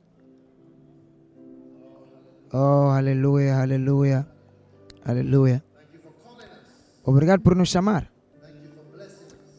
Oh, 2.52 2.90
aleluia, 2.90 3.60
aleluia, 3.60 4.26
aleluia. 5.04 5.64
Obrigado 7.04 7.42
por 7.42 7.56
nos 7.56 7.68
chamar. 7.68 8.10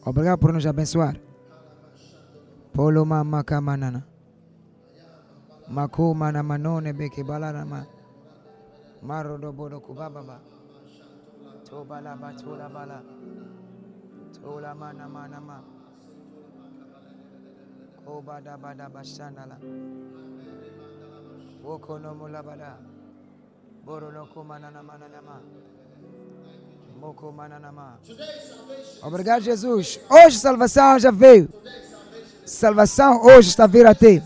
Obrigado 0.04 0.38
por 0.38 0.52
nos 0.52 0.66
abençoar. 0.66 1.20
Polo 2.72 3.04
mama 3.04 3.44
kamanana. 3.44 4.06
Makuma 5.68 6.32
manone 6.42 6.92
beke 6.92 7.22
balarama. 7.22 7.86
Kubababa. 9.80 10.40
Tobala 11.70 12.16
batola 12.16 12.68
bala. 12.68 13.00
Tola 14.42 14.74
mana 14.74 15.08
mana 15.08 15.40
ma. 15.40 15.60
Obada 18.06 18.56
bada 18.56 18.88
bashanala. 18.88 19.56
Woko 21.62 21.98
no 22.00 22.14
mula 22.14 22.42
bada. 22.42 22.76
Boro 23.84 24.10
no 24.10 24.26
kumanana 24.26 24.82
mananama. 24.82 25.40
Moko 27.00 27.30
mananama. 27.32 28.00
Obrigado, 29.02 29.42
Jesus. 29.42 30.00
Hoje 30.10 30.38
salvação 30.38 30.98
já 30.98 31.12
veio. 31.12 31.48
Salvação 32.44 33.22
hoje 33.22 33.48
está 33.50 33.68
vir 33.68 33.86
a 33.86 33.94
ti. 33.94 34.20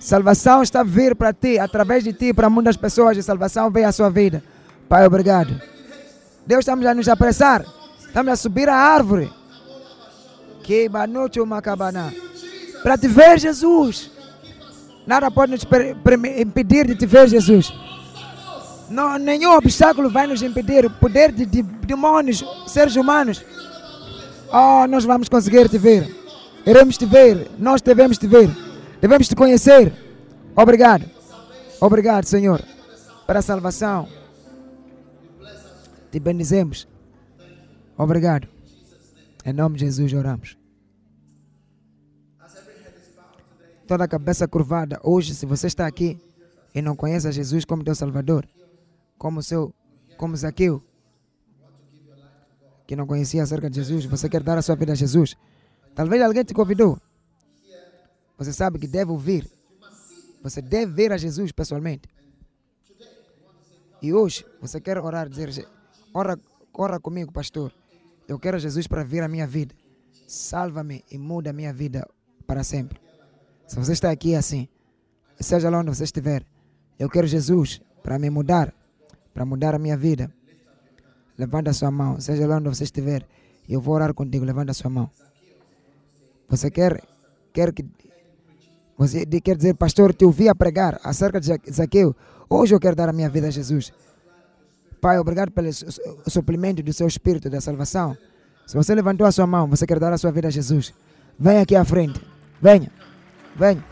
Salvação 0.00 0.62
está 0.62 0.82
vir 0.82 1.14
para 1.14 1.32
ti, 1.32 1.60
através 1.60 2.02
de 2.02 2.12
ti, 2.12 2.34
para 2.34 2.50
muitas 2.50 2.76
pessoas. 2.76 3.16
E 3.16 3.22
salvação 3.22 3.70
veio 3.70 3.86
à 3.86 3.92
sua 3.92 4.10
vida. 4.10 4.42
Pai, 4.88 5.06
obrigado. 5.06 5.71
Deus, 6.46 6.60
estamos 6.60 6.84
a 6.86 6.94
nos 6.94 7.08
apressar. 7.08 7.64
Estamos 8.06 8.32
a 8.32 8.36
subir 8.36 8.68
a 8.68 8.76
árvore. 8.76 9.30
Que 10.62 10.88
banote 10.88 11.40
uma 11.40 11.62
cabana. 11.62 12.12
Para 12.82 12.98
te 12.98 13.08
ver, 13.08 13.38
Jesus. 13.38 14.10
Nada 15.06 15.30
pode 15.30 15.52
nos 15.52 15.66
impedir 16.38 16.86
de 16.86 16.94
te 16.94 17.06
ver, 17.06 17.28
Jesus. 17.28 17.72
Não, 18.88 19.18
nenhum 19.18 19.52
obstáculo 19.52 20.10
vai 20.10 20.26
nos 20.26 20.42
impedir. 20.42 20.86
O 20.86 20.90
poder 20.90 21.32
de, 21.32 21.46
de 21.46 21.62
demônios, 21.62 22.44
seres 22.66 22.96
humanos. 22.96 23.44
Oh, 24.52 24.86
nós 24.86 25.04
vamos 25.04 25.28
conseguir 25.28 25.68
te 25.68 25.78
ver. 25.78 26.14
Iremos 26.66 26.98
te 26.98 27.06
ver. 27.06 27.50
Nós 27.58 27.80
devemos 27.80 28.18
te 28.18 28.26
ver. 28.26 28.50
Devemos 29.00 29.28
te 29.28 29.34
conhecer. 29.34 29.92
Obrigado. 30.54 31.04
Obrigado, 31.80 32.26
Senhor, 32.26 32.62
para 33.26 33.40
a 33.40 33.42
salvação. 33.42 34.21
Te 36.12 36.20
bendizemos. 36.20 36.86
Obrigado. 37.96 38.46
Em 39.46 39.52
nome 39.54 39.78
de 39.78 39.86
Jesus 39.86 40.12
oramos. 40.12 40.58
Toda 43.88 44.04
a 44.04 44.08
cabeça 44.08 44.46
curvada. 44.46 45.00
Hoje, 45.02 45.34
se 45.34 45.46
você 45.46 45.68
está 45.68 45.86
aqui 45.86 46.20
e 46.74 46.82
não 46.82 46.94
conhece 46.94 47.26
a 47.26 47.30
Jesus 47.30 47.64
como 47.64 47.82
teu 47.82 47.94
Salvador, 47.94 48.46
como 49.16 49.42
seu, 49.42 49.74
como 50.18 50.36
Zaqueu, 50.36 50.82
que 52.86 52.94
não 52.94 53.06
conhecia 53.06 53.42
acerca 53.42 53.70
de 53.70 53.76
Jesus, 53.76 54.04
você 54.04 54.28
quer 54.28 54.42
dar 54.42 54.58
a 54.58 54.62
sua 54.62 54.76
vida 54.76 54.92
a 54.92 54.94
Jesus. 54.94 55.34
Talvez 55.94 56.20
alguém 56.20 56.44
te 56.44 56.52
convidou. 56.52 57.00
Você 58.36 58.52
sabe 58.52 58.78
que 58.78 58.86
deve 58.86 59.10
ouvir. 59.10 59.50
Você 60.42 60.60
deve 60.60 60.92
ver 60.92 61.10
a 61.10 61.16
Jesus 61.16 61.52
pessoalmente. 61.52 62.06
E 64.02 64.12
hoje 64.12 64.44
você 64.60 64.78
quer 64.78 64.98
orar, 64.98 65.28
dizer, 65.28 65.66
ora, 66.14 66.38
ora 66.72 67.00
comigo, 67.00 67.32
pastor. 67.32 67.72
Eu 68.28 68.38
quero 68.38 68.58
Jesus 68.58 68.86
para 68.86 69.02
vir 69.04 69.22
a 69.22 69.28
minha 69.28 69.46
vida. 69.46 69.74
Salva-me 70.26 71.04
e 71.10 71.18
muda 71.18 71.50
a 71.50 71.52
minha 71.52 71.72
vida 71.72 72.08
para 72.46 72.64
sempre. 72.64 73.00
Se 73.66 73.76
você 73.76 73.92
está 73.92 74.10
aqui 74.10 74.34
assim, 74.34 74.68
seja 75.40 75.68
lá 75.70 75.78
onde 75.80 75.90
você 75.90 76.04
estiver, 76.04 76.44
eu 76.98 77.08
quero 77.08 77.26
Jesus 77.26 77.80
para 78.02 78.18
me 78.18 78.30
mudar, 78.30 78.72
para 79.34 79.44
mudar 79.44 79.74
a 79.74 79.78
minha 79.78 79.96
vida. 79.96 80.32
Levanta 81.36 81.70
a 81.70 81.74
sua 81.74 81.90
mão, 81.90 82.20
seja 82.20 82.46
lá 82.46 82.56
onde 82.56 82.68
você 82.68 82.84
estiver, 82.84 83.26
eu 83.68 83.80
vou 83.80 83.94
orar 83.94 84.12
contigo. 84.14 84.44
Levanta 84.44 84.70
a 84.70 84.74
sua 84.74 84.90
mão. 84.90 85.10
Você 86.48 86.70
quer, 86.70 87.02
quer 87.52 87.72
que 87.72 87.84
você 88.96 89.24
quer 89.26 89.56
dizer, 89.56 89.74
pastor, 89.74 90.14
te 90.14 90.24
ouvi 90.24 90.48
a 90.48 90.54
pregar 90.54 91.00
acerca 91.02 91.40
de 91.40 91.46
Za- 91.46 91.58
Zaqueu. 91.70 92.14
Hoje 92.48 92.74
eu 92.74 92.78
quero 92.80 92.94
dar 92.94 93.08
a 93.08 93.12
minha 93.12 93.28
vida 93.28 93.48
a 93.48 93.50
Jesus. 93.50 93.92
Pai, 95.02 95.18
obrigado 95.18 95.50
pelo 95.50 95.70
su- 95.72 95.90
su- 95.90 96.00
suplemento 96.28 96.80
do 96.80 96.92
seu 96.92 97.08
espírito 97.08 97.50
da 97.50 97.60
salvação. 97.60 98.16
Se 98.64 98.76
você 98.76 98.94
levantou 98.94 99.26
a 99.26 99.32
sua 99.32 99.48
mão, 99.48 99.66
você 99.66 99.84
quer 99.84 99.98
dar 99.98 100.12
a 100.12 100.16
sua 100.16 100.30
vida 100.30 100.46
a 100.46 100.50
Jesus. 100.50 100.94
Venha 101.36 101.62
aqui 101.62 101.74
à 101.74 101.84
frente. 101.84 102.20
Venha. 102.60 102.88
Venha. 103.56 103.84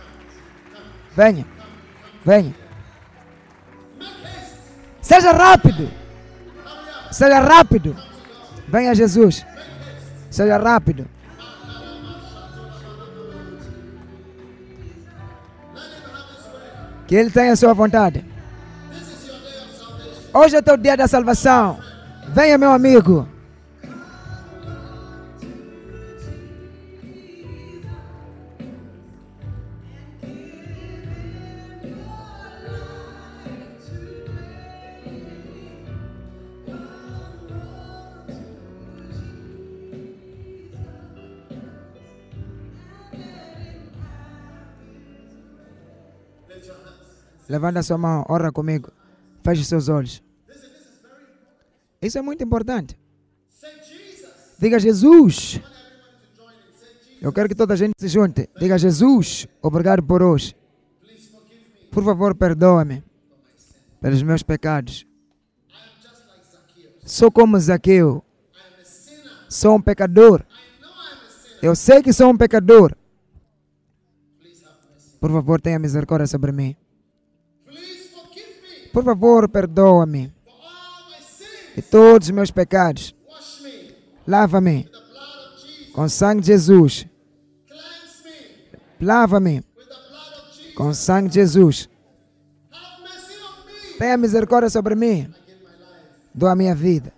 Venha. 1.16 1.44
Venha. 2.24 2.54
Seja 5.02 5.32
rápido. 5.32 5.90
Seja 7.10 7.40
rápido. 7.40 7.96
Venha 8.68 8.94
Jesus. 8.94 9.44
Seja 10.30 10.58
rápido. 10.58 11.08
Que 17.06 17.16
Ele 17.16 17.30
tenha 17.30 17.52
a 17.52 17.56
sua 17.56 17.72
vontade. 17.74 18.24
Hoje 20.32 20.56
é 20.56 20.62
teu 20.62 20.76
dia 20.76 20.96
da 20.96 21.08
salvação. 21.08 21.78
Venha, 22.28 22.56
meu 22.56 22.70
amigo. 22.70 23.26
Levanta 47.48 47.82
sua 47.82 47.98
mão, 47.98 48.24
ora 48.28 48.52
comigo. 48.52 48.99
Feche 49.50 49.64
seus 49.64 49.88
olhos. 49.88 50.22
Isso 52.00 52.16
é 52.16 52.22
muito 52.22 52.44
importante. 52.44 52.96
Diga 54.60 54.78
Jesus. 54.78 55.60
Eu 57.20 57.32
quero 57.32 57.48
que 57.48 57.54
toda 57.56 57.74
a 57.74 57.76
gente 57.76 57.94
se 57.98 58.06
junte. 58.06 58.48
Diga 58.60 58.78
Jesus, 58.78 59.48
obrigado 59.60 60.04
por 60.04 60.22
hoje. 60.22 60.54
Por 61.90 62.04
favor, 62.04 62.32
perdoa-me 62.36 63.02
pelos 64.00 64.22
meus 64.22 64.44
pecados. 64.44 65.04
Sou 67.04 67.32
como 67.32 67.58
Zaqueu. 67.58 68.22
Sou 69.48 69.74
um 69.74 69.82
pecador. 69.82 70.44
Eu 71.60 71.74
sei 71.74 72.04
que 72.04 72.12
sou 72.12 72.30
um 72.30 72.36
pecador. 72.36 72.96
Por 75.18 75.32
favor, 75.32 75.60
tenha 75.60 75.78
misericórdia 75.80 76.28
sobre 76.28 76.52
mim. 76.52 76.76
Por 78.92 79.04
favor, 79.04 79.48
perdoa-me 79.48 80.32
de 81.74 81.82
todos 81.82 82.28
os 82.28 82.30
meus 82.32 82.50
pecados. 82.50 83.14
Lava-me 84.26 84.90
com 85.92 86.02
o 86.02 86.08
sangue 86.08 86.40
de 86.40 86.48
Jesus. 86.48 87.06
Lava-me 89.00 89.64
com 90.74 90.88
o 90.88 90.94
sangue 90.94 91.28
de 91.28 91.34
Jesus. 91.34 91.88
Tenha 93.98 94.16
misericórdia 94.16 94.70
sobre 94.70 94.94
mim. 94.94 95.32
Dou 96.34 96.48
a 96.48 96.56
minha 96.56 96.74
vida 96.74 97.12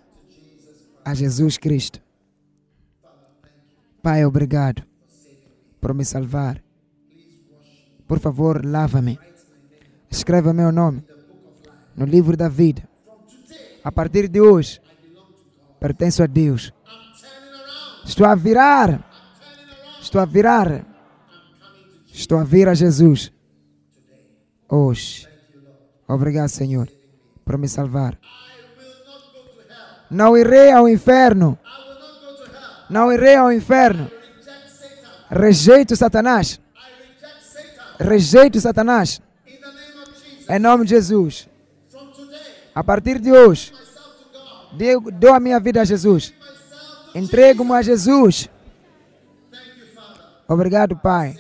a 1.05 1.15
Jesus 1.15 1.57
Cristo. 1.57 2.01
Pai, 4.03 4.24
obrigado 4.24 4.82
por 5.81 5.94
me 5.94 6.05
salvar. 6.05 6.62
Por 8.07 8.19
favor, 8.19 8.65
lava-me. 8.65 9.19
Escreva 10.11 10.53
meu 10.53 10.70
nome 10.70 11.11
no 11.97 12.05
livro 12.05 12.36
da 12.36 12.48
vida. 12.48 12.89
A 13.85 13.90
partir 13.90 14.28
de 14.28 14.40
hoje, 14.40 14.81
pertenço 15.81 16.23
a 16.23 16.27
Deus. 16.27 16.73
Estou 18.05 18.27
a 18.27 18.35
virar. 18.35 19.09
Estou 20.01 20.20
a 20.20 20.24
virar. 20.24 20.86
Estou 22.12 22.39
a 22.39 22.44
vir 22.44 22.69
a 22.69 22.74
Jesus. 22.74 23.32
Hoje. 24.69 25.28
Obrigado, 26.06 26.48
Senhor, 26.48 26.89
por 27.44 27.56
me 27.56 27.69
salvar. 27.69 28.19
Não 30.10 30.36
irei 30.36 30.70
ao 30.70 30.89
inferno. 30.89 31.59
Não 32.90 33.10
irei 33.10 33.36
ao 33.36 33.51
inferno. 33.51 34.10
Rejeito 35.31 35.97
Satanás. 35.97 36.60
Rejeito 37.98 38.60
Satanás. 38.60 39.23
Em 40.48 40.59
nome 40.59 40.85
de 40.85 40.90
Jesus. 40.90 41.48
A 42.74 42.82
partir 42.82 43.19
de 43.19 43.31
hoje, 43.31 43.73
deu, 44.73 45.01
deu 45.01 45.35
a 45.35 45.40
minha 45.40 45.61
vida 45.61 45.81
a 45.81 45.85
Jesus. 45.85 46.32
Entrego-me 47.15 47.73
a 47.73 47.82
Jesus. 47.82 48.49
Obrigado, 50.49 50.97
Pai, 50.97 51.36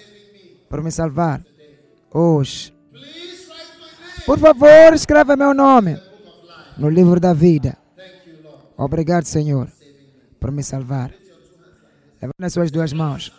por 0.68 0.82
me 0.82 0.90
salvar. 0.90 1.42
Hoje. 2.10 2.74
Por 4.26 4.38
favor, 4.38 4.94
escreva 4.94 5.36
meu 5.36 5.54
nome 5.54 6.00
no 6.76 6.88
livro 6.88 7.18
da 7.18 7.32
vida. 7.32 7.76
Obrigado, 8.76 9.24
Senhor, 9.24 9.68
por 10.38 10.50
me 10.50 10.62
salvar. 10.62 11.12
Levante 12.20 12.44
as 12.44 12.52
suas 12.52 12.70
duas 12.70 12.92
mãos. 12.92 13.32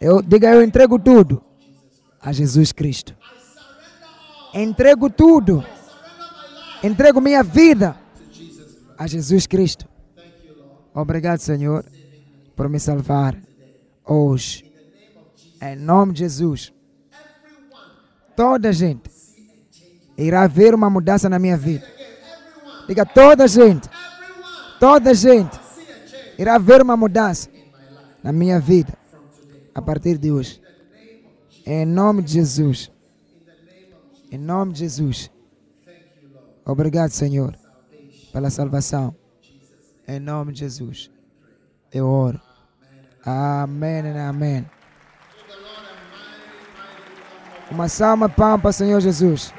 Eu, 0.00 0.20
diga, 0.20 0.50
eu 0.50 0.62
entrego 0.62 0.98
tudo 0.98 1.42
a 2.20 2.32
Jesus 2.32 2.72
Cristo. 2.72 3.14
Entrego 4.52 5.08
tudo. 5.08 5.64
Entrego 6.84 7.18
minha 7.18 7.42
vida 7.42 7.96
a 8.98 9.06
Jesus 9.06 9.46
Cristo. 9.46 9.88
Obrigado, 10.92 11.38
Senhor, 11.38 11.82
por 12.54 12.68
me 12.68 12.78
salvar 12.78 13.34
hoje. 14.04 14.70
Em 15.62 15.76
nome 15.76 16.12
de 16.12 16.18
Jesus. 16.18 16.74
Toda 18.36 18.70
gente 18.70 19.10
irá 20.18 20.46
ver 20.46 20.74
uma 20.74 20.90
mudança 20.90 21.26
na 21.26 21.38
minha 21.38 21.56
vida. 21.56 21.86
Diga, 22.86 23.06
toda 23.06 23.48
gente. 23.48 23.88
Toda 24.78 25.14
gente 25.14 25.58
irá 26.38 26.58
ver 26.58 26.82
uma 26.82 26.98
mudança 26.98 27.48
na 28.22 28.30
minha 28.30 28.60
vida 28.60 28.92
a 29.74 29.80
partir 29.80 30.18
de 30.18 30.30
hoje. 30.30 30.60
Em 31.64 31.86
nome 31.86 32.20
de 32.20 32.34
Jesus. 32.34 32.90
Em 34.30 34.36
nome 34.36 34.74
de 34.74 34.80
Jesus. 34.80 35.33
Obrigado, 36.66 37.10
Senhor, 37.10 37.56
pela 38.32 38.48
salvação. 38.48 39.14
Em 40.08 40.18
nome 40.18 40.52
de 40.52 40.60
Jesus. 40.60 41.10
Eu 41.92 42.06
oro. 42.06 42.40
Amém 43.24 44.00
amém. 44.18 44.66
Uma 47.70 47.88
salva 47.88 48.28
pampa, 48.28 48.72
Senhor 48.72 49.00
Jesus. 49.00 49.52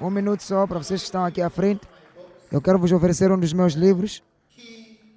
Um 0.00 0.10
minuto 0.10 0.42
só 0.42 0.66
para 0.66 0.78
vocês 0.78 1.00
que 1.00 1.06
estão 1.06 1.24
aqui 1.24 1.42
à 1.42 1.50
frente. 1.50 1.86
Eu 2.50 2.60
quero 2.60 2.78
vos 2.78 2.90
oferecer 2.90 3.30
um 3.30 3.38
dos 3.38 3.52
meus 3.52 3.74
livros 3.74 4.22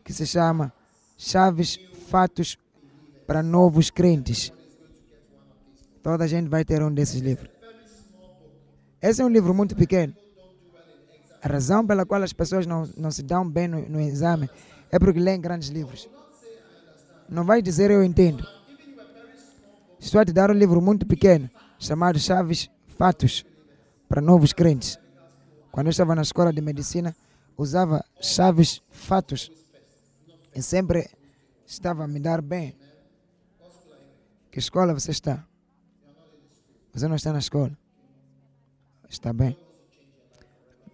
que 0.04 0.14
se 0.14 0.28
chama 0.28 0.74
Chaves 1.18 1.80
Fatos 2.10 2.58
para 3.26 3.42
Novos 3.42 3.90
Crentes. 3.90 4.52
Toda 6.02 6.26
a 6.26 6.28
gente 6.28 6.50
vai 6.50 6.66
ter 6.66 6.84
um 6.84 6.94
desses 6.94 7.22
livros. 7.22 7.53
Esse 9.04 9.22
é 9.22 9.26
um 9.26 9.30
livro 9.30 9.54
muito 9.54 9.76
pequeno. 9.76 10.16
A 11.42 11.48
razão 11.50 11.86
pela 11.86 12.06
qual 12.06 12.24
as 12.24 12.32
pessoas 12.32 12.66
não, 12.66 12.90
não 12.96 13.12
se 13.12 13.22
dão 13.22 13.46
bem 13.46 13.68
no, 13.68 13.82
no 13.90 14.00
exame 14.00 14.50
é 14.90 14.98
porque 14.98 15.20
leem 15.20 15.42
grandes 15.42 15.68
livros. 15.68 16.10
Não 17.28 17.44
vai 17.44 17.62
dizer 17.62 17.92
eu 17.92 18.02
entendo. 18.02 18.48
Estou 20.00 20.22
a 20.22 20.26
te 20.26 20.32
dar 20.32 20.50
um 20.50 20.54
livro 20.54 20.82
muito 20.82 21.06
pequeno 21.06 21.50
chamado 21.78 22.18
Chaves 22.18 22.70
Fatos 22.98 23.46
para 24.08 24.22
Novos 24.22 24.54
Crentes. 24.54 24.98
Quando 25.70 25.88
eu 25.88 25.92
estava 25.92 26.16
na 26.16 26.22
escola 26.22 26.54
de 26.54 26.62
medicina, 26.62 27.14
usava 27.58 28.06
chaves 28.22 28.82
fatos 28.90 29.52
e 30.56 30.62
sempre 30.62 31.10
estava 31.66 32.06
a 32.06 32.08
me 32.08 32.22
dar 32.22 32.42
bem. 32.42 32.74
Que 34.50 34.60
escola 34.60 34.94
você 34.94 35.12
está? 35.12 35.46
Você 36.94 37.06
não 37.06 37.18
está 37.18 37.34
na 37.34 37.40
escola. 37.40 37.83
Está 39.14 39.32
bem. 39.32 39.56